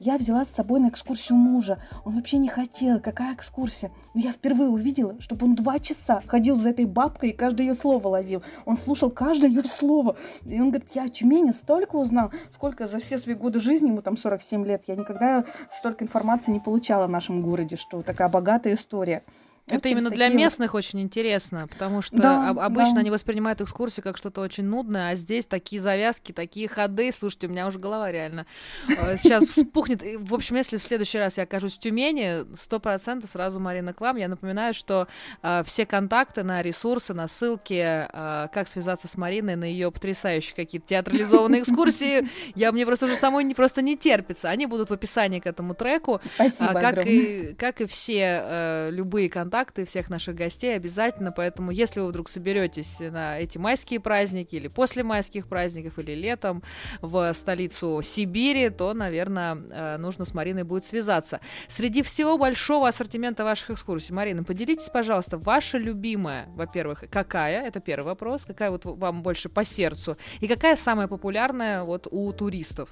я 0.00 0.18
взяла 0.18 0.44
с 0.44 0.48
собой 0.48 0.80
на 0.80 0.88
экскурсию 0.88 1.36
мужа. 1.36 1.78
Он 2.04 2.14
вообще 2.16 2.38
не 2.38 2.48
хотел, 2.48 3.00
какая 3.00 3.34
экскурсия. 3.34 3.90
Но 4.14 4.20
я 4.20 4.32
впервые 4.32 4.70
увидела, 4.70 5.20
чтобы 5.20 5.46
он 5.46 5.54
два 5.54 5.78
часа 5.78 6.22
ходил 6.26 6.56
за 6.56 6.70
этой 6.70 6.86
бабкой 6.86 7.30
и 7.30 7.32
каждый 7.32 7.66
ее 7.66 7.74
слово 7.82 8.08
ловил. 8.08 8.42
Он 8.64 8.76
слушал 8.76 9.10
каждое 9.10 9.50
ее 9.50 9.64
слово. 9.64 10.16
И 10.46 10.60
он 10.60 10.70
говорит, 10.70 10.88
я 10.94 11.04
о 11.04 11.08
Тюмени 11.08 11.50
столько 11.50 11.96
узнал, 11.96 12.30
сколько 12.48 12.86
за 12.86 12.98
все 12.98 13.18
свои 13.18 13.34
годы 13.34 13.60
жизни, 13.60 13.88
ему 13.88 14.02
там 14.02 14.16
47 14.16 14.64
лет, 14.64 14.84
я 14.86 14.96
никогда 14.96 15.44
столько 15.70 16.04
информации 16.04 16.52
не 16.52 16.60
получала 16.60 17.06
в 17.06 17.10
нашем 17.10 17.42
городе, 17.42 17.76
что 17.76 18.02
такая 18.02 18.28
богатая 18.28 18.74
история. 18.74 19.22
Это 19.68 19.88
именно 19.88 20.10
для 20.10 20.28
местных 20.28 20.72
вот... 20.72 20.78
очень 20.78 21.00
интересно, 21.00 21.68
потому 21.68 22.02
что 22.02 22.16
да, 22.16 22.48
обычно 22.48 22.94
да. 22.94 23.00
они 23.00 23.10
воспринимают 23.10 23.60
экскурсию 23.60 24.02
как 24.02 24.16
что-то 24.16 24.40
очень 24.40 24.64
нудное, 24.64 25.10
а 25.10 25.14
здесь 25.14 25.46
такие 25.46 25.80
завязки, 25.80 26.32
такие 26.32 26.68
ходы. 26.68 27.12
Слушайте, 27.12 27.46
у 27.46 27.50
меня 27.50 27.68
уже 27.68 27.78
голова 27.78 28.10
реально 28.10 28.46
э, 28.88 29.16
сейчас 29.18 29.44
вспухнет. 29.44 30.02
В 30.02 30.34
общем, 30.34 30.56
если 30.56 30.78
в 30.78 30.82
следующий 30.82 31.18
раз 31.18 31.36
я 31.36 31.44
окажусь 31.44 31.74
в 31.74 31.78
Тюмени, 31.78 32.44
сто 32.56 32.80
процентов 32.80 33.30
сразу, 33.30 33.60
Марина, 33.60 33.94
к 33.94 34.00
вам. 34.00 34.16
Я 34.16 34.26
напоминаю, 34.26 34.74
что 34.74 35.06
э, 35.42 35.62
все 35.64 35.86
контакты 35.86 36.42
на 36.42 36.60
ресурсы, 36.60 37.14
на 37.14 37.28
ссылки, 37.28 37.74
э, 37.74 38.48
как 38.52 38.66
связаться 38.66 39.06
с 39.06 39.16
Мариной, 39.16 39.54
на 39.54 39.64
ее 39.64 39.92
потрясающие 39.92 40.56
какие-то 40.56 40.88
театрализованные 40.88 41.62
экскурсии, 41.62 42.28
я 42.56 42.72
мне 42.72 42.84
просто 42.84 43.06
уже 43.06 43.14
самой 43.14 43.44
не 43.44 43.54
просто 43.54 43.80
не 43.80 43.96
терпится. 43.96 44.50
Они 44.50 44.66
будут 44.66 44.90
в 44.90 44.92
описании 44.92 45.38
к 45.38 45.46
этому 45.46 45.74
треку. 45.74 46.20
Спасибо 46.24 46.74
как 46.74 47.06
и 47.06 47.54
как 47.54 47.80
и 47.80 47.86
все 47.86 48.88
любые 48.90 49.30
контакты 49.30 49.51
контакты 49.52 49.84
всех 49.84 50.08
наших 50.08 50.34
гостей 50.34 50.74
обязательно, 50.74 51.30
поэтому 51.30 51.72
если 51.72 52.00
вы 52.00 52.08
вдруг 52.08 52.30
соберетесь 52.30 52.98
на 53.00 53.38
эти 53.38 53.58
майские 53.58 54.00
праздники 54.00 54.56
или 54.56 54.68
после 54.68 55.02
майских 55.02 55.46
праздников 55.46 55.98
или 55.98 56.12
летом 56.12 56.62
в 57.02 57.34
столицу 57.34 58.00
Сибири, 58.02 58.70
то, 58.70 58.94
наверное, 58.94 59.54
э, 59.54 59.96
нужно 59.98 60.24
с 60.24 60.32
Мариной 60.32 60.62
будет 60.62 60.86
связаться. 60.86 61.40
Среди 61.68 62.00
всего 62.00 62.38
большого 62.38 62.88
ассортимента 62.88 63.44
ваших 63.44 63.72
экскурсий, 63.72 64.14
Марина, 64.14 64.42
поделитесь, 64.42 64.88
пожалуйста, 64.88 65.36
ваша 65.36 65.76
любимая, 65.76 66.46
во-первых, 66.56 67.04
какая, 67.10 67.66
это 67.66 67.80
первый 67.80 68.06
вопрос, 68.06 68.46
какая 68.46 68.70
вот 68.70 68.86
вам 68.86 69.22
больше 69.22 69.50
по 69.50 69.66
сердцу, 69.66 70.16
и 70.40 70.48
какая 70.48 70.76
самая 70.76 71.08
популярная 71.08 71.82
вот 71.82 72.08
у 72.10 72.32
туристов? 72.32 72.88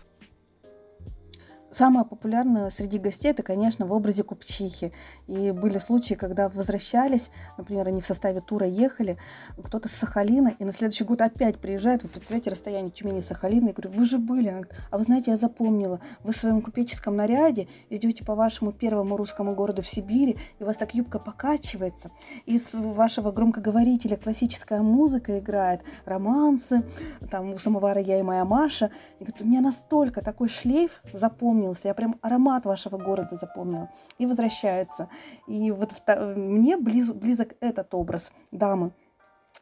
Самое 1.70 2.04
популярное 2.04 2.68
среди 2.70 2.98
гостей 2.98 3.30
это, 3.30 3.42
конечно, 3.44 3.86
в 3.86 3.92
образе 3.92 4.24
купчихи. 4.24 4.92
И 5.28 5.52
были 5.52 5.78
случаи, 5.78 6.14
когда 6.14 6.48
возвращались, 6.48 7.30
например, 7.56 7.86
они 7.86 8.00
в 8.00 8.06
составе 8.06 8.40
тура 8.40 8.66
ехали, 8.66 9.18
кто-то 9.62 9.88
с 9.88 9.92
Сахалина, 9.92 10.54
и 10.58 10.64
на 10.64 10.72
следующий 10.72 11.04
год 11.04 11.20
опять 11.20 11.58
приезжает, 11.58 12.02
вы 12.02 12.08
представляете 12.08 12.50
расстояние 12.50 12.90
Тюмени 12.90 13.20
Сахалина, 13.20 13.68
и 13.68 13.72
говорю, 13.72 13.96
вы 13.96 14.04
же 14.04 14.18
были. 14.18 14.48
Она 14.48 14.60
говорит, 14.62 14.74
а 14.90 14.98
вы 14.98 15.04
знаете, 15.04 15.30
я 15.30 15.36
запомнила, 15.36 16.00
вы 16.24 16.32
в 16.32 16.36
своем 16.36 16.60
купеческом 16.60 17.14
наряде 17.14 17.68
идете 17.88 18.24
по 18.24 18.34
вашему 18.34 18.72
первому 18.72 19.16
русскому 19.16 19.54
городу 19.54 19.82
в 19.82 19.86
Сибири, 19.86 20.38
и 20.58 20.62
у 20.62 20.66
вас 20.66 20.76
так 20.76 20.94
юбка 20.94 21.20
покачивается, 21.20 22.10
и 22.46 22.56
из 22.56 22.70
вашего 22.72 23.30
громкоговорителя 23.30 24.16
классическая 24.16 24.82
музыка 24.82 25.38
играет, 25.38 25.82
романсы, 26.04 26.82
там 27.30 27.52
у 27.52 27.58
самовара 27.58 28.00
я 28.00 28.18
и 28.18 28.22
моя 28.22 28.44
Маша. 28.44 28.90
И 29.20 29.24
говорит, 29.24 29.42
у 29.42 29.44
меня 29.44 29.60
настолько 29.60 30.20
такой 30.20 30.48
шлейф 30.48 31.02
запомнил, 31.12 31.59
запомнился, 31.60 31.88
я 31.88 31.94
прям 31.94 32.16
аромат 32.22 32.64
вашего 32.66 32.96
города 32.96 33.36
запомнила. 33.36 33.88
И 34.18 34.26
возвращается. 34.26 35.08
И 35.46 35.70
вот 35.70 35.92
мне 36.36 36.76
близ, 36.76 37.12
близок 37.12 37.54
этот 37.60 37.94
образ 37.94 38.32
дамы, 38.50 38.92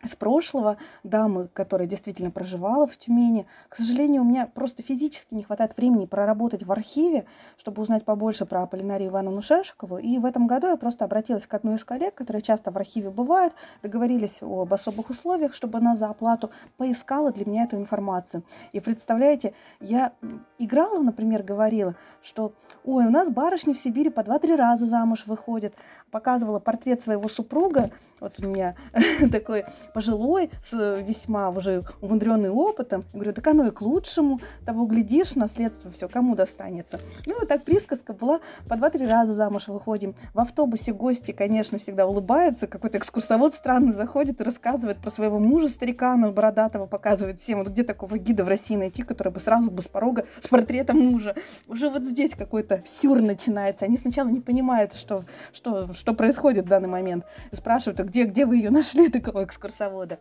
с 0.05 0.14
прошлого 0.14 0.76
дамы, 1.03 1.49
которая 1.53 1.88
действительно 1.88 2.30
проживала 2.30 2.86
в 2.86 2.96
Тюмени. 2.96 3.46
К 3.68 3.76
сожалению, 3.76 4.22
у 4.22 4.24
меня 4.24 4.46
просто 4.46 4.82
физически 4.82 5.34
не 5.34 5.42
хватает 5.42 5.76
времени 5.76 6.07
проработать 6.07 6.62
в 6.62 6.70
архиве, 6.70 7.24
чтобы 7.57 7.82
узнать 7.82 8.05
побольше 8.05 8.46
про 8.46 8.66
Полинарию 8.66 9.11
Ивановну 9.11 9.42
Шешкову. 9.42 9.99
И 9.99 10.18
в 10.18 10.24
этом 10.24 10.46
году 10.46 10.68
я 10.68 10.76
просто 10.76 11.05
обратилась 11.05 11.46
к 11.46 11.55
одной 11.55 11.76
из 11.76 11.84
коллег, 11.84 12.14
которые 12.14 12.42
часто 12.42 12.70
в 12.70 12.76
архиве 12.76 13.11
бывают, 13.11 13.55
договорились 13.82 14.38
об 14.40 14.72
особых 14.72 15.11
условиях, 15.11 15.55
чтобы 15.55 15.78
она 15.78 15.96
за 15.96 16.09
оплату 16.09 16.51
поискала 16.76 17.32
для 17.32 17.44
меня 17.46 17.64
эту 17.64 17.76
информацию. 17.76 18.44
И 18.72 18.80
представляете, 18.80 19.53
я 19.80 20.12
играла, 20.59 21.03
например, 21.03 21.42
говорила, 21.42 21.96
что 22.22 22.53
ой, 22.84 23.07
у 23.07 23.11
нас 23.11 23.30
барышни 23.30 23.72
в 23.72 23.78
Сибири 23.78 24.11
по 24.11 24.22
два-три 24.22 24.55
раза 24.55 24.86
замуж 24.86 25.24
выходят. 25.26 25.74
Показывала 26.11 26.59
портрет 26.59 27.03
своего 27.03 27.28
супруга, 27.28 27.90
вот 28.20 28.38
у 28.38 28.46
меня 28.46 28.76
такой 29.32 29.64
пожилой, 29.93 30.51
с 30.68 31.01
весьма 31.01 31.51
уже 31.51 31.84
умудренный 32.01 32.51
опытом. 32.51 33.05
Я 33.12 33.18
говорю, 33.18 33.32
так 33.32 33.47
оно 33.47 33.66
и 33.66 33.70
к 33.70 33.80
лучшему, 33.80 34.41
того 34.64 34.86
глядишь, 34.86 35.34
наследство 35.34 35.91
все 35.91 36.09
кому 36.09 36.34
достанется. 36.34 37.01
Ну, 37.26 37.34
вот 37.39 37.49
так 37.49 37.64
присказка 37.64 38.12
была, 38.12 38.41
по 38.68 38.76
два-три 38.76 39.07
раза 39.07 39.32
замуж 39.34 39.68
выходим. 39.68 40.14
В 40.34 40.41
автобусе 40.41 40.93
гости, 40.93 41.32
конечно, 41.32 41.78
всегда 41.78 42.07
улыбаются, 42.07 42.66
какой-то 42.66 42.99
экскурсовод 42.99 43.55
странный 43.55 43.93
заходит 43.93 44.41
и 44.41 44.45
рассказывает 44.45 44.99
про 44.99 45.11
своего 45.11 45.39
мужа 45.39 45.68
старикана 45.68 46.30
бородатого, 46.30 46.86
показывает 46.86 47.41
всем, 47.41 47.59
вот 47.59 47.68
где 47.68 47.82
такого 47.82 48.18
гида 48.18 48.45
в 48.45 48.49
России 48.49 48.76
найти, 48.76 49.03
который 49.03 49.32
бы 49.32 49.41
сразу 49.41 49.70
бы 49.70 49.82
с 49.82 49.89
порога 49.89 50.24
с 50.41 50.49
портретом 50.49 50.99
мужа. 50.99 51.34
Уже 51.66 51.91
вот 51.91 52.03
здесь 52.03 52.34
какой-то 52.34 52.82
сюр 52.84 53.20
начинается. 53.20 53.84
Они 53.84 53.97
сначала 53.97 54.28
не 54.28 54.41
понимают, 54.41 54.95
что, 54.95 55.24
что, 55.53 55.93
что 55.93 56.14
происходит 56.14 56.66
в 56.66 56.68
данный 56.68 56.89
момент. 56.89 57.24
Спрашивают, 57.53 58.01
а 58.01 58.05
где, 58.05 58.24
где 58.24 58.47
вы 58.47 58.57
ее 58.57 58.70
нашли, 58.70 59.09
такого 59.11 59.45
экскурсовода? 59.45 59.77
Экскурсовода. 59.78 60.18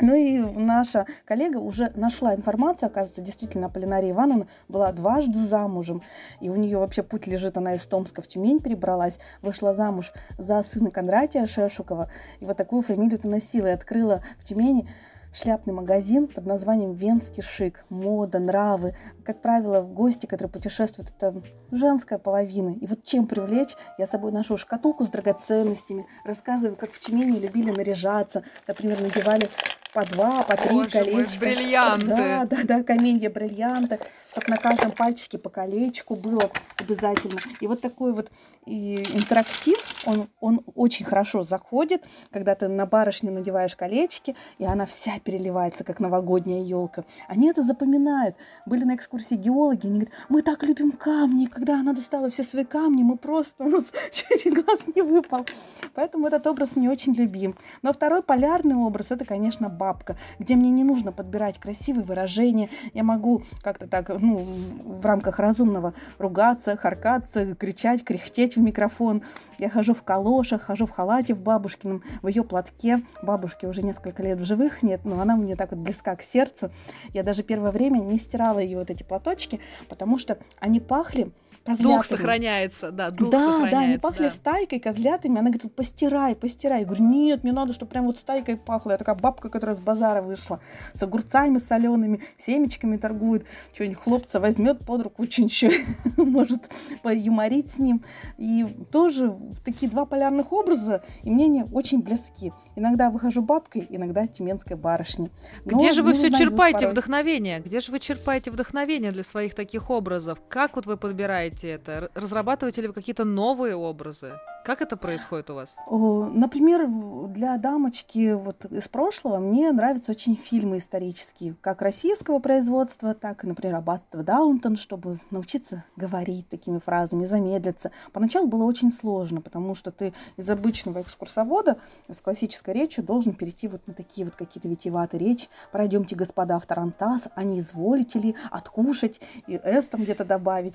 Ну 0.00 0.14
и 0.14 0.38
наша 0.38 1.04
коллега 1.26 1.58
уже 1.58 1.92
нашла 1.94 2.34
информацию, 2.34 2.86
оказывается, 2.86 3.20
действительно, 3.20 3.68
Полинария 3.68 4.12
Ивановна 4.12 4.46
была 4.66 4.90
дважды 4.92 5.38
замужем, 5.38 6.02
и 6.40 6.48
у 6.48 6.56
нее 6.56 6.78
вообще 6.78 7.02
путь 7.02 7.26
лежит, 7.26 7.58
она 7.58 7.74
из 7.74 7.84
Томска 7.86 8.22
в 8.22 8.26
Тюмень 8.26 8.60
перебралась, 8.60 9.18
вышла 9.42 9.74
замуж 9.74 10.12
за 10.38 10.62
сына 10.62 10.90
Кондратия 10.90 11.46
Шешукова, 11.46 12.10
и 12.40 12.46
вот 12.46 12.56
такую 12.56 12.82
фамилию-то 12.82 13.28
носила, 13.28 13.66
и 13.66 13.72
открыла 13.72 14.22
в 14.38 14.44
Тюмени 14.44 14.88
шляпный 15.34 15.74
магазин 15.74 16.28
под 16.28 16.46
названием 16.46 16.92
«Венский 16.92 17.42
шик». 17.42 17.84
Мода, 17.90 18.38
нравы. 18.38 18.96
Как 19.24 19.42
правило, 19.42 19.82
гости, 19.82 20.26
которые 20.26 20.52
путешествуют, 20.52 21.12
это 21.16 21.42
женская 21.70 22.18
половина. 22.18 22.70
И 22.70 22.86
вот 22.86 23.02
чем 23.02 23.26
привлечь, 23.26 23.74
я 23.98 24.06
с 24.06 24.10
собой 24.10 24.32
ношу 24.32 24.56
шкатулку 24.56 25.04
с 25.04 25.08
драгоценностями, 25.08 26.06
рассказываю, 26.24 26.76
как 26.76 26.92
в 26.92 27.00
Тюмени 27.00 27.38
любили 27.38 27.70
наряжаться. 27.70 28.44
Например, 28.68 29.00
надевали 29.00 29.48
по 29.94 30.04
два, 30.04 30.42
по 30.42 30.56
три 30.56 30.74
Боже 30.74 30.90
колечка. 30.90 31.14
Мой, 31.14 31.54
бриллианты. 31.54 32.06
Да, 32.06 32.44
да, 32.44 32.56
да, 32.64 32.82
каменья 32.82 33.30
бриллианта 33.30 33.98
как 34.34 34.48
на 34.48 34.56
каждом 34.56 34.90
пальчике 34.90 35.38
по 35.38 35.48
колечку 35.48 36.16
было 36.16 36.50
обязательно. 36.76 37.38
И 37.60 37.66
вот 37.66 37.80
такой 37.80 38.12
вот 38.12 38.30
и 38.66 38.96
интерактив, 39.14 39.78
он, 40.06 40.28
он 40.40 40.62
очень 40.74 41.04
хорошо 41.04 41.42
заходит, 41.42 42.04
когда 42.30 42.54
ты 42.54 42.66
на 42.68 42.86
барышню 42.86 43.30
надеваешь 43.30 43.76
колечки, 43.76 44.34
и 44.58 44.64
она 44.64 44.86
вся 44.86 45.18
переливается, 45.22 45.84
как 45.84 46.00
новогодняя 46.00 46.64
елка. 46.64 47.04
Они 47.28 47.50
это 47.50 47.62
запоминают. 47.62 48.36
Были 48.66 48.84
на 48.84 48.96
экскурсии 48.96 49.34
геологи, 49.34 49.86
они 49.86 50.00
говорят, 50.00 50.14
мы 50.28 50.42
так 50.42 50.62
любим 50.62 50.92
камни, 50.92 51.46
когда 51.46 51.78
она 51.78 51.92
достала 51.92 52.30
все 52.30 52.42
свои 52.42 52.64
камни, 52.64 53.02
мы 53.02 53.16
просто, 53.16 53.64
у 53.64 53.68
нас 53.68 53.92
чуть 54.12 54.52
глаз 54.52 54.80
не 54.94 55.02
выпал. 55.02 55.46
Поэтому 55.94 56.26
этот 56.26 56.46
образ 56.46 56.76
не 56.76 56.88
очень 56.88 57.14
любим. 57.14 57.54
Но 57.82 57.92
второй 57.92 58.22
полярный 58.22 58.76
образ, 58.76 59.10
это, 59.10 59.24
конечно, 59.24 59.68
бабка, 59.84 60.16
где 60.38 60.56
мне 60.56 60.70
не 60.70 60.82
нужно 60.82 61.12
подбирать 61.12 61.58
красивые 61.58 62.06
выражения, 62.06 62.70
я 62.94 63.02
могу 63.02 63.42
как-то 63.62 63.86
так 63.86 64.08
ну, 64.08 64.46
в 64.82 65.04
рамках 65.04 65.38
разумного 65.38 65.92
ругаться, 66.18 66.74
харкаться, 66.74 67.54
кричать, 67.54 68.02
кряхтеть 68.02 68.56
в 68.56 68.60
микрофон. 68.60 69.22
Я 69.58 69.68
хожу 69.68 69.92
в 69.92 70.02
калошах, 70.02 70.62
хожу 70.62 70.86
в 70.86 70.90
халате 70.90 71.34
в 71.34 71.42
бабушкином, 71.42 72.02
в 72.22 72.28
ее 72.28 72.44
платке. 72.44 73.02
Бабушке 73.22 73.68
уже 73.68 73.82
несколько 73.82 74.22
лет 74.22 74.40
в 74.40 74.46
живых 74.46 74.82
нет, 74.82 75.04
но 75.04 75.20
она 75.20 75.36
мне 75.36 75.54
так 75.54 75.72
вот 75.72 75.80
близка 75.80 76.16
к 76.16 76.22
сердцу. 76.22 76.70
Я 77.12 77.22
даже 77.22 77.42
первое 77.42 77.70
время 77.70 77.98
не 77.98 78.16
стирала 78.16 78.60
ее 78.60 78.78
вот 78.78 78.88
эти 78.88 79.02
платочки, 79.02 79.60
потому 79.90 80.16
что 80.16 80.38
они 80.60 80.80
пахли 80.80 81.30
козлятами. 81.64 81.96
Дух 81.96 82.06
сохраняется, 82.06 82.90
да, 82.90 83.10
дух 83.10 83.30
да, 83.30 83.38
сохраняется. 83.38 83.70
Да, 83.70 83.80
они 83.80 83.98
пахли 83.98 84.24
да. 84.24 84.30
стайкой, 84.30 84.80
козлятами. 84.80 85.38
Она 85.38 85.50
говорит, 85.50 85.74
постирай, 85.74 86.36
постирай. 86.36 86.80
Я 86.80 86.86
говорю, 86.86 87.04
нет, 87.04 87.42
мне 87.42 87.52
надо, 87.52 87.72
чтобы 87.72 87.90
прям 87.90 88.06
вот 88.06 88.18
стайкой 88.18 88.56
пахло. 88.56 88.92
Я 88.92 88.98
такая 88.98 89.14
бабка, 89.14 89.48
которая 89.48 89.74
с 89.74 89.80
базара 89.80 90.22
вышла, 90.22 90.60
с 90.92 91.02
огурцами 91.02 91.58
солеными, 91.58 92.20
семечками 92.36 92.96
торгует, 92.96 93.46
что-нибудь 93.72 93.98
хлопца 93.98 94.40
возьмет 94.40 94.84
под 94.84 95.02
руку, 95.02 95.24
что-нибудь 95.24 95.52
еще 95.52 95.70
может 96.16 96.70
поюморить 97.02 97.70
с 97.70 97.78
ним. 97.78 98.02
И 98.36 98.64
тоже 98.92 99.36
такие 99.64 99.90
два 99.90 100.04
полярных 100.04 100.52
образа, 100.52 101.02
и 101.22 101.30
мне 101.30 101.46
они 101.46 101.64
очень 101.72 102.02
близки. 102.02 102.52
Иногда 102.76 103.10
выхожу 103.10 103.42
бабкой, 103.42 103.86
иногда 103.88 104.26
тюменской 104.26 104.76
барышней. 104.76 105.30
Но 105.64 105.78
Где 105.78 105.92
же 105.92 106.02
вы 106.02 106.12
все 106.12 106.30
черпаете 106.30 106.80
порой. 106.80 106.92
вдохновение? 106.92 107.60
Где 107.60 107.80
же 107.80 107.90
вы 107.90 108.00
черпаете 108.00 108.50
вдохновение 108.50 109.12
для 109.12 109.22
своих 109.22 109.54
таких 109.54 109.90
образов? 109.90 110.38
Как 110.48 110.76
вот 110.76 110.86
вы 110.86 110.96
подбираете 110.96 111.53
делаете 111.54 111.70
это? 111.70 112.10
Разрабатываете 112.14 112.82
ли 112.82 112.88
вы 112.88 112.94
какие-то 112.94 113.24
новые 113.24 113.76
образы? 113.76 114.38
Как 114.64 114.80
это 114.80 114.96
происходит 114.96 115.50
у 115.50 115.54
вас? 115.54 115.76
Например, 115.90 116.88
для 117.28 117.58
дамочки 117.58 118.32
вот 118.32 118.64
из 118.64 118.88
прошлого 118.88 119.38
мне 119.38 119.70
нравятся 119.72 120.12
очень 120.12 120.36
фильмы 120.36 120.78
исторические, 120.78 121.54
как 121.60 121.82
российского 121.82 122.38
производства, 122.38 123.12
так 123.12 123.44
и, 123.44 123.46
например, 123.46 123.76
«Аббатство 123.76 124.22
Даунтон», 124.22 124.76
чтобы 124.76 125.18
научиться 125.30 125.84
говорить 125.96 126.48
такими 126.48 126.78
фразами, 126.78 127.26
замедлиться. 127.26 127.90
Поначалу 128.14 128.46
было 128.46 128.64
очень 128.64 128.90
сложно, 128.90 129.42
потому 129.42 129.74
что 129.74 129.90
ты 129.90 130.14
из 130.38 130.48
обычного 130.48 131.02
экскурсовода 131.02 131.76
с 132.08 132.20
классической 132.22 132.72
речью 132.72 133.04
должен 133.04 133.34
перейти 133.34 133.68
вот 133.68 133.86
на 133.86 133.92
такие 133.92 134.24
вот 134.24 134.34
какие-то 134.34 134.68
витиеватые 134.68 135.20
речи. 135.20 135.48
Пройдемте, 135.72 136.16
господа, 136.16 136.58
в 136.58 136.64
Тарантас, 136.64 137.28
а 137.34 137.44
не 137.44 137.60
изволите 137.60 138.18
ли 138.18 138.34
откушать 138.50 139.20
и 139.46 139.60
«с» 139.62 139.88
там 139.88 140.04
где-то 140.04 140.24
добавить. 140.24 140.74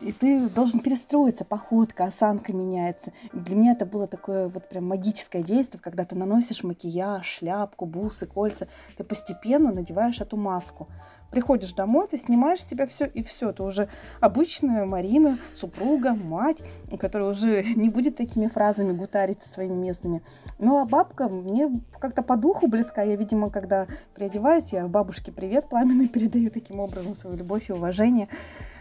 И 0.00 0.12
ты 0.12 0.48
должен 0.48 0.80
перестроиться, 0.80 1.44
походка, 1.44 2.04
осанка 2.04 2.54
меняется. 2.54 3.12
Для 3.32 3.56
меня 3.56 3.72
это 3.72 3.86
было 3.86 4.06
такое 4.06 4.48
вот 4.48 4.68
прям 4.68 4.86
магическое 4.86 5.42
действие, 5.42 5.80
когда 5.80 6.04
ты 6.04 6.14
наносишь 6.14 6.62
макияж, 6.62 7.26
шляпку, 7.26 7.86
бусы, 7.86 8.26
кольца, 8.26 8.68
ты 8.96 9.04
постепенно 9.04 9.72
надеваешь 9.72 10.20
эту 10.20 10.36
маску. 10.36 10.88
Приходишь 11.30 11.72
домой, 11.72 12.06
ты 12.08 12.16
снимаешь 12.18 12.60
с 12.60 12.68
себя 12.68 12.86
все, 12.86 13.06
и 13.06 13.22
все. 13.22 13.52
Ты 13.52 13.62
уже 13.62 13.88
обычная 14.20 14.84
Марина, 14.84 15.38
супруга, 15.56 16.14
мать, 16.14 16.58
которая 16.98 17.30
уже 17.30 17.62
не 17.76 17.88
будет 17.88 18.16
такими 18.16 18.46
фразами 18.46 18.92
гутариться 18.92 19.48
своими 19.48 19.74
местными. 19.74 20.22
Ну, 20.58 20.80
а 20.80 20.84
бабка 20.84 21.28
мне 21.28 21.80
как-то 21.98 22.22
по 22.22 22.36
духу 22.36 22.68
близка. 22.68 23.02
Я, 23.02 23.16
видимо, 23.16 23.50
когда 23.50 23.86
переодеваюсь, 24.14 24.72
я 24.72 24.86
бабушке 24.86 25.32
привет 25.32 25.68
пламенный 25.68 26.08
передаю 26.16 26.50
таким 26.50 26.80
образом 26.80 27.14
свою 27.14 27.36
любовь 27.36 27.68
и 27.70 27.72
уважение. 27.72 28.28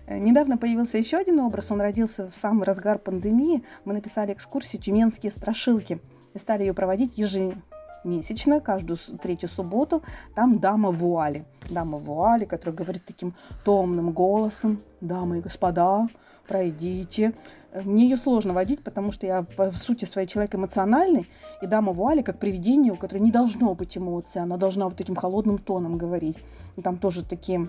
Э, 0.07 0.17
недавно 0.17 0.57
появился 0.57 0.97
еще 0.97 1.17
один 1.17 1.39
образ, 1.39 1.71
он 1.71 1.81
родился 1.81 2.29
в 2.29 2.35
самый 2.35 2.63
разгар 2.63 2.99
пандемии. 2.99 3.63
Мы 3.85 3.93
написали 3.93 4.33
экскурсию 4.33 4.81
«Тюменские 4.81 5.31
страшилки» 5.31 5.99
и 6.33 6.37
стали 6.37 6.63
ее 6.63 6.73
проводить 6.73 7.17
ежемесячно, 8.05 8.61
каждую 8.61 8.97
третью 9.21 9.49
субботу. 9.49 10.03
Там 10.35 10.59
дама 10.59 10.91
вуали. 10.91 11.45
Дама 11.69 11.97
вуали, 11.97 12.45
которая 12.45 12.75
говорит 12.75 13.03
таким 13.05 13.33
томным 13.63 14.11
голосом. 14.11 14.81
Дамы 15.01 15.39
и 15.39 15.41
господа, 15.41 16.07
пройдите. 16.47 17.33
Э, 17.71 17.81
мне 17.81 18.03
ее 18.03 18.17
сложно 18.17 18.53
водить, 18.53 18.83
потому 18.83 19.11
что 19.11 19.25
я 19.25 19.43
по 19.43 19.71
сути 19.71 20.05
своей 20.05 20.27
человек 20.27 20.55
эмоциональный, 20.55 21.27
и 21.61 21.67
дама 21.67 21.91
вуали 21.91 22.21
как 22.21 22.39
привидение, 22.39 22.93
у 22.93 22.97
которой 22.97 23.19
не 23.19 23.31
должно 23.31 23.73
быть 23.73 23.97
эмоций, 23.97 24.41
она 24.41 24.57
должна 24.57 24.85
вот 24.85 24.95
таким 24.95 25.15
холодным 25.15 25.57
тоном 25.57 25.97
говорить. 25.97 26.37
И 26.75 26.81
там 26.81 26.97
тоже 26.97 27.23
такие 27.23 27.67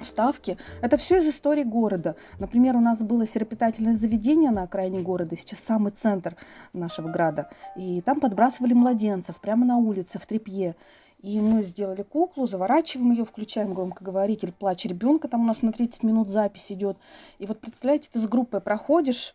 вставки. 0.00 0.56
Это 0.82 0.96
все 0.96 1.20
из 1.20 1.28
истории 1.28 1.64
города. 1.64 2.16
Например, 2.38 2.76
у 2.76 2.80
нас 2.80 3.00
было 3.02 3.26
серопитательное 3.26 3.96
заведение 3.96 4.50
на 4.50 4.62
окраине 4.62 5.00
города, 5.00 5.36
сейчас 5.36 5.60
самый 5.66 5.92
центр 5.92 6.36
нашего 6.72 7.08
града. 7.08 7.50
И 7.76 8.00
там 8.00 8.20
подбрасывали 8.20 8.74
младенцев 8.74 9.40
прямо 9.40 9.64
на 9.64 9.76
улице, 9.76 10.18
в 10.18 10.26
трепье. 10.26 10.76
И 11.22 11.38
мы 11.40 11.62
сделали 11.62 12.02
куклу, 12.02 12.46
заворачиваем 12.46 13.12
ее, 13.12 13.24
включаем 13.24 13.74
громкоговоритель, 13.74 14.52
плач 14.52 14.86
ребенка, 14.86 15.28
там 15.28 15.42
у 15.42 15.46
нас 15.46 15.60
на 15.60 15.70
30 15.70 16.02
минут 16.02 16.30
запись 16.30 16.72
идет. 16.72 16.96
И 17.38 17.46
вот 17.46 17.60
представляете, 17.60 18.08
ты 18.10 18.20
с 18.20 18.26
группой 18.26 18.60
проходишь, 18.60 19.34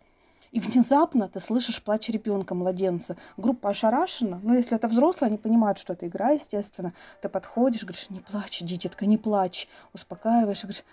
и 0.55 0.59
внезапно 0.61 1.27
ты 1.27 1.41
слышишь 1.41 1.83
плач 1.83 2.07
ребенка, 2.07 2.55
младенца. 2.55 3.17
Группа 3.35 3.71
ошарашена. 3.71 4.39
Но 4.41 4.55
если 4.55 4.77
это 4.77 4.87
взрослые, 4.87 5.27
они 5.27 5.37
понимают, 5.37 5.77
что 5.77 5.91
это 5.91 6.07
игра, 6.07 6.29
естественно. 6.29 6.93
Ты 7.21 7.27
подходишь, 7.27 7.83
говоришь, 7.83 8.09
не 8.09 8.21
плачь, 8.21 8.61
дитятка, 8.61 9.05
не 9.05 9.17
плачь. 9.17 9.67
Успокаиваешь, 9.91 10.61
говоришь, 10.61 10.85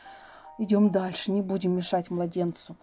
идем 0.58 0.90
дальше, 0.90 1.30
не 1.30 1.42
будем 1.42 1.76
мешать 1.76 2.10
младенцу. 2.10 2.76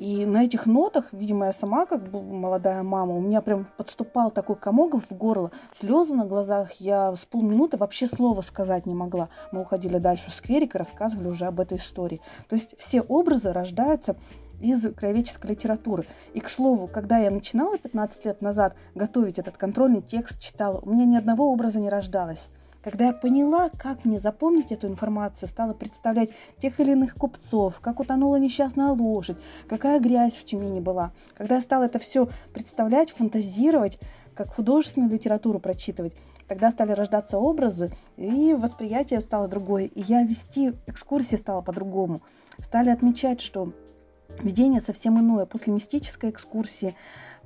И 0.00 0.24
на 0.24 0.44
этих 0.44 0.64
нотах, 0.64 1.12
видимо, 1.12 1.44
я 1.44 1.52
сама, 1.52 1.84
как 1.84 2.10
молодая 2.10 2.82
мама, 2.82 3.14
у 3.14 3.20
меня 3.20 3.42
прям 3.42 3.66
подступал 3.76 4.30
такой 4.30 4.56
комок 4.56 4.94
в 4.94 5.14
горло, 5.14 5.50
слезы 5.72 6.14
на 6.14 6.24
глазах. 6.24 6.72
Я 6.80 7.14
с 7.14 7.26
полминуты 7.26 7.76
вообще 7.76 8.06
слова 8.06 8.40
сказать 8.40 8.86
не 8.86 8.94
могла. 8.94 9.28
Мы 9.52 9.60
уходили 9.60 9.98
дальше 9.98 10.30
в 10.30 10.34
скверик 10.34 10.74
и 10.74 10.78
рассказывали 10.78 11.28
уже 11.28 11.44
об 11.44 11.60
этой 11.60 11.76
истории. 11.76 12.22
То 12.48 12.54
есть 12.54 12.74
все 12.78 13.02
образы 13.02 13.52
рождаются 13.52 14.16
из 14.62 14.90
краеведческой 14.94 15.50
литературы. 15.50 16.06
И, 16.32 16.40
к 16.40 16.48
слову, 16.48 16.88
когда 16.88 17.18
я 17.18 17.30
начинала 17.30 17.76
15 17.76 18.24
лет 18.24 18.40
назад 18.40 18.76
готовить 18.94 19.38
этот 19.38 19.58
контрольный 19.58 20.00
текст, 20.00 20.40
читала, 20.40 20.80
у 20.82 20.88
меня 20.88 21.04
ни 21.04 21.18
одного 21.18 21.52
образа 21.52 21.78
не 21.78 21.90
рождалось. 21.90 22.48
Когда 22.82 23.08
я 23.08 23.12
поняла, 23.12 23.68
как 23.68 24.04
мне 24.06 24.18
запомнить 24.18 24.72
эту 24.72 24.86
информацию, 24.86 25.48
стала 25.48 25.74
представлять 25.74 26.30
тех 26.56 26.80
или 26.80 26.92
иных 26.92 27.14
купцов, 27.14 27.78
как 27.80 28.00
утонула 28.00 28.36
несчастная 28.36 28.92
лошадь, 28.92 29.36
какая 29.68 30.00
грязь 30.00 30.36
в 30.36 30.44
Тюмени 30.46 30.80
была. 30.80 31.12
Когда 31.34 31.56
я 31.56 31.60
стала 31.60 31.84
это 31.84 31.98
все 31.98 32.28
представлять, 32.54 33.10
фантазировать, 33.12 33.98
как 34.34 34.54
художественную 34.54 35.12
литературу 35.12 35.58
прочитывать, 35.58 36.14
тогда 36.48 36.70
стали 36.70 36.92
рождаться 36.92 37.38
образы, 37.38 37.92
и 38.16 38.54
восприятие 38.54 39.20
стало 39.20 39.46
другое. 39.46 39.84
И 39.84 40.00
я 40.00 40.22
вести 40.22 40.72
экскурсии 40.86 41.36
стала 41.36 41.60
по-другому. 41.60 42.22
Стали 42.58 42.88
отмечать, 42.88 43.42
что 43.42 43.72
Видение 44.38 44.80
совсем 44.80 45.18
иное. 45.18 45.44
После 45.44 45.72
мистической 45.72 46.30
экскурсии, 46.30 46.96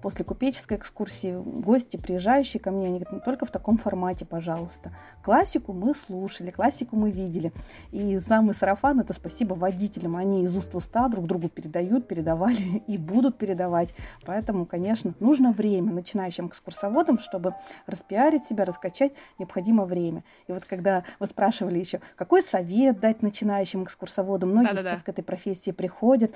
после 0.05 0.23
купеческой 0.23 0.77
экскурсии 0.77 1.35
гости, 1.35 1.97
приезжающие 1.97 2.61
ко 2.61 2.71
мне, 2.71 2.89
они 2.89 2.99
говорят, 2.99 3.13
ну 3.13 3.21
только 3.25 3.47
в 3.47 3.51
таком 3.51 3.79
формате, 3.79 4.27
пожалуйста. 4.27 4.93
Классику 5.23 5.73
мы 5.73 5.95
слушали, 5.95 6.51
классику 6.51 6.95
мы 6.95 7.11
видели. 7.11 7.55
И 7.91 8.21
самый 8.21 8.55
сарафан– 8.55 9.01
это 9.01 9.15
спасибо 9.15 9.55
водителям. 9.55 10.17
Они 10.17 10.45
из 10.45 10.55
уст 10.59 10.75
в 10.75 10.77
уста 10.77 11.09
друг 11.09 11.27
другу 11.27 11.49
передают, 11.49 12.07
передавали 12.07 12.83
и 12.87 12.99
будут 12.99 13.39
передавать. 13.39 13.95
Поэтому, 14.27 14.67
конечно, 14.67 15.15
нужно 15.21 15.53
время 15.53 15.91
начинающим 15.91 16.49
экскурсоводам, 16.49 17.19
чтобы 17.19 17.55
распиарить 17.87 18.45
себя, 18.45 18.67
раскачать, 18.67 19.15
необходимо 19.39 19.87
время. 19.87 20.23
И 20.49 20.53
вот 20.53 20.67
когда 20.67 21.05
вы 21.19 21.27
спрашивали 21.27 21.79
еще, 21.79 22.03
какой 22.15 22.43
совет 22.43 23.01
дать 23.01 23.23
начинающим 23.23 23.85
экскурсоводам, 23.85 24.51
многие 24.51 24.75
да 24.75 24.81
-да 24.81 24.85
-да. 24.85 24.89
сейчас 24.91 25.03
к 25.03 25.09
этой 25.09 25.25
профессии 25.25 25.71
приходят, 25.71 26.35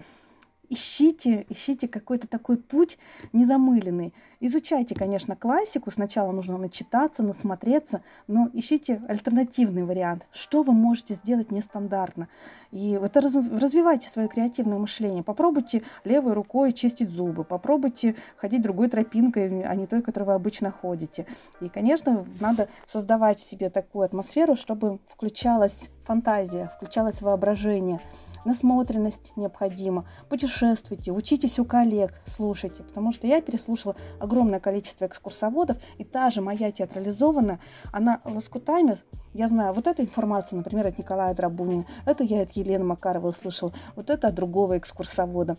ищите, 0.70 1.46
ищите 1.48 1.88
какой-то 1.88 2.28
такой 2.28 2.56
путь 2.56 2.98
незамыленный. 3.32 4.14
Изучайте, 4.40 4.94
конечно, 4.94 5.34
классику. 5.34 5.90
Сначала 5.90 6.30
нужно 6.30 6.58
начитаться, 6.58 7.22
насмотреться, 7.22 8.02
но 8.26 8.48
ищите 8.52 9.02
альтернативный 9.08 9.84
вариант. 9.84 10.26
Что 10.32 10.62
вы 10.62 10.72
можете 10.72 11.14
сделать 11.14 11.50
нестандартно? 11.50 12.28
И 12.70 12.96
раз, 12.96 13.34
развивайте 13.34 14.08
свое 14.08 14.28
креативное 14.28 14.78
мышление. 14.78 15.22
Попробуйте 15.22 15.82
левой 16.04 16.34
рукой 16.34 16.72
чистить 16.72 17.08
зубы, 17.08 17.44
попробуйте 17.44 18.14
ходить 18.36 18.62
другой 18.62 18.88
тропинкой, 18.88 19.62
а 19.62 19.74
не 19.74 19.86
той, 19.86 20.02
которой 20.02 20.24
вы 20.24 20.34
обычно 20.34 20.70
ходите. 20.70 21.26
И, 21.60 21.68
конечно, 21.68 22.26
надо 22.40 22.68
создавать 22.86 23.40
себе 23.40 23.70
такую 23.70 24.04
атмосферу, 24.04 24.54
чтобы 24.54 25.00
включалась 25.08 25.90
фантазия, 26.04 26.70
включалось 26.76 27.22
воображение– 27.22 28.00
насмотренность 28.44 29.32
необходима. 29.36 30.06
Путешествуйте, 30.28 31.12
учитесь 31.12 31.58
у 31.58 31.64
коллег, 31.64 32.20
слушайте, 32.24 32.82
потому 32.82 33.12
что 33.12 33.26
я 33.26 33.40
переслушала 33.40 33.96
огромное 34.20 34.60
количество 34.60 35.06
экскурсоводов, 35.06 35.76
и 35.98 36.04
та 36.04 36.30
же 36.30 36.40
моя 36.40 36.70
театрализованная, 36.72 37.60
она 37.92 38.20
лоскутами 38.24 38.98
я 39.34 39.46
знаю, 39.46 39.72
вот 39.74 39.86
эта 39.86 40.02
информация, 40.02 40.56
например, 40.56 40.86
от 40.86 40.98
Николая 40.98 41.34
Драбунина, 41.34 41.84
эту 42.06 42.24
я 42.24 42.42
от 42.42 42.52
Елены 42.52 42.84
Макаровой 42.84 43.30
услышала, 43.30 43.72
вот 43.94 44.10
это 44.10 44.28
от 44.28 44.34
другого 44.34 44.78
экскурсовода. 44.78 45.58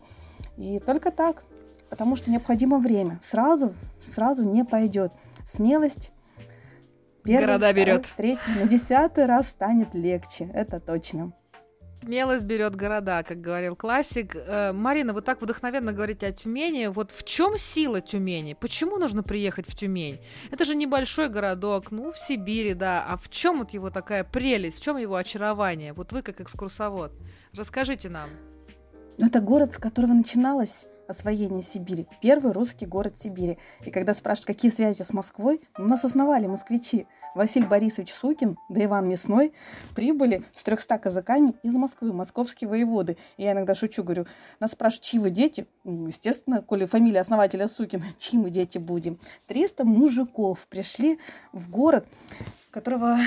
И 0.58 0.80
только 0.80 1.12
так, 1.12 1.46
потому 1.90 2.16
что 2.16 2.32
необходимо 2.32 2.80
время. 2.80 3.20
Сразу, 3.24 3.74
сразу 4.02 4.44
не 4.44 4.66
пойдет. 4.66 5.14
Смелость 5.50 6.12
Первый, 7.24 7.46
Города 7.46 7.74
берет. 7.74 8.08
Третий, 8.18 8.60
на 8.60 8.68
десятый 8.68 9.26
раз 9.26 9.48
станет 9.48 9.94
легче, 9.94 10.50
это 10.54 10.80
точно. 10.80 11.34
Смелость 12.02 12.46
берет 12.46 12.76
города, 12.76 13.24
как 13.24 13.42
говорил 13.42 13.76
классик. 13.76 14.34
Э, 14.36 14.72
Марина, 14.72 15.14
вы 15.14 15.22
так 15.22 15.42
вдохновенно 15.42 15.92
говорите 15.92 16.28
о 16.28 16.32
Тюмени. 16.32 16.88
Вот 16.88 17.12
в 17.12 17.24
чем 17.24 17.58
сила 17.58 18.00
Тюмени? 18.00 18.54
Почему 18.54 18.98
нужно 18.98 19.22
приехать 19.22 19.68
в 19.68 19.76
Тюмень? 19.76 20.20
Это 20.50 20.64
же 20.64 20.76
небольшой 20.76 21.28
городок, 21.28 21.92
ну, 21.92 22.14
в 22.14 22.18
Сибири, 22.18 22.74
да. 22.74 23.06
А 23.06 23.18
в 23.18 23.30
чем 23.30 23.60
вот 23.60 23.72
его 23.72 23.90
такая 23.90 24.24
прелесть, 24.24 24.80
в 24.80 24.84
чем 24.84 24.98
его 24.98 25.16
очарование? 25.16 25.92
Вот 25.94 26.14
вы 26.14 26.22
как 26.22 26.40
экскурсовод. 26.40 27.12
Расскажите 27.54 28.10
нам. 28.10 28.30
Это 29.18 29.42
город, 29.42 29.74
с 29.74 29.78
которого 29.78 30.14
начиналось 30.14 30.86
освоение 31.10 31.62
Сибири. 31.62 32.08
Первый 32.22 32.54
русский 32.54 32.86
город 32.86 33.20
Сибири. 33.20 33.58
И 33.84 33.92
когда 33.92 34.14
спрашивают, 34.14 34.48
какие 34.48 34.72
связи 34.72 35.04
с 35.04 35.12
Москвой, 35.12 35.62
ну, 35.78 35.88
нас 35.88 36.06
основали 36.06 36.48
москвичи. 36.48 37.08
Василий 37.36 37.68
Борисович 37.68 38.14
Сукин 38.14 38.58
да 38.70 38.84
Иван 38.86 39.08
Мясной 39.08 39.54
прибыли 39.96 40.44
с 40.56 40.64
300 40.64 40.98
казаками 40.98 41.54
из 41.64 41.74
Москвы, 41.76 42.12
московские 42.12 42.70
воеводы. 42.70 43.18
И 43.38 43.44
я 43.44 43.52
иногда 43.52 43.76
шучу, 43.76 44.04
говорю, 44.04 44.26
нас 44.60 44.72
спрашивают, 44.72 45.04
чьи 45.04 45.20
вы 45.20 45.30
дети? 45.30 45.68
Ну, 45.84 46.08
естественно, 46.08 46.62
коли 46.62 46.86
фамилия 46.86 47.22
основателя 47.22 47.68
Сукина, 47.68 48.06
чьи 48.18 48.40
мы 48.40 48.50
дети 48.50 48.78
будем? 48.78 49.20
300 49.48 49.86
мужиков 49.86 50.68
пришли 50.70 51.20
в 51.54 51.70
город 51.70 52.06
которого 52.72 53.18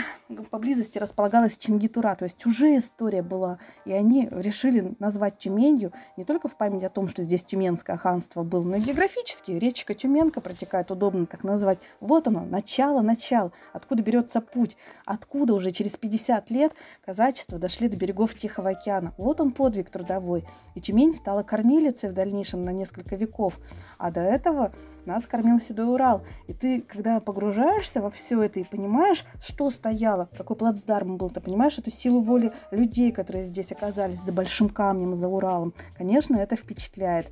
поблизости 0.51 0.99
располагалась 0.99 1.57
Чингитура. 1.57 2.15
То 2.15 2.25
есть 2.25 2.45
уже 2.47 2.79
история 2.79 3.23
была. 3.23 3.59
И 3.85 3.93
они 3.93 4.29
решили 4.31 4.95
назвать 4.99 5.39
Тюменью 5.39 5.93
не 6.17 6.25
только 6.25 6.49
в 6.49 6.57
память 6.57 6.85
о 6.85 6.91
том, 6.91 7.09
что 7.09 7.23
здесь 7.25 7.43
Тюменское 7.45 7.97
ханство 7.97 8.43
было, 8.43 8.63
но 8.63 8.77
и 8.77 8.81
географически. 8.81 9.53
Речка 9.53 9.95
Тюменка 9.95 10.41
протекает, 10.41 10.91
удобно 10.91 11.27
так 11.27 11.43
назвать. 11.43 11.79
Вот 12.01 12.29
оно, 12.29 12.45
начало, 12.45 13.01
начало. 13.01 13.53
Откуда 13.73 14.03
берется 14.03 14.41
путь? 14.41 14.77
Откуда 15.05 15.55
уже 15.55 15.73
через 15.73 15.97
50 15.97 16.51
лет 16.51 16.73
казачество 17.05 17.59
дошли 17.59 17.89
до 17.89 17.97
берегов 17.97 18.35
Тихого 18.35 18.71
океана? 18.71 19.13
Вот 19.19 19.41
он 19.41 19.51
подвиг 19.51 19.91
трудовой. 19.91 20.45
И 20.75 20.81
Тюмень 20.81 21.15
стала 21.15 21.43
кормилицей 21.43 22.11
в 22.11 22.13
дальнейшем 22.13 22.65
на 22.65 22.71
несколько 22.71 23.17
веков. 23.17 23.59
А 23.99 24.11
до 24.11 24.21
этого 24.21 24.73
нас 25.07 25.27
кормил 25.27 25.61
Седой 25.61 25.93
Урал. 25.93 26.23
И 26.47 26.53
ты, 26.53 26.81
когда 26.83 27.21
погружаешься 27.21 28.01
во 28.01 28.11
все 28.11 28.43
это 28.43 28.61
и 28.61 28.65
понимаешь, 28.65 29.25
что 29.41 29.71
стояло, 29.71 30.29
какой 30.37 30.57
плацдарм 30.57 31.17
был, 31.17 31.31
ты 31.31 31.41
понимаешь 31.41 31.79
эту 31.79 31.91
силу 31.91 32.21
воли 32.21 32.53
людей, 32.71 33.13
которые 33.13 33.45
здесь 33.45 33.73
оказались 33.73 34.21
за 34.21 34.33
большим 34.33 34.69
камнем, 34.69 35.17
за 35.17 35.29
Уралом. 35.29 35.73
Конечно, 35.97 36.37
это 36.37 36.57
впечатляет. 36.57 37.27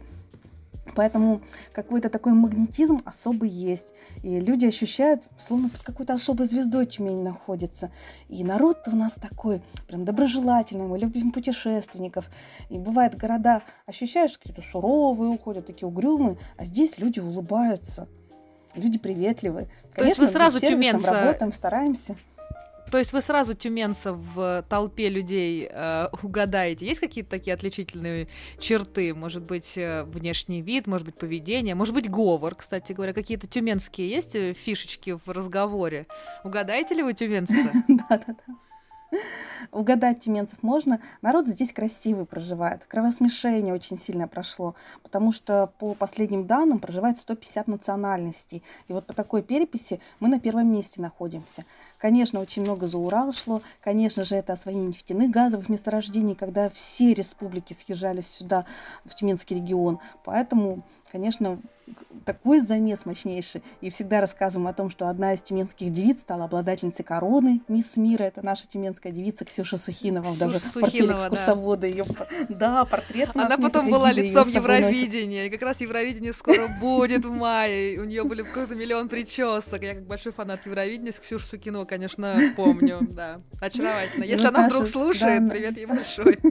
Поэтому 0.95 1.41
какой-то 1.72 2.09
такой 2.09 2.32
магнетизм 2.32 3.03
особый 3.05 3.49
есть. 3.49 3.93
И 4.22 4.41
люди 4.41 4.66
ощущают, 4.66 5.24
словно 5.38 5.68
под 5.68 5.82
какой-то 5.82 6.14
особой 6.14 6.47
звездой 6.47 6.86
Тюмень 6.86 7.22
находится. 7.22 7.91
И 8.28 8.43
народ 8.45 8.78
у 8.86 8.97
нас 8.97 9.12
такой, 9.12 9.62
прям 9.88 10.05
доброжелательный, 10.05 10.86
мы 10.86 10.99
любим 10.99 11.30
путешественников. 11.32 12.28
И 12.68 12.78
бывает, 12.78 13.16
города 13.16 13.62
ощущаешь, 13.86 14.38
какие-то 14.38 14.62
суровые 14.62 15.30
уходят, 15.30 15.66
такие 15.66 15.88
угрюмые, 15.88 16.38
а 16.57 16.64
здесь 16.64 16.99
люди 16.99 17.20
улыбаются. 17.20 18.09
Люди 18.74 18.99
приветливые. 18.99 19.66
Конечно, 19.66 19.95
То 19.97 20.05
есть 20.05 20.18
вы 20.20 20.28
сразу 20.28 20.61
тюменца... 20.61 21.12
работаем, 21.12 21.53
стараемся. 21.53 22.16
То 22.91 22.99
есть 22.99 23.12
вы 23.12 23.22
сразу 23.22 23.55
тюменцев 23.55 24.16
в 24.34 24.64
толпе 24.68 25.09
людей 25.09 25.68
э, 25.70 26.09
угадаете? 26.22 26.86
Есть 26.86 27.01
какие-то 27.01 27.30
такие 27.30 27.55
отличительные 27.55 28.28
черты? 28.59 29.14
Может 29.14 29.45
быть, 29.45 29.76
э, 29.76 30.03
внешний 30.05 30.61
вид, 30.61 30.86
может 30.86 31.07
быть, 31.07 31.16
поведение, 31.16 31.74
может 31.74 31.95
быть, 31.95 32.11
говор, 32.11 32.55
кстати 32.57 32.93
говоря. 32.93 33.12
Какие-то 33.12 33.47
тюменские 33.47 34.11
есть 34.11 34.34
э, 34.34 34.55
фишечки 34.55 35.18
в 35.24 35.28
разговоре? 35.28 36.07
Угадаете 36.43 36.95
ли 36.95 37.03
вы 37.03 37.14
тюменца? 37.14 37.55
Да-да-да. 37.88 38.55
Угадать 39.73 40.21
тюменцев 40.21 40.63
можно. 40.63 41.01
Народ 41.23 41.47
здесь 41.47 41.73
красивый 41.73 42.27
проживает. 42.27 42.85
Кровосмешение 42.85 43.75
очень 43.75 43.99
сильно 43.99 44.29
прошло, 44.29 44.75
потому 45.03 45.33
что 45.33 45.73
по 45.79 45.95
последним 45.95 46.47
данным 46.47 46.79
проживает 46.79 47.19
150 47.19 47.69
национальностей. 47.69 48.63
И 48.89 48.93
вот 48.93 49.07
по 49.07 49.13
такой 49.13 49.43
переписи 49.43 50.01
мы 50.19 50.29
на 50.29 50.41
первом 50.41 50.73
месте 50.73 51.01
находимся. 51.01 51.65
Конечно, 51.99 52.41
очень 52.41 52.63
много 52.63 52.87
за 52.87 52.99
Урал 52.99 53.33
шло. 53.33 53.63
Конечно 53.81 54.25
же, 54.25 54.37
это 54.37 54.53
освоение 54.53 54.89
нефтяных 54.89 55.31
газовых 55.31 55.69
месторождений, 55.69 56.35
когда 56.35 56.71
все 56.71 57.15
республики 57.15 57.73
съезжались 57.73 58.29
сюда, 58.29 58.65
в 59.05 59.15
Тюменский 59.15 59.57
регион. 59.57 59.99
Поэтому, 60.25 60.83
конечно, 61.11 61.61
такой 62.24 62.61
замес 62.61 63.07
мощнейший. 63.07 63.62
И 63.80 63.91
всегда 63.91 64.20
рассказываем 64.20 64.68
о 64.68 64.72
том, 64.72 64.91
что 64.91 65.09
одна 65.09 65.34
из 65.34 65.41
тюменских 65.41 65.91
девиц 65.91 66.20
стала 66.20 66.45
обладательницей 66.45 67.05
короны 67.05 67.61
Мисс 67.68 67.97
Мира. 67.97 68.24
Это 68.24 68.45
наша 68.45 68.68
тюменская 68.68 69.12
девица 69.12 69.45
Ксюша 69.45 69.78
Сухинова. 69.78 70.24
Ксюша 70.24 70.38
даже 70.38 70.59
Сухинова, 70.59 71.18
экскурсовода 71.18 71.82
да. 71.82 71.86
ее. 71.86 72.05
Да, 72.49 72.84
портрет. 72.84 73.30
Она 73.34 73.59
потом 73.59 73.91
была 73.91 74.12
лицом 74.12 74.49
Евровидения. 74.49 75.47
И 75.47 75.51
как 75.51 75.62
раз 75.62 75.80
Евровидение 75.80 76.32
скоро 76.32 76.68
будет 76.80 77.24
в 77.24 77.30
мае. 77.30 78.01
У 78.01 78.05
нее 78.05 78.24
были 78.24 78.43
какой-то 78.43 78.74
миллион 78.74 79.09
причесок. 79.09 79.82
Я 79.82 79.95
как 79.95 80.07
большой 80.07 80.32
фанат 80.32 80.64
Евровидения 80.66 81.12
с 81.12 81.18
Ксюшей 81.18 81.49
Сукинова, 81.49 81.84
конечно, 81.84 82.38
помню. 82.57 83.01
Да, 83.11 83.41
очаровательно. 83.61 84.24
Если 84.24 84.47
она 84.47 84.66
вдруг 84.66 84.86
слушает, 84.86 85.49
привет 85.49 85.76
ей 85.76 85.86
большой. 85.86 86.38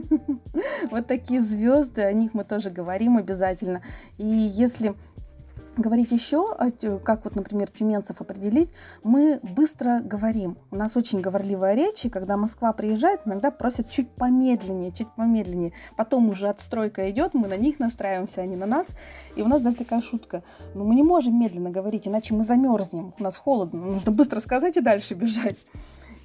Вот 0.90 1.06
такие 1.06 1.40
звезды, 1.42 2.02
о 2.02 2.12
них 2.12 2.34
мы 2.34 2.44
тоже 2.44 2.70
говорим 2.70 3.16
обязательно. 3.16 3.82
И 4.18 4.26
если 4.26 4.94
говорить 5.76 6.10
еще, 6.10 6.54
как 7.04 7.24
вот, 7.24 7.36
например, 7.36 7.70
тюменцев 7.70 8.20
определить, 8.20 8.70
мы 9.02 9.40
быстро 9.42 10.00
говорим. 10.00 10.58
У 10.70 10.76
нас 10.76 10.96
очень 10.96 11.20
говорливая 11.20 11.74
речь, 11.74 12.04
и 12.04 12.10
когда 12.10 12.36
Москва 12.36 12.72
приезжает, 12.72 13.26
иногда 13.26 13.50
просят 13.50 13.88
чуть 13.88 14.10
помедленнее, 14.10 14.92
чуть 14.92 15.08
помедленнее. 15.14 15.72
Потом 15.96 16.28
уже 16.28 16.48
отстройка 16.48 17.10
идет, 17.10 17.34
мы 17.34 17.48
на 17.48 17.56
них 17.56 17.78
настраиваемся, 17.78 18.42
они 18.42 18.56
на 18.56 18.66
нас. 18.66 18.88
И 19.36 19.42
у 19.42 19.48
нас 19.48 19.62
даже 19.62 19.76
такая 19.76 20.00
шутка. 20.00 20.42
Ну, 20.74 20.84
мы 20.84 20.94
не 20.94 21.02
можем 21.02 21.38
медленно 21.40 21.70
говорить, 21.70 22.06
иначе 22.06 22.34
мы 22.34 22.44
замерзнем. 22.44 23.14
У 23.18 23.22
нас 23.22 23.36
холодно, 23.36 23.80
нужно 23.80 24.12
быстро 24.12 24.40
сказать 24.40 24.76
и 24.76 24.80
дальше 24.80 25.14
бежать. 25.14 25.56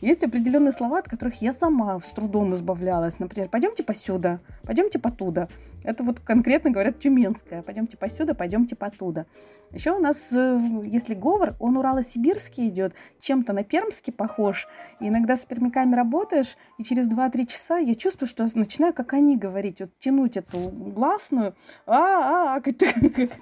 Есть 0.06 0.24
определенные 0.24 0.72
слова, 0.72 0.99
от 0.99 1.10
которых 1.10 1.41
я 1.41 1.51
сама 1.51 1.99
с 1.99 2.12
трудом 2.12 2.53
избавлялась. 2.53 3.18
Например, 3.18 3.49
пойдемте 3.49 3.82
посюда, 3.82 4.39
пойдемте 4.62 4.99
потуда. 4.99 5.49
Это 5.84 6.03
вот 6.03 6.20
конкретно 6.20 6.70
говорят 6.70 6.99
тюменское. 6.99 7.64
Пойдемте 7.64 7.97
посюда, 7.97 8.36
пойдемте 8.36 8.76
потуда. 8.76 9.26
Еще 9.72 9.91
у 9.91 9.99
нас, 9.99 10.32
э, 10.32 10.60
если 10.84 11.16
говор, 11.16 11.56
он 11.60 11.78
урало-сибирский 11.78 12.68
идет, 12.70 12.93
чем-то 13.20 13.51
на 13.51 13.64
пермский 13.64 14.14
похож. 14.14 14.68
И 14.99 15.08
иногда 15.08 15.38
с 15.38 15.45
пермяками 15.45 15.95
работаешь, 15.95 16.56
и 16.78 16.84
через 16.84 17.08
2-3 17.08 17.47
часа 17.47 17.78
я 17.78 17.95
чувствую, 17.95 18.30
что 18.30 18.47
начинаю, 18.53 18.93
как 18.93 19.14
они 19.14 19.38
говорить, 19.38 19.80
вот 19.80 19.89
тянуть 19.97 20.38
эту 20.38 20.60
гласную, 20.70 21.56
а, 21.88 22.56
а, 22.56 22.62
как 22.62 22.76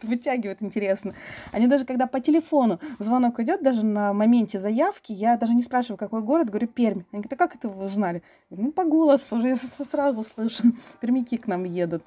вытягивают, 0.03 0.61
интересно. 0.61 1.13
Они 1.51 1.67
даже, 1.67 1.85
когда 1.85 2.07
по 2.07 2.21
телефону 2.21 2.79
звонок 2.99 3.39
идет, 3.41 3.61
даже 3.61 3.85
на 3.85 4.13
моменте 4.13 4.59
заявки, 4.59 5.11
я 5.11 5.37
даже 5.37 5.53
не 5.53 5.61
спрашиваю, 5.61 5.97
какой 5.97 6.21
город, 6.21 6.49
говорю, 6.53 6.67
Пермь. 6.67 7.03
Они 7.11 7.21
говорят, 7.21 7.33
а 7.33 7.35
как 7.35 7.55
это 7.55 7.69
вы 7.69 7.85
узнали? 7.85 8.21
Ну, 8.49 8.71
по 8.71 8.83
голосу 8.83 9.37
уже 9.37 9.49
я 9.49 9.57
сразу 9.91 10.23
слышу. 10.23 10.63
Пермяки 11.01 11.37
к 11.37 11.47
нам 11.47 11.63
едут. 11.63 12.03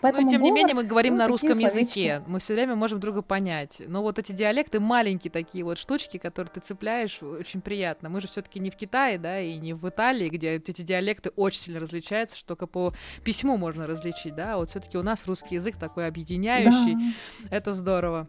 Поэтому 0.00 0.24
Но, 0.24 0.30
тем 0.30 0.40
говор, 0.40 0.52
не 0.52 0.60
менее, 0.60 0.74
мы 0.74 0.84
говорим 0.84 1.14
ну, 1.14 1.20
на 1.20 1.28
русском 1.28 1.58
языке. 1.58 2.22
Мы 2.26 2.40
все 2.40 2.54
время 2.54 2.74
можем 2.74 3.00
друга 3.00 3.22
понять. 3.22 3.80
Но 3.86 4.02
вот 4.02 4.18
эти 4.18 4.32
диалекты 4.32 4.80
маленькие 4.80 5.30
такие 5.30 5.64
вот 5.64 5.78
штучки, 5.78 6.18
которые 6.18 6.52
ты 6.52 6.60
цепляешь, 6.60 7.22
очень 7.22 7.60
приятно. 7.60 8.08
Мы 8.08 8.20
же 8.20 8.28
все-таки 8.28 8.58
не 8.58 8.70
в 8.70 8.76
Китае, 8.76 9.18
да, 9.18 9.40
и 9.40 9.56
не 9.56 9.72
в 9.72 9.88
Италии, 9.88 10.28
где 10.28 10.56
эти 10.56 10.82
диалекты 10.82 11.30
очень 11.36 11.60
сильно 11.60 11.80
различаются, 11.80 12.36
что 12.36 12.48
только 12.48 12.66
по 12.66 12.92
письму 13.22 13.56
можно 13.56 13.86
различить, 13.86 14.34
да. 14.34 14.54
А 14.54 14.56
вот 14.56 14.70
все-таки 14.70 14.98
у 14.98 15.02
нас 15.02 15.26
русский 15.26 15.54
язык 15.54 15.76
такой 15.78 16.06
объединяющий. 16.06 16.94
Да. 16.94 17.56
Это 17.56 17.72
здорово. 17.72 18.28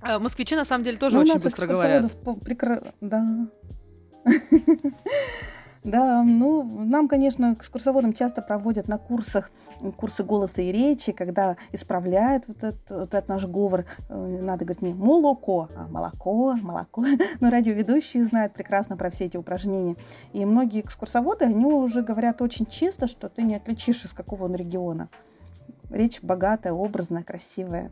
А 0.00 0.18
москвичи 0.18 0.54
на 0.54 0.64
самом 0.64 0.84
деле 0.84 0.96
тоже 0.96 1.16
ну, 1.16 1.22
очень 1.22 1.38
быстро 1.38 1.66
говорят. 1.66 2.10
Прекра... 2.44 2.82
Да. 3.00 3.48
Да, 5.84 6.22
ну, 6.22 6.64
нам, 6.64 7.08
конечно, 7.08 7.54
экскурсоводам 7.54 8.12
часто 8.12 8.42
проводят 8.42 8.88
на 8.88 8.98
курсах 8.98 9.50
курсы 9.96 10.24
голоса 10.24 10.60
и 10.60 10.72
речи, 10.72 11.12
когда 11.12 11.56
исправляют 11.72 12.44
вот 12.48 12.58
этот, 12.58 12.90
вот 12.90 13.14
этот 13.14 13.28
наш 13.28 13.46
говор. 13.46 13.86
Э, 14.08 14.38
надо 14.42 14.64
говорить 14.64 14.82
не 14.82 14.92
молоко, 14.92 15.68
а 15.76 15.86
молоко, 15.86 16.54
молоко. 16.54 17.04
Но 17.40 17.50
радиоведущие 17.50 18.26
знают 18.26 18.54
прекрасно 18.54 18.96
про 18.96 19.08
все 19.10 19.26
эти 19.26 19.36
упражнения. 19.36 19.96
И 20.32 20.44
многие 20.44 20.80
экскурсоводы, 20.80 21.44
они 21.44 21.64
уже 21.64 22.02
говорят 22.02 22.42
очень 22.42 22.66
чисто, 22.66 23.06
что 23.06 23.28
ты 23.28 23.42
не 23.42 23.54
отличишь, 23.54 24.04
из 24.04 24.12
какого 24.12 24.44
он 24.44 24.56
региона. 24.56 25.08
Речь 25.90 26.20
богатая, 26.20 26.72
образная, 26.72 27.22
красивая. 27.22 27.90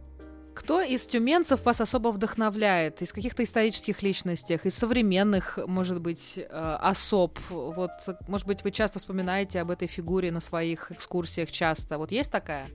Кто 0.56 0.80
из 0.80 1.06
тюменцев 1.06 1.66
вас 1.66 1.82
особо 1.82 2.08
вдохновляет? 2.08 3.02
Из 3.02 3.12
каких-то 3.12 3.44
исторических 3.44 4.02
личностей, 4.02 4.58
из 4.64 4.74
современных, 4.74 5.58
может 5.66 6.00
быть, 6.00 6.38
э, 6.38 6.42
особ? 6.80 7.38
Вот, 7.50 7.90
может 8.26 8.46
быть, 8.46 8.64
вы 8.64 8.70
часто 8.70 8.98
вспоминаете 8.98 9.60
об 9.60 9.70
этой 9.70 9.86
фигуре 9.86 10.32
на 10.32 10.40
своих 10.40 10.90
экскурсиях 10.90 11.50
часто. 11.50 11.98
Вот 11.98 12.10
есть 12.10 12.32
такая? 12.32 12.68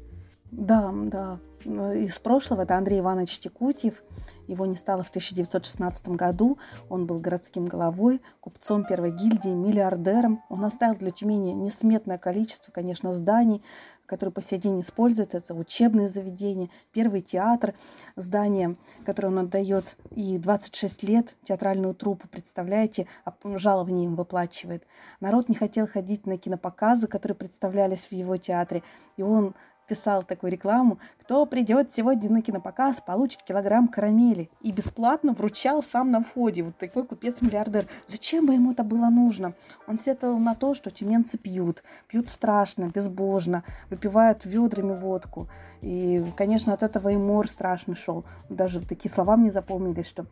Да, 0.52 0.92
да. 0.94 1.40
Из 1.64 2.20
прошлого 2.20 2.62
это 2.62 2.78
Андрей 2.78 3.00
Иванович 3.00 3.40
Текутьев. 3.40 4.04
Его 4.48 4.66
не 4.68 4.76
стало 4.76 5.04
в 5.04 5.10
1916 5.10 6.10
году. 6.10 6.60
Он 6.90 7.08
был 7.08 7.20
городским 7.20 7.66
головой, 7.66 8.22
купцом 8.42 8.86
первой 8.86 9.12
гильдии, 9.12 9.50
миллиардером. 9.50 10.44
Он 10.50 10.66
оставил 10.66 10.96
для 10.98 11.12
Тюмени 11.12 11.54
несметное 11.54 12.18
количество, 12.18 12.72
конечно, 12.72 13.14
зданий, 13.14 13.64
которые 14.12 14.34
по 14.34 14.42
сей 14.42 14.60
день 14.60 14.82
используют. 14.82 15.34
Это 15.34 15.54
учебные 15.54 16.10
заведения, 16.10 16.70
первый 16.92 17.22
театр, 17.22 17.74
здание, 18.18 18.76
которое 19.06 19.30
он 19.30 19.40
отдает 19.40 19.96
и 20.10 20.38
26 20.38 21.04
лет 21.04 21.34
театральную 21.46 21.96
труппу, 21.96 22.28
представляете, 22.28 23.08
а 23.24 23.34
жалование 23.58 24.08
им 24.08 24.16
выплачивает. 24.18 24.86
Народ 25.22 25.48
не 25.48 25.56
хотел 25.56 25.88
ходить 25.88 26.26
на 26.26 26.38
кинопоказы, 26.38 27.08
которые 27.08 27.38
представлялись 27.38 28.08
в 28.08 28.12
его 28.12 28.36
театре, 28.36 28.84
и 29.16 29.22
он 29.22 29.56
писал 29.92 30.24
такую 30.24 30.54
рекламу, 30.54 31.00
кто 31.20 31.46
придет 31.46 31.92
сегодня 31.94 32.30
на 32.30 32.42
кинопоказ, 32.42 33.02
получит 33.06 33.44
килограмм 33.44 33.90
карамели. 33.90 34.50
И 34.62 34.72
бесплатно 34.72 35.34
вручал 35.34 35.84
сам 35.84 36.12
на 36.12 36.24
входе. 36.24 36.64
Вот 36.64 36.78
такой 36.78 37.06
купец-миллиардер. 37.06 37.90
Зачем 38.08 38.46
бы 38.46 38.54
ему 38.54 38.72
это 38.72 38.86
было 38.86 39.10
нужно? 39.10 39.54
Он 39.88 40.00
сетовал 40.00 40.40
на 40.40 40.56
то, 40.56 40.74
что 40.74 40.92
тюменцы 40.92 41.38
пьют. 41.38 41.84
Пьют 42.08 42.30
страшно, 42.30 42.86
безбожно, 42.86 43.66
выпивают 43.90 44.46
ведрами 44.46 44.98
водку. 44.98 45.50
И, 45.82 46.24
конечно, 46.38 46.72
от 46.72 46.84
этого 46.84 47.10
и 47.10 47.18
мор 47.18 47.50
страшный 47.50 47.96
шел. 47.96 48.24
Даже 48.48 48.80
такие 48.80 49.12
слова 49.12 49.36
мне 49.36 49.52
запомнились, 49.52 50.08
что 50.08 50.26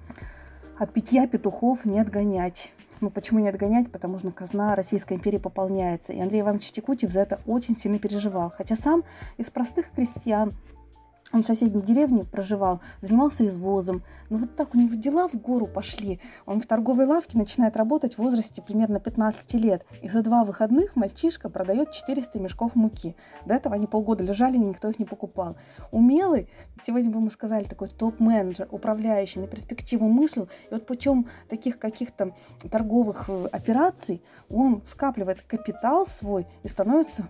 от 0.80 0.93
питья 0.93 1.27
петухов 1.27 1.86
не 1.86 1.99
отгонять. 1.99 2.71
Ну, 3.01 3.09
почему 3.09 3.39
не 3.39 3.49
отгонять? 3.49 3.91
Потому 3.91 4.17
что 4.17 4.32
казна 4.32 4.75
Российской 4.75 5.13
империи 5.13 5.38
пополняется. 5.38 6.13
И 6.13 6.19
Андрей 6.19 6.41
Иванович 6.41 6.71
Текутьев 6.71 7.11
за 7.11 7.21
это 7.21 7.39
очень 7.45 7.75
сильно 7.75 7.99
переживал. 7.99 8.51
Хотя 8.57 8.75
сам 8.75 9.03
из 9.38 9.49
простых 9.49 9.91
крестьян, 9.91 10.53
он 11.32 11.43
в 11.43 11.45
соседней 11.45 11.82
деревне 11.82 12.25
проживал, 12.25 12.82
занимался 13.01 13.47
извозом. 13.47 14.03
Но 14.30 14.38
вот 14.38 14.55
так 14.55 14.73
у 14.73 14.77
него 14.77 14.95
дела 14.95 15.27
в 15.27 15.36
гору 15.36 15.67
пошли. 15.67 16.19
Он 16.45 16.59
в 16.59 16.65
торговой 16.65 17.05
лавке 17.05 17.38
начинает 17.38 17.77
работать 17.77 18.15
в 18.15 18.19
возрасте 18.19 18.61
примерно 18.61 18.99
15 18.99 19.53
лет. 19.55 19.86
И 20.01 20.09
за 20.09 20.23
два 20.23 20.43
выходных 20.43 20.95
мальчишка 20.95 21.49
продает 21.49 21.91
400 21.91 22.39
мешков 22.39 22.75
муки. 22.75 23.15
До 23.45 23.53
этого 23.53 23.75
они 23.75 23.86
полгода 23.88 24.23
лежали, 24.23 24.57
никто 24.57 24.89
их 24.89 24.99
не 24.99 25.05
покупал. 25.05 25.55
Умелый, 25.91 26.49
сегодня 26.82 27.11
бы 27.11 27.19
мы 27.19 27.30
сказали, 27.30 27.65
такой 27.65 27.89
топ-менеджер, 27.89 28.67
управляющий, 28.71 29.39
на 29.39 29.47
перспективу 29.47 30.07
мыслил. 30.07 30.49
И 30.69 30.73
вот 30.73 30.86
путем 30.86 31.27
таких 31.47 31.77
каких-то 31.77 32.34
торговых 32.71 33.25
э, 33.30 33.45
операций 33.51 34.21
он 34.49 34.82
скапливает 34.88 35.41
капитал 35.41 36.07
свой 36.07 36.47
и 36.63 36.67
становится 36.67 37.27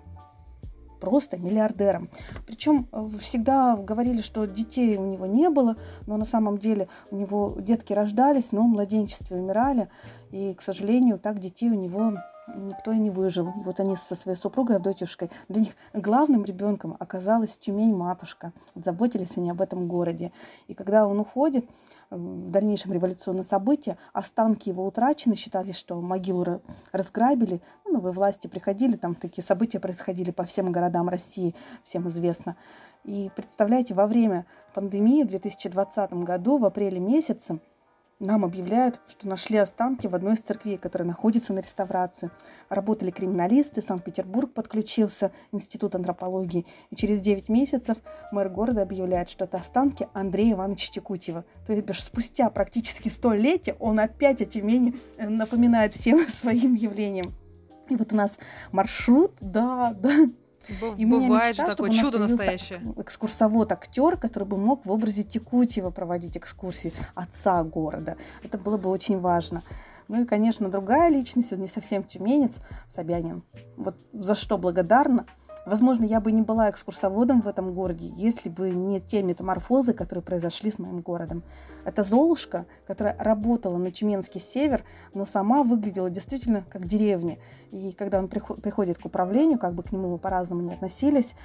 просто 1.00 1.38
миллиардером. 1.38 2.10
Причем 2.46 2.88
э, 2.92 3.10
всегда 3.20 3.76
говорили, 3.76 4.22
что 4.22 4.46
детей 4.46 4.98
у 4.98 5.06
него 5.06 5.26
не 5.26 5.50
было, 5.50 5.76
но 6.08 6.18
на 6.18 6.26
самом 6.26 6.58
деле 6.58 6.88
у 7.12 7.16
него 7.16 7.56
детки 7.60 7.94
рождались, 7.94 8.52
но 8.52 8.62
в 8.62 8.68
младенчестве 8.68 9.38
умирали. 9.38 9.90
И, 10.32 10.54
к 10.54 10.62
сожалению, 10.62 11.20
так 11.20 11.40
детей 11.40 11.70
у 11.70 11.76
него 11.76 12.14
никто 12.56 12.92
и 12.92 12.98
не 12.98 13.10
выжил. 13.10 13.50
И 13.60 13.64
вот 13.64 13.80
они 13.80 13.96
со 13.96 14.16
своей 14.16 14.38
супругой 14.38 14.78
Авдотьюшкой, 14.78 15.30
для 15.48 15.62
них 15.62 15.74
главным 15.94 16.44
ребенком 16.46 16.96
оказалась 17.00 17.58
Тюмень-матушка. 17.58 18.54
Заботились 18.76 19.38
они 19.38 19.50
об 19.50 19.62
этом 19.62 19.88
городе. 19.88 20.32
И 20.68 20.74
когда 20.74 21.08
он 21.08 21.20
уходит, 21.20 21.66
в 22.10 22.50
дальнейшем 22.50 22.92
революционные 22.92 23.44
события, 23.44 23.98
останки 24.14 24.70
его 24.70 24.86
утрачены, 24.86 25.36
считали, 25.36 25.72
что 25.72 26.00
могилу 26.02 26.62
разграбили, 26.92 27.62
ну, 27.86 27.94
новые 27.94 28.14
власти 28.14 28.48
приходили, 28.48 28.96
там 28.96 29.16
такие 29.16 29.44
события 29.44 29.80
происходили 29.80 30.32
по 30.32 30.44
всем 30.46 30.72
городам 30.72 31.10
России, 31.10 31.56
всем 31.84 32.08
известно. 32.08 32.56
И 33.04 33.30
представляете, 33.36 33.94
во 33.94 34.08
время 34.08 34.46
пандемии 34.74 35.24
в 35.24 35.28
2020 35.28 36.14
году, 36.14 36.58
в 36.58 36.66
апреле 36.66 37.00
месяце, 37.00 37.60
нам 38.20 38.44
объявляют, 38.44 39.00
что 39.08 39.28
нашли 39.28 39.58
останки 39.58 40.08
в 40.08 40.16
одной 40.16 40.34
из 40.34 40.40
церквей, 40.40 40.78
которая 40.78 41.08
находится 41.08 41.54
на 41.54 41.60
реставрации. 41.60 42.32
Работали 42.68 43.12
криминалисты, 43.12 43.82
Санкт-Петербург 43.82 44.54
подключился, 44.54 45.32
Институт 45.52 45.96
антропологии. 45.96 46.66
И 46.90 46.96
через 46.96 47.22
9 47.22 47.48
месяцев 47.50 47.98
мэр 48.32 48.50
города 48.50 48.82
объявляет, 48.82 49.30
что 49.30 49.46
это 49.46 49.58
останки 49.58 50.08
Андрея 50.14 50.54
Ивановича 50.54 50.92
Текутьева. 50.92 51.46
То 51.66 51.74
есть 51.74 51.88
спустя 52.04 52.50
практически 52.50 53.08
столетия 53.10 53.76
он 53.80 54.00
опять 54.00 54.42
о 54.42 54.46
Тюмени 54.46 54.96
э, 55.18 55.30
напоминает 55.30 55.94
всем 55.94 56.28
своим 56.30 56.74
явлением. 56.76 57.34
И 57.88 57.96
вот 57.96 58.14
у 58.14 58.16
нас 58.16 58.38
маршрут, 58.72 59.34
да, 59.40 59.96
да, 59.98 60.28
и 60.98 61.06
Бывает 61.06 61.50
мечта, 61.52 61.66
же 61.66 61.76
такое 61.76 61.92
чудо 61.92 62.20
настоящее. 62.20 62.82
Экскурсовод-актер, 62.98 64.18
который 64.18 64.46
бы 64.46 64.58
мог 64.58 64.86
в 64.86 64.92
образе 64.92 65.24
Текутьева 65.24 65.90
проводить 65.90 66.38
экскурсии 66.38 66.94
отца 67.16 67.64
города. 67.64 68.18
Это 68.44 68.58
было 68.58 68.78
бы 68.78 68.90
очень 68.90 69.20
важно. 69.20 69.62
Ну 70.08 70.24
и, 70.24 70.26
конечно, 70.26 70.70
другая 70.70 71.10
личность, 71.10 71.54
он 71.54 71.60
не 71.60 71.68
совсем 71.68 72.04
тюменец, 72.04 72.58
Собянин. 72.88 73.44
Вот 73.78 73.96
за 74.14 74.36
что 74.36 74.58
благодарна– 74.58 75.26
Возможно, 75.70 76.04
я 76.04 76.20
бы 76.20 76.32
не 76.32 76.42
была 76.42 76.72
экскурсоводом 76.72 77.42
в 77.42 77.48
этом 77.48 77.76
городе, 77.76 78.12
если 78.16 78.50
бы 78.50 78.72
не 78.72 79.00
те 79.00 79.22
метаморфозы, 79.22 79.94
которые 79.94 80.24
произошли 80.24 80.72
с 80.72 80.80
моим 80.80 81.02
городом. 81.02 81.44
Это 81.86 82.04
Золушка, 82.04 82.66
которая 82.88 83.16
работала 83.20 83.78
на 83.78 83.92
Тюменский 83.92 84.42
север, 84.42 84.84
но 85.14 85.28
сама 85.28 85.62
выглядела 85.62 86.10
действительно 86.10 86.64
как 86.68 86.88
деревня. 86.88 87.38
И 87.70 87.92
когда 87.92 88.18
он 88.18 88.30
приходит 88.30 88.98
к 88.98 89.06
управлению, 89.06 89.60
как 89.60 89.76
бы 89.76 89.84
к 89.84 89.92
нему 89.92 90.18
по-разному 90.18 90.64
не 90.64 90.74
относились, 90.74 91.36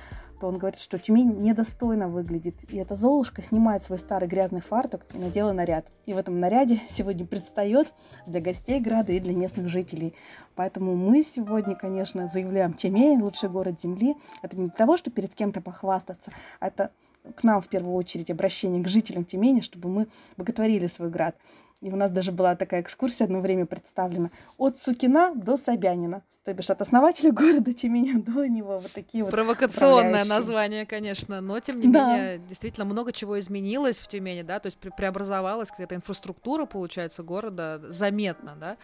то 0.45 0.49
он 0.49 0.59
говорит, 0.59 0.79
что 0.79 0.99
Тюмень 0.99 1.41
недостойно 1.41 2.07
выглядит. 2.07 2.71
И 2.71 2.77
эта 2.77 2.97
Золушка 2.97 3.41
снимает 3.41 3.83
свой 3.83 3.99
старый 3.99 4.29
грязный 4.29 4.61
фартук 4.61 5.07
и 5.15 5.17
надела 5.17 5.53
наряд. 5.53 5.91
И 6.05 6.13
в 6.13 6.19
этом 6.19 6.39
наряде 6.39 6.83
сегодня 6.91 7.25
предстает 7.25 7.95
для 8.27 8.43
гостей 8.43 8.79
града 8.79 9.13
и 9.13 9.21
для 9.21 9.33
местных 9.33 9.71
жителей. 9.71 10.13
Поэтому 10.55 10.97
мы 10.97 11.23
сегодня, 11.23 11.75
конечно, 11.75 12.27
заявляем 12.27 12.75
Тюмень– 12.75 13.23
лучший 13.23 13.49
город 13.49 13.81
Земли. 13.81 14.17
Это 14.43 14.59
не 14.59 14.67
для 14.67 14.75
того, 14.75 14.99
чтобы 14.99 15.15
перед 15.15 15.35
кем-то 15.35 15.63
похвастаться, 15.63 16.31
а 16.61 16.67
это 16.67 16.91
к 17.35 17.43
нам 17.43 17.63
в 17.63 17.69
первую 17.69 17.95
очередь 17.95 18.31
обращение 18.31 18.85
к 18.85 18.89
жителям 18.89 19.25
Тюмени, 19.25 19.63
чтобы 19.63 19.89
мы 19.89 20.09
боготворили 20.37 20.89
свой 20.89 21.09
град. 21.09 21.37
И 21.85 21.91
у 21.91 21.97
нас 21.97 22.11
даже 22.11 22.33
была 22.33 22.57
такая 22.57 22.81
экскурсия 22.81 23.27
одно 23.27 23.41
время 23.41 23.67
представлена. 23.67 24.31
От 24.57 24.79
Сукина 24.79 25.35
до 25.35 25.59
Собянина. 25.59 26.23
То 26.43 26.55
бишь 26.55 26.71
от 26.71 26.81
основателя 26.81 27.31
города 27.33 27.75
Тюмени 27.75 28.23
до 28.23 28.49
него 28.49 28.79
вот 28.79 28.91
такие 28.93 29.23
вот 29.23 29.31
Провокационное 29.31 30.25
название, 30.25 30.87
конечно, 30.87 31.43
но 31.43 31.61
тем 31.61 31.81
не 31.81 31.89
да. 31.89 32.17
менее 32.17 32.39
действительно 32.39 32.87
много 32.87 33.13
чего 33.13 33.39
изменилось 33.39 33.99
в 33.99 34.09
Тюмени, 34.09 34.41
да, 34.41 34.61
то 34.61 34.69
есть 34.69 34.79
пре 34.79 34.91
преобразовалась 34.97 35.69
какая-то 35.69 35.95
инфраструктура, 35.95 36.65
получается, 36.65 37.23
города 37.23 37.83
заметно, 37.91 38.57
да. 38.59 38.77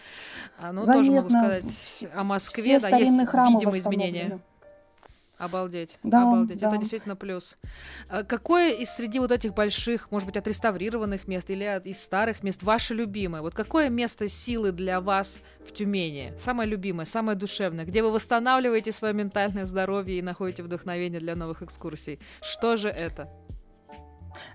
А, 0.58 0.70
ну, 0.70 0.84
заметно. 0.84 1.02
тоже 1.02 1.16
могу 1.16 1.28
сказать 1.30 2.06
о 2.14 2.24
Москве, 2.24 2.78
Все 2.78 2.90
да, 2.90 2.96
есть 2.98 3.10
видимые 3.10 3.80
изменения. 3.80 4.40
Обалдеть. 5.40 5.98
Да, 6.02 6.22
Обалдеть. 6.22 6.58
да. 6.58 6.68
Это 6.68 6.76
действительно 6.78 7.16
плюс. 7.16 7.56
А 8.10 8.22
Какое 8.24 8.72
из 8.74 8.90
среди 8.90 9.18
вот 9.18 9.32
этих 9.32 9.54
больших, 9.54 10.10
может 10.10 10.26
быть, 10.26 10.36
отреставрированных 10.36 11.26
мест 11.26 11.48
или 11.50 11.64
от- 11.64 11.86
из 11.86 12.00
старых 12.00 12.42
мест 12.42 12.62
ваше 12.62 12.92
любимое? 12.94 13.40
Вот 13.40 13.54
какое 13.54 13.88
место 13.88 14.28
силы 14.28 14.70
для 14.72 15.00
вас 15.00 15.40
в 15.66 15.72
Тюмени? 15.72 16.34
Самое 16.38 16.68
любимое, 16.68 17.06
самое 17.06 17.36
душевное, 17.38 17.86
где 17.86 18.02
вы 18.02 18.12
восстанавливаете 18.12 18.92
свое 18.92 19.14
ментальное 19.14 19.64
здоровье 19.64 20.18
и 20.18 20.22
находите 20.22 20.62
вдохновение 20.62 21.20
для 21.20 21.34
новых 21.34 21.62
экскурсий? 21.62 22.20
Что 22.42 22.76
же 22.76 22.88
это? 22.88 23.28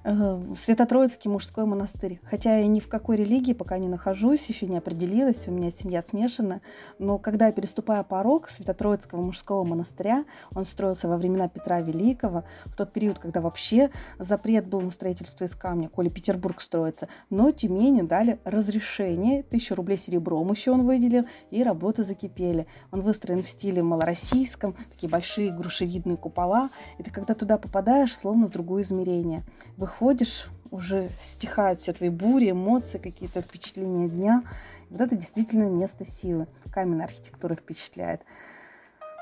Э, 0.04 0.42
Свято-Троицкий 0.56 1.30
мужской 1.30 1.66
монастырь. 1.66 2.20
Хотя 2.24 2.58
я 2.58 2.68
ни 2.68 2.80
в 2.80 2.88
какой 2.88 3.18
религии 3.18 3.54
пока 3.54 3.78
не 3.78 3.88
нахожусь, 3.88 4.46
еще 4.48 4.68
не 4.68 4.78
определилась, 4.78 5.48
у 5.48 5.52
меня 5.52 5.72
семья 5.72 6.02
смешана. 6.02 6.62
Но 7.00 7.18
когда 7.18 7.48
я 7.48 7.52
переступаю 7.52 8.04
порог 8.04 8.50
Свято-Троицкого 8.50 9.22
мужского 9.22 9.64
монастыря, 9.64 10.26
он 10.54 10.66
строился 10.66 11.08
во 11.08 11.18
времена 11.18 11.48
Петра 11.48 11.82
Великого, 11.82 12.44
в 12.66 12.76
тот 12.76 12.94
период, 12.94 13.20
когда 13.20 13.42
вообще 13.42 13.90
запрет 14.20 14.68
был 14.68 14.82
на 14.82 14.92
строительство 14.92 15.46
из 15.46 15.56
камня, 15.56 15.90
коли 15.90 16.10
Петербург 16.10 16.62
строится. 16.62 17.08
Но 17.30 17.52
Тюмени 17.52 18.02
дали 18.02 18.40
разрешение, 18.44 19.44
тысячу 19.44 19.76
рублей 19.76 19.98
серебром 19.98 20.52
еще 20.52 20.72
он 20.72 20.86
выделил, 20.86 21.26
и 21.52 21.64
работы 21.64 22.04
закипели. 22.04 22.68
Он 22.92 23.02
выстроен 23.02 23.42
в 23.42 23.48
стиле 23.48 23.84
малороссийском, 23.84 24.76
такие 24.92 25.10
большие 25.10 25.52
грушевидные 25.52 26.18
купола. 26.18 26.70
И 26.98 27.04
ты 27.04 27.12
когда 27.12 27.34
туда 27.34 27.58
попадаешь, 27.58 28.16
словно 28.16 28.48
в 28.48 28.52
другое 28.52 28.84
измерение 28.84 29.44
выходишь, 29.78 30.50
уже 30.72 31.10
стихают 31.22 31.80
все 31.82 31.94
твои 31.94 32.10
бури, 32.10 32.52
эмоции, 32.52 32.98
какие-то 32.98 33.42
впечатления 33.42 34.10
дня. 34.10 34.44
И 34.90 34.94
вот 34.94 35.02
это 35.02 35.16
действительно 35.16 35.70
место 35.70 36.06
силы. 36.06 36.48
Каменная 36.72 37.06
архитектура 37.06 37.56
впечатляет. 37.56 38.22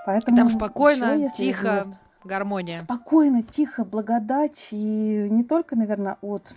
Поэтому 0.06 0.38
Там 0.38 0.50
спокойно, 0.50 1.16
есть 1.16 1.36
тихо, 1.36 1.76
место- 1.76 2.00
гармония. 2.24 2.80
Спокойно, 2.80 3.44
тихо, 3.44 3.86
благодать. 3.86 4.70
И 4.72 5.28
не 5.30 5.44
только, 5.44 5.76
наверное, 5.76 6.18
от 6.22 6.56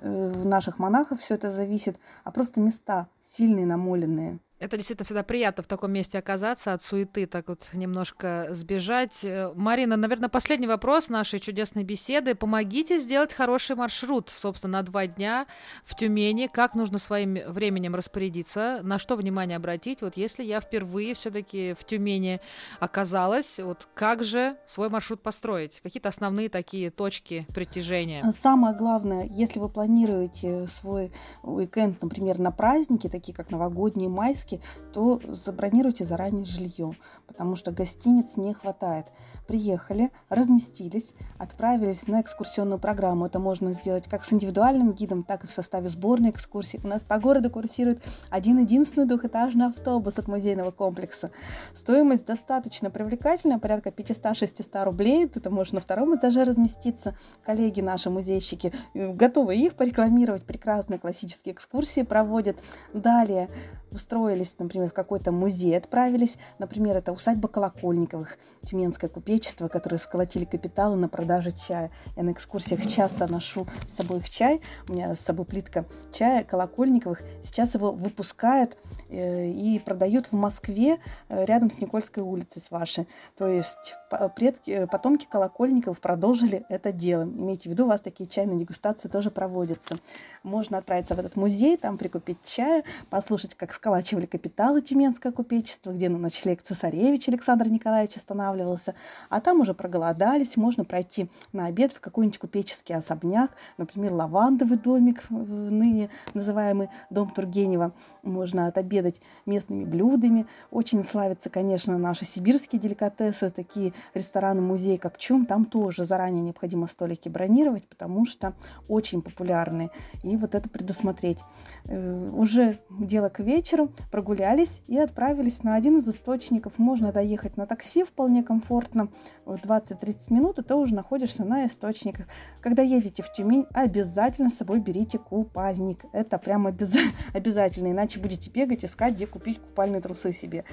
э, 0.00 0.42
наших 0.44 0.78
монахов 0.78 1.20
все 1.20 1.34
это 1.34 1.50
зависит, 1.50 1.98
а 2.24 2.30
просто 2.30 2.60
места 2.60 3.08
сильные, 3.22 3.66
намоленные. 3.66 4.38
Это 4.62 4.76
действительно 4.76 5.04
всегда 5.04 5.24
приятно 5.24 5.64
в 5.64 5.66
таком 5.66 5.90
месте 5.90 6.18
оказаться, 6.18 6.72
от 6.72 6.82
суеты 6.82 7.26
так 7.26 7.48
вот 7.48 7.68
немножко 7.72 8.46
сбежать. 8.52 9.24
Э, 9.24 9.52
Марина, 9.56 9.96
наверное, 9.96 10.28
последний 10.28 10.68
вопрос 10.68 11.08
нашей 11.08 11.40
чудесной 11.40 11.82
беседы. 11.82 12.36
Помогите 12.36 13.00
сделать 13.00 13.32
хороший 13.32 13.74
маршрут, 13.74 14.30
собственно, 14.30 14.74
на 14.74 14.82
два 14.84 15.08
дня 15.08 15.48
в 15.84 15.96
Тюмени. 15.96 16.46
Как 16.46 16.76
нужно 16.76 17.00
своим 17.00 17.38
временем 17.48 17.96
распорядиться? 17.96 18.78
На 18.84 19.00
что 19.00 19.16
внимание 19.16 19.56
обратить? 19.56 20.00
Вот 20.00 20.16
если 20.16 20.44
я 20.44 20.60
впервые 20.60 21.14
все-таки 21.14 21.74
в 21.74 21.84
Тюмени 21.84 22.40
оказалась, 22.78 23.58
вот 23.58 23.88
как 23.94 24.22
же 24.22 24.56
свой 24.68 24.90
маршрут 24.90 25.22
построить? 25.22 25.80
Какие-то 25.80 26.08
основные 26.08 26.48
такие 26.48 26.92
точки 26.92 27.48
притяжения? 27.52 28.22
А 28.24 28.30
Самое 28.30 28.76
главное, 28.76 29.26
если 29.28 29.58
вы 29.58 29.68
планируете 29.68 30.68
свой 30.68 31.10
уикенд, 31.42 32.00
например, 32.00 32.38
на 32.38 32.52
праздники, 32.52 33.08
такие 33.08 33.34
как 33.34 33.50
новогодние, 33.50 34.08
майские, 34.08 34.51
то 34.92 35.20
забронируйте 35.28 36.04
заранее 36.04 36.44
жилье, 36.44 36.92
потому 37.26 37.56
что 37.56 37.72
гостиниц 37.72 38.36
не 38.36 38.54
хватает. 38.54 39.06
Приехали, 39.52 40.10
разместились, 40.30 41.04
отправились 41.36 42.06
на 42.06 42.22
экскурсионную 42.22 42.78
программу. 42.78 43.26
Это 43.26 43.38
можно 43.38 43.74
сделать 43.74 44.08
как 44.08 44.24
с 44.24 44.32
индивидуальным 44.32 44.92
гидом, 44.94 45.24
так 45.24 45.44
и 45.44 45.46
в 45.46 45.50
составе 45.50 45.90
сборной 45.90 46.30
экскурсии. 46.30 46.80
У 46.82 46.88
нас 46.88 47.02
по 47.02 47.18
городу 47.18 47.50
курсирует 47.50 48.02
один 48.30 48.60
единственный 48.60 49.06
двухэтажный 49.06 49.66
автобус 49.66 50.16
от 50.16 50.26
музейного 50.26 50.70
комплекса. 50.70 51.32
Стоимость 51.74 52.24
достаточно 52.24 52.88
привлекательная, 52.88 53.58
порядка 53.58 53.90
500-600 53.90 54.84
рублей. 54.84 55.26
Ты 55.26 55.50
можешь 55.50 55.74
на 55.74 55.82
втором 55.82 56.16
этаже 56.16 56.44
разместиться. 56.44 57.14
Коллеги 57.44 57.82
наши 57.82 58.08
музейщики 58.08 58.72
э, 58.94 59.12
готовы 59.12 59.54
их 59.54 59.74
порекламировать. 59.74 60.46
Прекрасные 60.46 60.98
классические 60.98 61.54
экскурсии 61.54 62.04
проводят. 62.04 62.56
Далее 62.94 63.50
устроились, 63.92 64.56
например, 64.58 64.88
в 64.88 64.94
какой-то 64.94 65.32
музей, 65.32 65.76
отправились. 65.76 66.36
Например, 66.58 66.96
это 66.96 67.12
усадьба 67.12 67.48
Колокольниковых, 67.48 68.38
тюменское 68.62 69.10
купечество, 69.42 69.66
которые 69.66 69.98
сколотили 69.98 70.44
капиталы 70.44 70.96
на 70.96 71.08
продаже 71.08 71.50
чая. 71.50 71.90
Я 72.16 72.22
на 72.22 72.30
экскурсиях 72.30 72.86
часто 72.86 73.26
ношу 73.26 73.66
с 73.88 73.96
собой 73.96 74.18
их 74.18 74.30
чай. 74.30 74.60
У 74.88 74.92
меня 74.92 75.16
с 75.16 75.20
собой 75.20 75.44
плитка 75.46 75.84
чая 76.12 76.44
Колокольниковых. 76.44 77.22
Сейчас 77.42 77.74
его 77.74 77.90
выпускают 77.90 78.76
э, 79.08 79.48
и 79.48 79.80
продают 79.80 80.26
в 80.26 80.34
Москве 80.34 80.98
э, 81.28 81.44
рядом 81.44 81.72
с 81.72 81.80
Никольской 81.80 82.22
улицей, 82.22 82.62
с 82.62 82.70
вашей. 82.70 83.08
То 83.36 83.48
есть 83.48 83.96
предки, 84.36 84.70
э, 84.70 84.86
потомки 84.86 85.26
Колокольниковых 85.28 86.00
продолжили 86.00 86.64
это 86.68 86.92
дело. 86.92 87.24
Имейте 87.24 87.68
в 87.68 87.72
виду, 87.72 87.86
у 87.86 87.88
вас 87.88 88.00
такие 88.00 88.28
чайные 88.28 88.60
дегустации 88.60 89.08
тоже 89.08 89.32
проводятся. 89.32 89.96
Можно 90.44 90.78
отправиться 90.78 91.14
в 91.14 91.18
этот 91.18 91.34
музей, 91.34 91.76
там 91.76 91.98
прикупить 91.98 92.38
чаю, 92.44 92.84
послушать, 93.10 93.54
как 93.56 93.72
сколачивали 93.72 94.26
капиталы 94.26 94.82
Тюменское 94.82 95.32
купечество, 95.32 95.90
где 95.90 96.08
на 96.08 96.18
ночлег 96.18 96.62
цесаревич 96.62 97.28
Александр 97.28 97.66
Николаевич 97.66 98.16
останавливался. 98.16 98.94
А 99.28 99.40
там 99.40 99.60
уже 99.60 99.74
проголодались, 99.74 100.56
можно 100.56 100.84
пройти 100.84 101.28
на 101.52 101.66
обед 101.66 101.92
в 101.92 102.00
какой-нибудь 102.00 102.38
купеческий 102.38 102.94
особняк, 102.94 103.50
например, 103.78 104.12
лавандовый 104.12 104.78
домик, 104.78 105.24
э, 105.30 105.34
ныне 105.34 106.10
называемый 106.34 106.88
дом 107.10 107.30
Тургенева. 107.30 107.92
Можно 108.22 108.66
отобедать 108.66 109.20
местными 109.46 109.84
блюдами. 109.84 110.46
Очень 110.70 111.02
славятся, 111.02 111.50
конечно, 111.50 111.98
наши 111.98 112.24
сибирские 112.24 112.80
деликатесы, 112.80 113.50
такие 113.50 113.92
рестораны-музеи, 114.14 114.96
как 114.96 115.18
Чум. 115.18 115.46
Там 115.46 115.64
тоже 115.64 116.04
заранее 116.04 116.42
необходимо 116.42 116.86
столики 116.86 117.28
бронировать, 117.28 117.86
потому 117.88 118.24
что 118.24 118.54
очень 118.88 119.22
популярны. 119.22 119.90
И 120.22 120.36
вот 120.36 120.54
это 120.54 120.68
предусмотреть. 120.68 121.38
Э, 121.84 122.30
Уже 122.32 122.78
дело 122.90 123.28
к 123.28 123.40
вечеру, 123.40 123.90
прогулялись 124.10 124.80
и 124.86 124.98
отправились 124.98 125.62
на 125.62 125.74
один 125.74 125.98
из 125.98 126.08
источников. 126.08 126.78
Можно 126.78 127.12
доехать 127.12 127.56
на 127.56 127.66
такси 127.66 128.04
вполне 128.04 128.42
комфортно, 128.42 129.08
в 129.44 129.54
20-30 129.54 130.32
минут, 130.32 130.58
и 130.58 130.62
ты 130.62 130.74
уже 130.74 130.94
находишься 130.94 131.44
на 131.44 131.66
источниках. 131.66 132.26
Когда 132.60 132.82
едете 132.82 133.22
в 133.22 133.32
Тюмень, 133.32 133.66
обязательно 133.72 134.50
с 134.50 134.54
собой 134.54 134.80
берите 134.80 135.18
купальник. 135.18 136.04
Это 136.12 136.38
прям 136.38 136.66
обяза- 136.66 137.10
обязательно, 137.34 137.90
иначе 137.90 138.20
будете 138.20 138.50
бегать, 138.50 138.84
искать, 138.84 139.14
где 139.14 139.26
купить 139.26 139.60
купальные 139.60 140.00
трусы 140.00 140.32
себе. 140.32 140.64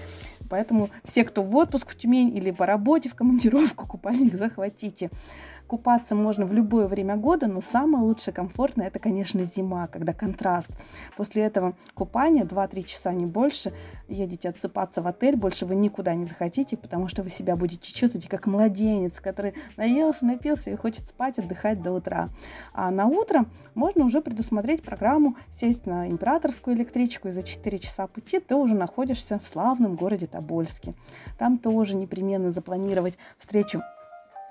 Поэтому 0.50 0.90
все, 1.04 1.24
кто 1.24 1.44
в 1.44 1.56
отпуск 1.56 1.90
в 1.92 1.98
Тюмень 1.98 2.36
или 2.36 2.52
по 2.52 2.66
работе 2.66 3.10
в 3.10 3.16
командировку, 3.16 3.88
купальник 3.88 4.38
захватите. 4.38 5.10
Купаться 5.70 6.16
можно 6.16 6.48
в 6.48 6.54
любое 6.54 6.88
время 6.88 7.16
года, 7.16 7.46
но 7.46 7.62
самое 7.62 8.04
лучшее 8.04 8.34
комфортное 8.34 8.88
это, 8.88 8.98
конечно, 8.98 9.44
зима, 9.44 9.86
когда 9.86 10.14
контраст. 10.14 10.72
После 11.16 11.44
этого 11.44 11.76
купания 11.94 12.44
2-3 12.44 12.84
часа, 12.86 13.14
не 13.14 13.28
больше, 13.28 13.72
едете 14.08 14.50
отсыпаться 14.50 15.04
в 15.04 15.08
отель, 15.08 15.36
больше 15.36 15.68
вы 15.68 15.76
никуда 15.76 16.16
не 16.16 16.26
захотите, 16.26 16.76
потому 16.76 17.08
что 17.08 17.22
вы 17.22 17.30
себя 17.30 17.56
будете 17.56 17.94
чувствовать 17.94 18.28
как 18.28 18.48
младенец, 18.48 19.20
который 19.20 19.54
наелся, 19.78 20.26
напился 20.26 20.72
и 20.72 20.76
хочет 20.76 21.08
спать, 21.08 21.38
отдыхать 21.38 21.84
до 21.84 21.92
утра. 21.92 22.30
А 22.74 22.90
на 22.90 23.06
утро 23.06 23.46
можно 23.76 24.06
уже 24.06 24.22
предусмотреть 24.22 24.82
программу, 24.82 25.38
сесть 25.52 25.86
на 25.86 26.10
императорскую 26.10 26.76
электричку, 26.76 27.28
и 27.28 27.32
за 27.32 27.44
4 27.44 27.78
часа 27.78 28.08
пути 28.08 28.40
ты 28.40 28.56
уже 28.56 28.74
находишься 28.74 29.38
в 29.38 29.48
славном 29.48 29.98
городе 29.98 30.26
Тобольске. 30.26 30.96
Там 31.38 31.60
тоже 31.60 31.96
непременно 31.96 32.52
запланировать 32.52 33.20
встречу 33.38 33.84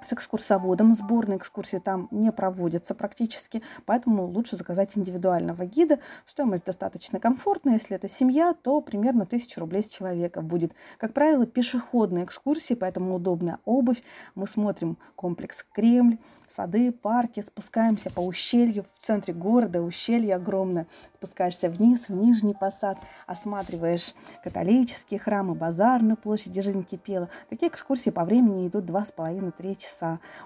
с 0.04 0.12
экскурсоводом. 0.12 0.94
Сборные 0.94 1.38
экскурсии 1.38 1.78
там 1.78 2.08
не 2.10 2.32
проводятся 2.32 2.94
практически, 2.94 3.62
поэтому 3.86 4.26
лучше 4.26 4.56
заказать 4.56 4.96
индивидуального 4.96 5.64
гида. 5.64 5.98
Стоимость 6.24 6.64
достаточно 6.64 7.20
комфортная. 7.20 7.74
Если 7.74 7.96
это 7.96 8.08
семья, 8.08 8.54
то 8.54 8.80
примерно 8.80 9.24
1000 9.24 9.60
рублей 9.60 9.82
с 9.82 9.88
человека 9.88 10.40
будет. 10.40 10.72
Как 10.98 11.12
правило, 11.12 11.46
пешеходные 11.46 12.24
экскурсии, 12.24 12.74
поэтому 12.74 13.14
удобная 13.14 13.58
обувь. 13.64 14.02
Мы 14.34 14.46
смотрим 14.46 14.98
комплекс 15.16 15.64
Кремль, 15.72 16.18
сады, 16.48 16.92
парки, 16.92 17.40
спускаемся 17.40 18.10
по 18.10 18.20
ущелью 18.20 18.86
в 18.98 19.04
центре 19.04 19.34
города, 19.34 19.82
ущелье 19.82 20.34
огромное. 20.36 20.86
Спускаешься 21.14 21.68
вниз, 21.68 22.08
в 22.08 22.14
Нижний 22.14 22.54
Посад, 22.54 22.98
осматриваешь 23.26 24.14
католические 24.42 25.20
храмы, 25.20 25.54
базарную 25.54 26.16
площадь, 26.16 26.48
где 26.48 26.62
жизнь 26.62 26.84
кипела. 26.84 27.28
Такие 27.48 27.70
экскурсии 27.70 28.10
по 28.10 28.24
времени 28.24 28.68
идут 28.68 28.84
2,5-3 28.84 29.76
часа. 29.76 29.87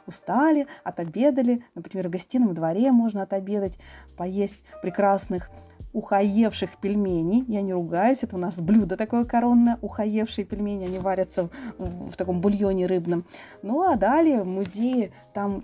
Устали, 0.06 0.66
отобедали, 0.84 1.64
например, 1.74 2.08
в 2.08 2.10
гостином 2.10 2.54
дворе 2.54 2.92
можно 2.92 3.22
отобедать, 3.22 3.78
поесть 4.16 4.64
прекрасных 4.82 5.50
ухаевших 5.92 6.78
пельменей. 6.78 7.44
Я 7.48 7.62
не 7.62 7.72
ругаюсь, 7.72 8.22
это 8.22 8.36
у 8.36 8.38
нас 8.38 8.56
блюдо 8.56 8.96
такое 8.96 9.24
коронное, 9.24 9.78
ухаевшие 9.82 10.44
пельмени, 10.44 10.86
они 10.86 10.98
варятся 10.98 11.50
в, 11.78 12.10
в 12.10 12.16
таком 12.16 12.40
бульоне 12.40 12.86
рыбном. 12.86 13.26
Ну 13.62 13.82
а 13.82 13.96
далее 13.96 14.44
музеи, 14.44 15.12
там 15.34 15.62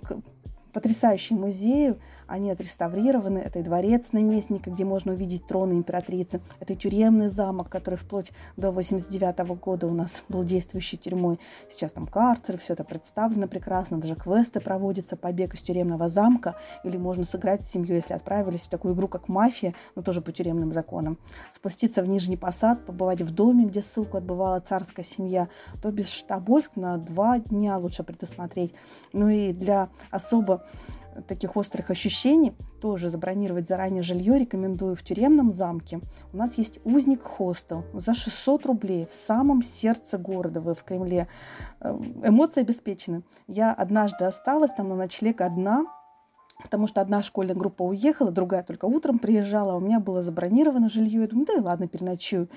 потрясающие 0.71 1.37
музеи, 1.37 1.95
они 2.29 2.51
отреставрированы. 2.51 3.39
Это 3.39 3.59
и 3.59 3.63
дворец 3.63 4.11
наместника, 4.11 4.69
где 4.69 4.85
можно 4.85 5.13
увидеть 5.13 5.47
троны 5.47 5.73
императрицы. 5.73 6.41
Это 6.59 6.73
и 6.73 6.75
тюремный 6.75 7.29
замок, 7.29 7.69
который 7.69 7.95
вплоть 7.95 8.31
до 8.55 8.71
89 8.71 9.39
года 9.59 9.87
у 9.87 9.93
нас 9.93 10.23
был 10.29 10.43
действующей 10.43 10.97
тюрьмой. 10.97 11.39
Сейчас 11.69 11.93
там 11.93 12.07
карцер, 12.07 12.57
все 12.57 12.73
это 12.73 12.83
представлено 12.83 13.47
прекрасно. 13.47 13.99
Даже 13.99 14.15
квесты 14.15 14.59
проводятся, 14.59 15.17
побег 15.17 15.55
из 15.55 15.61
тюремного 15.61 16.09
замка. 16.09 16.55
Или 16.83 16.97
можно 16.97 17.25
сыграть 17.25 17.65
с 17.65 17.71
семьей, 17.71 17.95
если 17.95 18.13
отправились 18.13 18.61
в 18.61 18.69
такую 18.69 18.93
игру, 18.93 19.07
как 19.07 19.27
«Мафия», 19.27 19.73
но 19.95 20.01
тоже 20.01 20.21
по 20.21 20.31
тюремным 20.31 20.71
законам. 20.71 21.17
Спуститься 21.51 22.01
в 22.03 22.07
Нижний 22.07 22.37
Посад, 22.37 22.85
побывать 22.85 23.21
в 23.21 23.33
доме, 23.33 23.65
где 23.65 23.81
ссылку 23.81 24.17
отбывала 24.17 24.59
царская 24.59 25.05
семья, 25.05 25.49
то 25.81 25.91
без 25.91 26.23
Тобольск 26.23 26.75
на 26.75 26.97
два 26.97 27.39
дня 27.39 27.77
лучше 27.77 28.03
предусмотреть. 28.03 28.73
Ну 29.13 29.29
и 29.29 29.53
для 29.53 29.89
особо 30.11 30.63
таких 31.27 31.55
острых 31.57 31.89
ощущений, 31.89 32.53
тоже 32.81 33.09
забронировать 33.09 33.67
заранее 33.67 34.03
жилье 34.03 34.37
рекомендую 34.37 34.95
в 34.95 35.03
тюремном 35.03 35.51
замке. 35.51 35.99
У 36.33 36.37
нас 36.37 36.57
есть 36.57 36.79
узник 36.83 37.23
хостел 37.23 37.85
за 37.93 38.13
600 38.13 38.65
рублей 38.65 39.07
в 39.09 39.15
самом 39.15 39.61
сердце 39.61 40.17
города, 40.17 40.61
вы 40.61 40.75
в 40.75 40.83
Кремле. 40.83 41.27
Э, 41.81 41.97
эмоции 42.23 42.61
обеспечены. 42.61 43.23
Я 43.47 43.73
однажды 43.73 44.25
осталась 44.25 44.71
там 44.73 44.89
на 44.89 44.95
ночлег 44.95 45.41
одна, 45.41 45.85
потому 46.61 46.87
что 46.87 47.01
одна 47.01 47.23
школьная 47.23 47.55
группа 47.55 47.83
уехала, 47.83 48.31
другая 48.31 48.63
только 48.63 48.85
утром 48.85 49.19
приезжала, 49.19 49.73
а 49.73 49.77
у 49.77 49.79
меня 49.79 49.99
было 49.99 50.21
забронировано 50.21 50.89
жилье. 50.89 51.21
Я 51.21 51.27
думаю, 51.27 51.47
да 51.47 51.53
и 51.53 51.59
ладно, 51.59 51.87
переночую. 51.87 52.49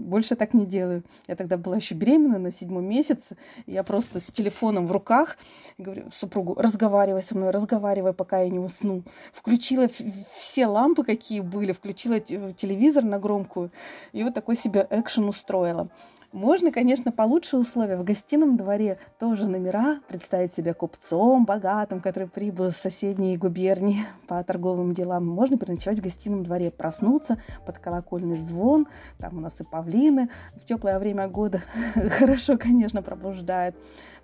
Больше 0.00 0.34
так 0.34 0.54
не 0.54 0.64
делаю. 0.64 1.02
Я 1.28 1.36
тогда 1.36 1.58
была 1.58 1.76
еще 1.76 1.94
беременна 1.94 2.38
на 2.38 2.50
седьмом 2.50 2.84
месяце. 2.84 3.36
Я 3.66 3.82
просто 3.82 4.18
с 4.18 4.26
телефоном 4.26 4.86
в 4.86 4.92
руках 4.92 5.36
говорю 5.76 6.04
супругу, 6.10 6.54
разговаривай 6.54 7.22
со 7.22 7.36
мной, 7.36 7.50
разговаривай, 7.50 8.14
пока 8.14 8.40
я 8.40 8.48
не 8.48 8.58
усну. 8.58 9.02
Включила 9.32 9.88
все 10.36 10.66
лампы, 10.66 11.04
какие 11.04 11.40
были, 11.40 11.72
включила 11.72 12.18
телевизор 12.18 13.04
на 13.04 13.18
громкую. 13.18 13.70
И 14.12 14.22
вот 14.24 14.32
такой 14.32 14.56
себе 14.56 14.86
экшен 14.90 15.28
устроила. 15.28 15.88
Можно, 16.32 16.70
конечно, 16.70 17.10
получше 17.10 17.56
условия. 17.56 17.96
В 17.96 18.04
гостином 18.04 18.56
дворе 18.56 18.98
тоже 19.18 19.48
номера, 19.48 19.98
представить 20.06 20.52
себя 20.54 20.74
купцом 20.74 21.44
богатым, 21.44 22.00
который 22.00 22.28
прибыл 22.28 22.68
из 22.68 22.76
соседней 22.76 23.36
губернии 23.36 24.04
по 24.28 24.42
торговым 24.44 24.94
делам. 24.94 25.26
Можно 25.26 25.58
переночевать 25.58 25.98
в 25.98 26.02
гостином 26.02 26.44
дворе, 26.44 26.70
проснуться 26.70 27.42
под 27.66 27.80
колокольный 27.80 28.38
звон. 28.38 28.86
Там 29.18 29.38
у 29.38 29.40
нас 29.40 29.60
и 29.60 29.64
павлины 29.64 30.30
в 30.54 30.64
теплое 30.64 31.00
время 31.00 31.26
года 31.26 31.62
хорошо, 32.18 32.56
конечно, 32.56 33.02
пробуждают. 33.02 33.74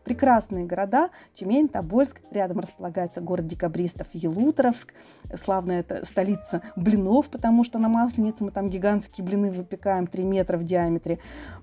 Прекрасные 0.06 0.64
города. 0.66 1.10
Тюмень, 1.34 1.68
Тобольск. 1.68 2.20
Рядом 2.30 2.60
располагается 2.60 3.20
город 3.20 3.48
декабристов 3.48 4.06
Елуторовск. 4.12 4.94
Славная 5.34 5.80
это 5.80 6.06
столица 6.06 6.62
блинов, 6.76 7.28
потому 7.28 7.64
что 7.64 7.80
на 7.80 7.88
Масленицу 7.88 8.44
мы 8.44 8.52
там 8.52 8.70
гигантские 8.70 9.24
блины 9.26 9.50
выпекаем 9.50 10.06
3 10.06 10.22
метра 10.22 10.58
в 10.58 10.62
диаметре. 10.62 11.18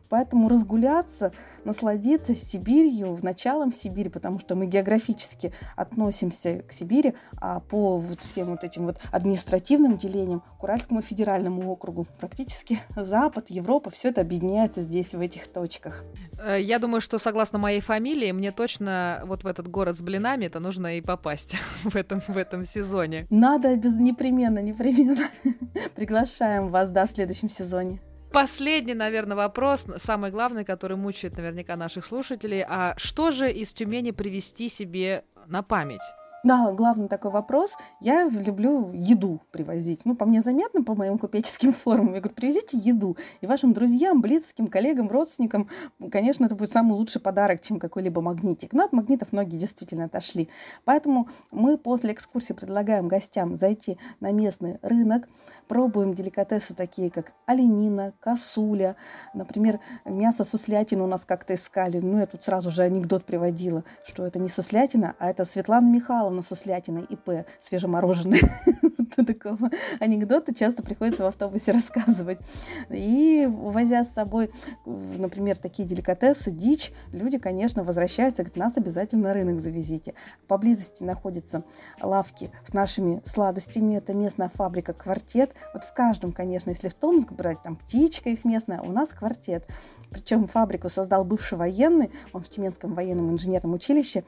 Поэтому 0.09 0.49
разгуляться, 0.49 1.31
насладиться 1.63 2.35
Сибирью, 2.35 3.17
началом 3.23 3.71
Сибири, 3.71 4.09
потому 4.09 4.39
что 4.39 4.55
мы 4.55 4.65
географически 4.65 5.53
относимся 5.77 6.63
к 6.67 6.73
Сибири, 6.73 7.13
а 7.41 7.61
по 7.61 7.97
вот 7.97 8.21
всем 8.21 8.47
вот 8.47 8.65
этим 8.65 8.85
вот 8.85 8.97
административным 9.11 9.97
делениям 9.97 10.43
к 10.59 10.63
Уральскому 10.63 11.01
федеральному 11.01 11.71
округу 11.71 12.05
практически 12.19 12.79
Запад, 12.95 13.49
Европа, 13.49 13.89
все 13.89 14.09
это 14.09 14.21
объединяется 14.21 14.83
здесь, 14.83 15.13
в 15.13 15.19
этих 15.19 15.47
точках. 15.47 16.03
Э, 16.39 16.61
я 16.61 16.79
думаю, 16.79 17.01
что 17.01 17.17
согласно 17.17 17.57
моей 17.57 17.81
фамилии, 17.81 18.32
мне 18.33 18.51
точно 18.51 19.21
вот 19.25 19.43
в 19.43 19.47
этот 19.47 19.67
город 19.67 19.97
с 19.97 20.01
блинами 20.01 20.45
это 20.45 20.59
нужно 20.59 20.97
и 20.97 21.01
попасть 21.01 21.55
в 21.83 21.95
этом, 21.95 22.21
в 22.27 22.37
этом 22.37 22.65
сезоне. 22.65 23.27
Надо 23.29 23.75
без 23.75 23.95
непременно, 23.95 24.59
непременно. 24.59 25.27
Приглашаем 25.95 26.69
вас, 26.69 26.89
да, 26.89 27.05
в 27.05 27.11
следующем 27.11 27.49
сезоне. 27.49 27.99
Последний, 28.31 28.95
наверное, 28.95 29.37
вопрос, 29.37 29.85
самый 29.97 30.31
главный, 30.31 30.65
который 30.65 30.97
мучает 30.97 31.37
наверняка 31.37 31.75
наших 31.75 32.03
слушателей. 32.03 32.63
А 32.67 32.95
что 32.97 33.29
же 33.29 33.51
из 33.51 33.71
Тюмени 33.73 34.09
привести 34.09 34.69
себе 34.69 35.23
на 35.45 35.61
память? 35.61 36.01
Да, 36.43 36.73
главный 36.73 37.07
такой 37.07 37.31
вопрос. 37.31 37.77
Я 38.01 38.27
люблю 38.27 38.91
еду 38.91 39.39
привозить. 39.51 40.01
Ну, 40.03 40.13
по 40.13 40.25
мне 40.25 40.41
заметно, 40.41 40.83
по 40.83 40.93
моим 40.93 41.17
купеческим 41.17 41.71
форумам. 41.83 42.15
Я 42.15 42.19
говорю, 42.19 42.35
привезите 42.35 42.77
еду. 42.77 43.15
И 43.39 43.47
вашим 43.47 43.71
друзьям, 43.71 44.21
близким, 44.21 44.67
коллегам, 44.67 45.09
родственникам, 45.09 45.69
конечно, 46.11 46.43
это 46.43 46.55
будет 46.55 46.73
самый 46.73 46.95
лучший 46.95 47.21
подарок, 47.21 47.61
чем 47.61 47.79
какой-либо 47.79 48.19
магнитик. 48.19 48.73
Но 48.73 48.83
от 48.83 48.91
магнитов 48.91 49.31
многие 49.31 49.55
действительно 49.55 50.05
отошли. 50.05 50.49
Поэтому 50.83 51.29
мы 51.51 51.77
после 51.77 52.11
экскурсии 52.11 52.51
предлагаем 52.51 53.07
гостям 53.07 53.57
зайти 53.57 53.97
на 54.19 54.33
местный 54.33 54.79
рынок, 54.81 55.29
пробуем 55.69 56.13
деликатесы 56.13 56.73
такие, 56.73 57.09
как 57.09 57.31
оленина, 57.45 58.11
косуля. 58.19 58.97
Например, 59.33 59.79
мясо 60.03 60.43
суслятина 60.43 61.05
у 61.05 61.07
нас 61.07 61.23
как-то 61.23 61.55
искали. 61.55 61.99
Ну, 61.99 62.19
я 62.19 62.25
тут 62.25 62.43
сразу 62.43 62.69
же 62.69 62.81
анекдот 62.81 63.23
приводила, 63.23 63.85
что 64.05 64.25
это 64.25 64.39
не 64.39 64.49
суслятина, 64.49 65.15
а 65.19 65.29
это 65.29 65.45
Светлана 65.45 65.89
Михайловна 65.89 66.32
Михайловна 66.33 66.41
Суслятина, 66.41 66.99
ИП, 67.09 67.45
свежемороженое. 69.15 69.25
Такого 69.25 69.69
анекдота 69.99 70.53
часто 70.53 70.83
приходится 70.83 71.23
в 71.23 71.27
автобусе 71.27 71.71
рассказывать. 71.73 72.39
И 72.89 73.47
возя 73.49 74.03
с 74.03 74.13
собой, 74.13 74.51
например, 74.85 75.57
такие 75.57 75.87
деликатесы, 75.87 76.51
дичь, 76.51 76.91
люди, 77.11 77.37
конечно, 77.37 77.83
возвращаются, 77.83 78.43
говорят, 78.43 78.57
нас 78.57 78.77
обязательно 78.77 79.23
на 79.23 79.33
рынок 79.33 79.61
завезите. 79.61 80.13
Поблизости 80.47 81.03
находятся 81.03 81.63
лавки 82.01 82.51
с 82.67 82.73
нашими 82.73 83.21
сладостями. 83.25 83.95
Это 83.95 84.13
местная 84.13 84.49
фабрика 84.49 84.93
«Квартет». 84.93 85.51
Вот 85.73 85.83
в 85.83 85.93
каждом, 85.93 86.31
конечно, 86.31 86.69
если 86.69 86.89
в 86.89 86.93
Томск 86.93 87.31
брать, 87.31 87.61
там 87.63 87.75
птичка 87.75 88.29
их 88.29 88.45
местная, 88.45 88.81
у 88.81 88.91
нас 88.91 89.09
«Квартет». 89.09 89.67
Причем 90.09 90.47
фабрику 90.47 90.89
создал 90.89 91.25
бывший 91.25 91.57
военный, 91.57 92.11
он 92.33 92.43
в 92.43 92.49
Тюменском 92.49 92.93
военном 92.93 93.31
инженерном 93.31 93.73
училище 93.73 94.23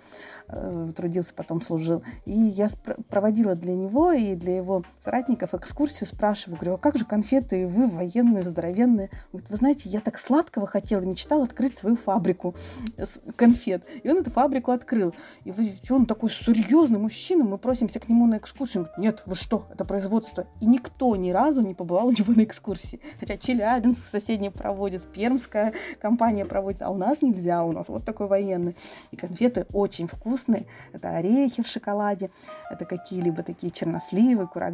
э, 0.48 0.92
трудился, 0.96 1.34
потом 1.34 1.62
служил. 1.62 2.04
И 2.26 2.32
я 2.32 2.70
проводила 3.10 3.56
для 3.56 3.76
него 3.76 4.12
и 4.12 4.36
для 4.36 4.56
его 4.56 4.75
соратников 5.04 5.54
экскурсию, 5.54 6.08
спрашиваю, 6.08 6.58
говорю, 6.58 6.76
а 6.76 6.78
как 6.78 6.98
же 6.98 7.06
конфеты, 7.06 7.68
вы 7.68 7.88
военные, 7.88 8.44
здоровенные? 8.44 9.10
Говорит, 9.32 9.50
вы 9.50 9.58
знаете, 9.58 9.90
я 9.90 10.02
так 10.02 10.18
сладкого 10.18 10.68
хотела, 10.68 11.02
мечтал 11.02 11.44
открыть 11.44 11.78
свою 11.78 11.96
фабрику 11.96 12.56
конфет. 13.36 13.84
И 14.04 14.10
он 14.10 14.18
эту 14.18 14.32
фабрику 14.32 14.72
открыл. 14.72 15.14
И 15.46 15.52
вы, 15.52 15.74
он 15.90 16.06
такой 16.06 16.30
серьезный 16.30 17.00
мужчина, 17.00 17.44
мы 17.44 17.58
просимся 17.58 18.00
к 18.00 18.10
нему 18.10 18.28
на 18.28 18.38
экскурсию. 18.38 18.84
Он 18.84 18.86
говорит, 18.86 19.04
нет, 19.04 19.24
вы 19.26 19.36
что, 19.36 19.66
это 19.72 19.86
производство. 19.86 20.48
И 20.60 20.66
никто 20.66 21.16
ни 21.16 21.32
разу 21.32 21.62
не 21.62 21.74
побывал 21.74 22.08
у 22.08 22.12
него 22.12 22.34
на 22.34 22.44
экскурсии. 22.44 23.00
Хотя 23.20 23.38
Челябинск 23.38 24.12
соседний 24.12 24.50
проводит, 24.50 25.04
Пермская 25.14 25.74
компания 26.02 26.46
проводит, 26.46 26.82
а 26.82 26.90
у 26.90 26.98
нас 26.98 27.22
нельзя, 27.22 27.64
у 27.64 27.72
нас 27.72 27.88
вот 27.88 28.06
такой 28.06 28.28
военный. 28.28 28.76
И 29.12 29.16
конфеты 29.16 29.66
очень 29.74 30.08
вкусные. 30.08 30.66
Это 30.94 31.16
орехи 31.16 31.64
в 31.64 31.68
шоколаде, 31.68 32.30
это 32.70 32.86
какие-либо 32.86 33.44
такие 33.44 33.72
черносливы, 33.72 34.48
курага. 34.48 34.65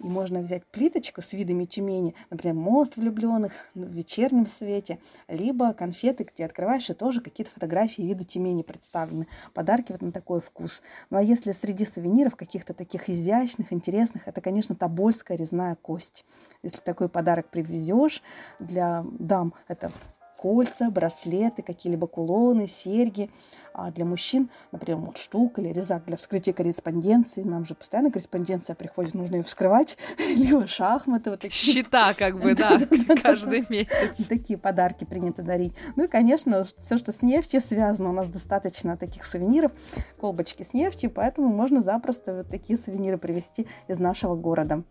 И 0.00 0.06
можно 0.06 0.40
взять 0.40 0.64
плиточку 0.66 1.22
с 1.22 1.32
видами 1.32 1.64
Тюмени, 1.64 2.14
например, 2.30 2.56
мост 2.56 2.96
влюбленных 2.96 3.52
в 3.74 3.82
вечернем 3.92 4.46
свете, 4.46 4.98
либо 5.28 5.72
конфеты, 5.72 6.24
где 6.24 6.44
открываешь, 6.44 6.88
и 6.90 6.94
тоже 6.94 7.20
какие-то 7.20 7.52
фотографии 7.52 8.02
вида 8.02 8.24
Тюмени 8.24 8.62
представлены. 8.62 9.26
Подарки 9.54 9.92
вот 9.92 10.02
на 10.02 10.12
такой 10.12 10.40
вкус. 10.40 10.82
Ну 11.10 11.18
а 11.18 11.22
если 11.22 11.52
среди 11.52 11.84
сувениров 11.84 12.36
каких-то 12.36 12.74
таких 12.74 13.08
изящных, 13.08 13.72
интересных, 13.72 14.26
это, 14.26 14.40
конечно, 14.40 14.74
тобольская 14.74 15.36
резная 15.36 15.74
кость. 15.76 16.24
Если 16.62 16.78
такой 16.78 17.08
подарок 17.08 17.50
привезешь 17.50 18.22
для 18.58 19.04
дам, 19.18 19.54
это 19.68 19.92
кольца, 20.38 20.90
браслеты, 20.90 21.62
какие-либо 21.62 22.06
кулоны, 22.06 22.68
серьги. 22.68 23.30
А 23.74 23.90
для 23.90 24.04
мужчин, 24.04 24.50
например, 24.72 25.00
вот 25.00 25.18
штук 25.18 25.58
или 25.58 25.68
резак 25.68 26.04
для 26.06 26.16
вскрытия 26.16 26.54
корреспонденции. 26.54 27.42
Нам 27.42 27.64
же 27.64 27.74
постоянно 27.74 28.10
корреспонденция 28.10 28.74
приходит, 28.74 29.14
нужно 29.14 29.36
ее 29.36 29.42
вскрывать. 29.42 29.98
Либо 30.18 30.66
шахматы. 30.66 31.30
Вот 31.30 31.40
такие. 31.40 31.74
Счета 31.74 32.14
как 32.14 32.40
бы, 32.40 32.54
да, 32.54 32.80
каждый 33.22 33.66
месяц. 33.68 34.26
Такие 34.28 34.58
подарки 34.58 35.04
принято 35.04 35.42
дарить. 35.42 35.74
Ну 35.96 36.04
и, 36.04 36.08
конечно, 36.08 36.64
все, 36.64 36.98
что 36.98 37.12
с 37.12 37.22
нефтью 37.22 37.60
связано, 37.60 38.10
у 38.10 38.12
нас 38.12 38.28
достаточно 38.28 38.96
таких 38.96 39.24
сувениров, 39.24 39.72
колбочки 40.20 40.62
с 40.62 40.72
нефтью, 40.72 41.10
поэтому 41.10 41.48
можно 41.48 41.82
запросто 41.82 42.36
вот 42.36 42.48
такие 42.48 42.78
сувениры 42.78 43.18
привезти 43.18 43.66
из 43.88 43.98
нашего 43.98 44.36
города. 44.36 44.84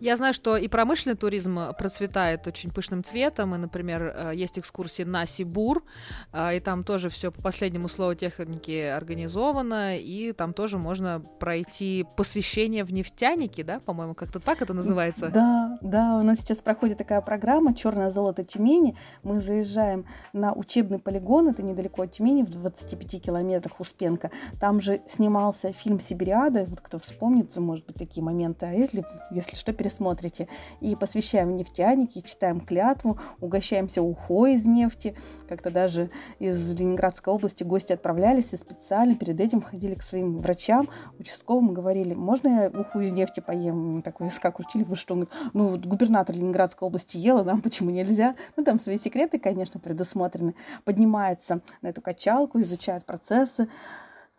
Я 0.00 0.16
знаю, 0.16 0.32
что 0.32 0.56
и 0.56 0.68
промышленный 0.68 1.16
туризм 1.16 1.58
процветает 1.76 2.46
очень 2.46 2.70
пышным 2.70 3.02
цветом, 3.02 3.54
и, 3.54 3.58
например, 3.58 4.14
э, 4.14 4.32
есть 4.34 4.58
экскурсии 4.58 5.02
на 5.02 5.26
Сибур, 5.26 5.82
э, 6.32 6.56
и 6.56 6.60
там 6.60 6.84
тоже 6.84 7.10
все 7.10 7.32
по 7.32 7.42
последнему 7.42 7.88
слову 7.88 8.14
техники 8.14 8.80
организовано, 8.80 9.98
и 9.98 10.32
там 10.32 10.52
тоже 10.52 10.78
можно 10.78 11.20
пройти 11.40 12.06
посвящение 12.16 12.84
в 12.84 12.92
нефтяники, 12.92 13.62
да, 13.62 13.80
по-моему, 13.80 14.14
как-то 14.14 14.38
так 14.38 14.62
это 14.62 14.72
называется? 14.72 15.30
Да, 15.30 15.76
да, 15.80 16.16
у 16.16 16.22
нас 16.22 16.38
сейчас 16.38 16.58
проходит 16.58 16.98
такая 16.98 17.20
программа 17.20 17.74
«Черное 17.74 18.10
золото 18.10 18.44
Тюмени». 18.44 18.96
Мы 19.24 19.40
заезжаем 19.40 20.06
на 20.32 20.52
учебный 20.52 21.00
полигон, 21.00 21.48
это 21.48 21.64
недалеко 21.64 22.02
от 22.02 22.12
Тюмени, 22.12 22.44
в 22.44 22.50
25 22.50 23.20
километрах 23.20 23.80
Успенка. 23.80 24.30
Там 24.60 24.80
же 24.80 25.00
снимался 25.08 25.72
фильм 25.72 25.98
«Сибириада», 25.98 26.66
вот 26.66 26.80
кто 26.80 27.00
вспомнит, 27.00 27.56
может 27.56 27.84
быть, 27.84 27.96
такие 27.96 28.22
моменты, 28.22 28.66
а 28.66 28.70
если, 28.70 29.04
если 29.32 29.56
что, 29.58 29.72
пересмотрите. 29.72 30.48
И 30.80 30.96
посвящаем 30.96 31.56
нефтяники, 31.56 32.20
читаем 32.20 32.60
клятву, 32.60 33.18
угощаемся 33.40 34.02
ухой 34.02 34.54
из 34.54 34.66
нефти. 34.66 35.16
Как-то 35.48 35.70
даже 35.70 36.10
из 36.38 36.74
Ленинградской 36.74 37.32
области 37.32 37.64
гости 37.64 37.92
отправлялись 37.92 38.52
и 38.52 38.56
специально 38.56 39.14
перед 39.14 39.40
этим 39.40 39.60
ходили 39.60 39.94
к 39.94 40.02
своим 40.02 40.38
врачам, 40.38 40.88
участковым, 41.18 41.74
говорили, 41.74 42.14
можно 42.14 42.48
я 42.48 42.70
уху 42.70 43.00
из 43.00 43.12
нефти 43.12 43.40
поем? 43.40 44.02
Такой 44.02 44.28
виска 44.28 44.50
крутили, 44.50 44.84
вы 44.84 44.96
что? 44.96 45.14
Ну, 45.52 45.68
вот 45.68 45.86
губернатор 45.86 46.34
Ленинградской 46.34 46.86
области 46.86 47.16
ела, 47.16 47.42
нам 47.42 47.60
почему 47.60 47.90
нельзя? 47.90 48.36
Ну, 48.56 48.64
там 48.64 48.78
свои 48.78 48.98
секреты, 48.98 49.38
конечно, 49.38 49.80
предусмотрены. 49.80 50.54
Поднимается 50.84 51.60
на 51.82 51.88
эту 51.88 52.00
качалку, 52.00 52.60
изучает 52.60 53.04
процессы, 53.04 53.68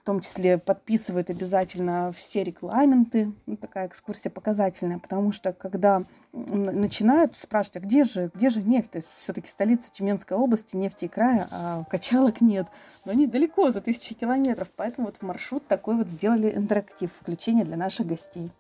том 0.10 0.22
числе 0.22 0.58
подписывает 0.58 1.30
обязательно 1.30 2.12
все 2.12 2.44
регламенты. 2.44 3.32
Ну, 3.46 3.56
такая 3.56 3.86
экскурсия 3.86 4.32
показательная, 4.32 4.98
потому 4.98 5.32
что 5.32 5.54
когда 5.54 6.02
начинают 6.34 7.38
спрашивать, 7.38 7.78
а 7.78 7.80
где 7.82 8.06
же, 8.06 8.32
где 8.34 8.50
же 8.50 8.64
нефть? 8.64 9.06
Все-таки 9.20 9.48
столица 9.48 9.92
Тюменской 9.92 10.36
области, 10.36 10.76
нефти 10.76 11.06
и 11.06 11.10
края, 11.10 11.48
а 11.52 11.84
качалок 11.84 12.42
нет. 12.42 12.66
Но 13.06 13.12
они 13.12 13.28
далеко, 13.28 13.70
за 13.70 13.82
тысячи 13.82 14.16
километров, 14.16 14.70
поэтому 14.76 15.06
вот 15.10 15.18
в 15.18 15.22
маршрут 15.22 15.68
такой 15.68 15.96
вот 15.96 16.08
сделали 16.08 16.52
интерактив, 16.56 17.12
включение 17.22 17.64
для 17.64 17.78
наших 17.78 18.08
гостей. 18.08 18.52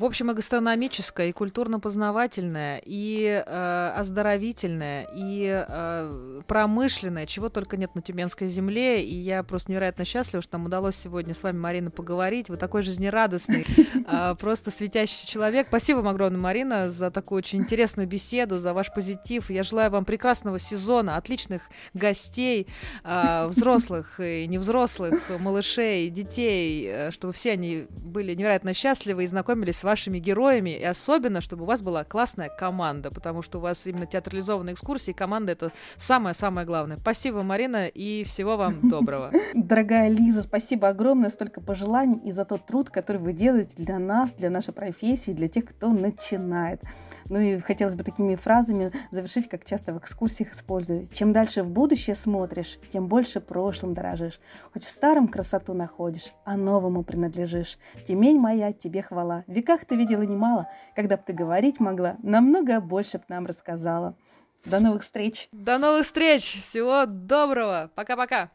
В 0.00 0.04
общем, 0.06 0.30
и 0.30 0.34
гастрономическое, 0.34 1.28
и 1.28 1.32
культурно-познавательное, 1.32 2.80
и 2.82 3.22
э, 3.24 3.92
оздоровительное, 3.94 5.06
и 5.14 5.62
э, 5.68 6.40
промышленное, 6.46 7.26
чего 7.26 7.50
только 7.50 7.76
нет 7.76 7.94
на 7.94 8.00
Тюменской 8.00 8.48
земле. 8.48 9.04
И 9.04 9.14
я 9.14 9.42
просто 9.42 9.72
невероятно 9.72 10.06
счастлива, 10.06 10.42
что 10.42 10.56
нам 10.56 10.64
удалось 10.64 10.96
сегодня 10.96 11.34
с 11.34 11.42
вами, 11.42 11.58
Марина, 11.58 11.90
поговорить. 11.90 12.48
Вы 12.48 12.56
такой 12.56 12.80
жизнерадостный, 12.80 13.66
э, 14.08 14.36
просто 14.36 14.70
светящий 14.70 15.28
человек. 15.28 15.66
Спасибо 15.68 15.98
вам 15.98 16.08
огромное, 16.08 16.40
Марина, 16.40 16.88
за 16.88 17.10
такую 17.10 17.40
очень 17.40 17.58
интересную 17.58 18.08
беседу, 18.08 18.58
за 18.58 18.72
ваш 18.72 18.90
позитив. 18.94 19.50
Я 19.50 19.64
желаю 19.64 19.90
вам 19.90 20.06
прекрасного 20.06 20.58
сезона, 20.58 21.18
отличных 21.18 21.64
гостей, 21.92 22.68
э, 23.04 23.48
взрослых 23.48 24.18
и 24.18 24.46
невзрослых, 24.46 25.20
малышей, 25.40 26.08
детей, 26.08 26.86
э, 26.88 27.10
чтобы 27.10 27.34
все 27.34 27.52
они 27.52 27.86
были 27.90 28.34
невероятно 28.34 28.72
счастливы 28.72 29.24
и 29.24 29.26
знакомились 29.26 29.76
с 29.76 29.89
вашими 29.90 30.20
героями, 30.20 30.70
и 30.70 30.84
особенно, 30.84 31.40
чтобы 31.40 31.64
у 31.64 31.66
вас 31.66 31.82
была 31.82 32.04
классная 32.04 32.48
команда, 32.48 33.10
потому 33.10 33.42
что 33.42 33.58
у 33.58 33.60
вас 33.60 33.84
именно 33.88 34.06
театрализованные 34.06 34.74
экскурсии, 34.74 35.10
команда— 35.10 35.50
это 35.54 35.72
самое-самое 35.96 36.64
главное. 36.64 36.96
Спасибо, 36.96 37.42
Марина, 37.42 37.88
и 37.88 38.22
всего 38.22 38.56
вам 38.56 38.88
доброго. 38.88 39.32
Дорогая 39.52 40.08
Лиза, 40.08 40.42
спасибо 40.42 40.86
огромное, 40.86 41.30
столько 41.30 41.60
пожеланий 41.60 42.20
и 42.20 42.30
за 42.30 42.44
тот 42.44 42.66
труд, 42.66 42.88
который 42.88 43.16
вы 43.16 43.32
делаете 43.32 43.74
для 43.78 43.98
нас, 43.98 44.30
для 44.30 44.48
нашей 44.48 44.72
профессии, 44.72 45.32
для 45.32 45.48
тех, 45.48 45.64
кто 45.64 45.88
начинает. 45.88 46.80
Ну 47.28 47.40
и 47.40 47.58
хотелось 47.58 47.96
бы 47.96 48.04
такими 48.04 48.36
фразами 48.36 48.92
завершить, 49.10 49.48
как 49.48 49.64
часто 49.64 49.92
в 49.92 49.98
экскурсиях 49.98 50.54
использую. 50.54 51.08
Чем 51.08 51.32
дальше 51.32 51.64
в 51.64 51.70
будущее 51.70 52.14
смотришь, 52.14 52.78
тем 52.92 53.08
больше 53.08 53.40
прошлым 53.40 53.94
дорожишь. 53.94 54.38
Хоть 54.72 54.84
в 54.84 54.88
старом 54.88 55.26
красоту 55.26 55.74
находишь, 55.74 56.32
а 56.44 56.56
новому 56.56 57.02
принадлежишь. 57.02 57.76
Тюмень 58.06 58.38
моя, 58.38 58.72
тебе 58.72 59.02
хвала. 59.02 59.42
В 59.48 59.52
веках 59.70 59.84
ты 59.84 59.96
видела 59.96 60.22
немало. 60.22 60.68
Когда 60.96 61.16
бы 61.16 61.22
ты 61.24 61.32
говорить 61.32 61.80
могла, 61.80 62.16
намного 62.22 62.80
больше 62.80 63.18
бы 63.18 63.24
нам 63.28 63.46
рассказала. 63.46 64.16
До 64.64 64.80
новых 64.80 65.02
встреч! 65.02 65.48
До 65.52 65.78
новых 65.78 66.04
встреч! 66.04 66.60
Всего 66.62 67.06
доброго! 67.06 67.90
Пока-пока! 67.94 68.50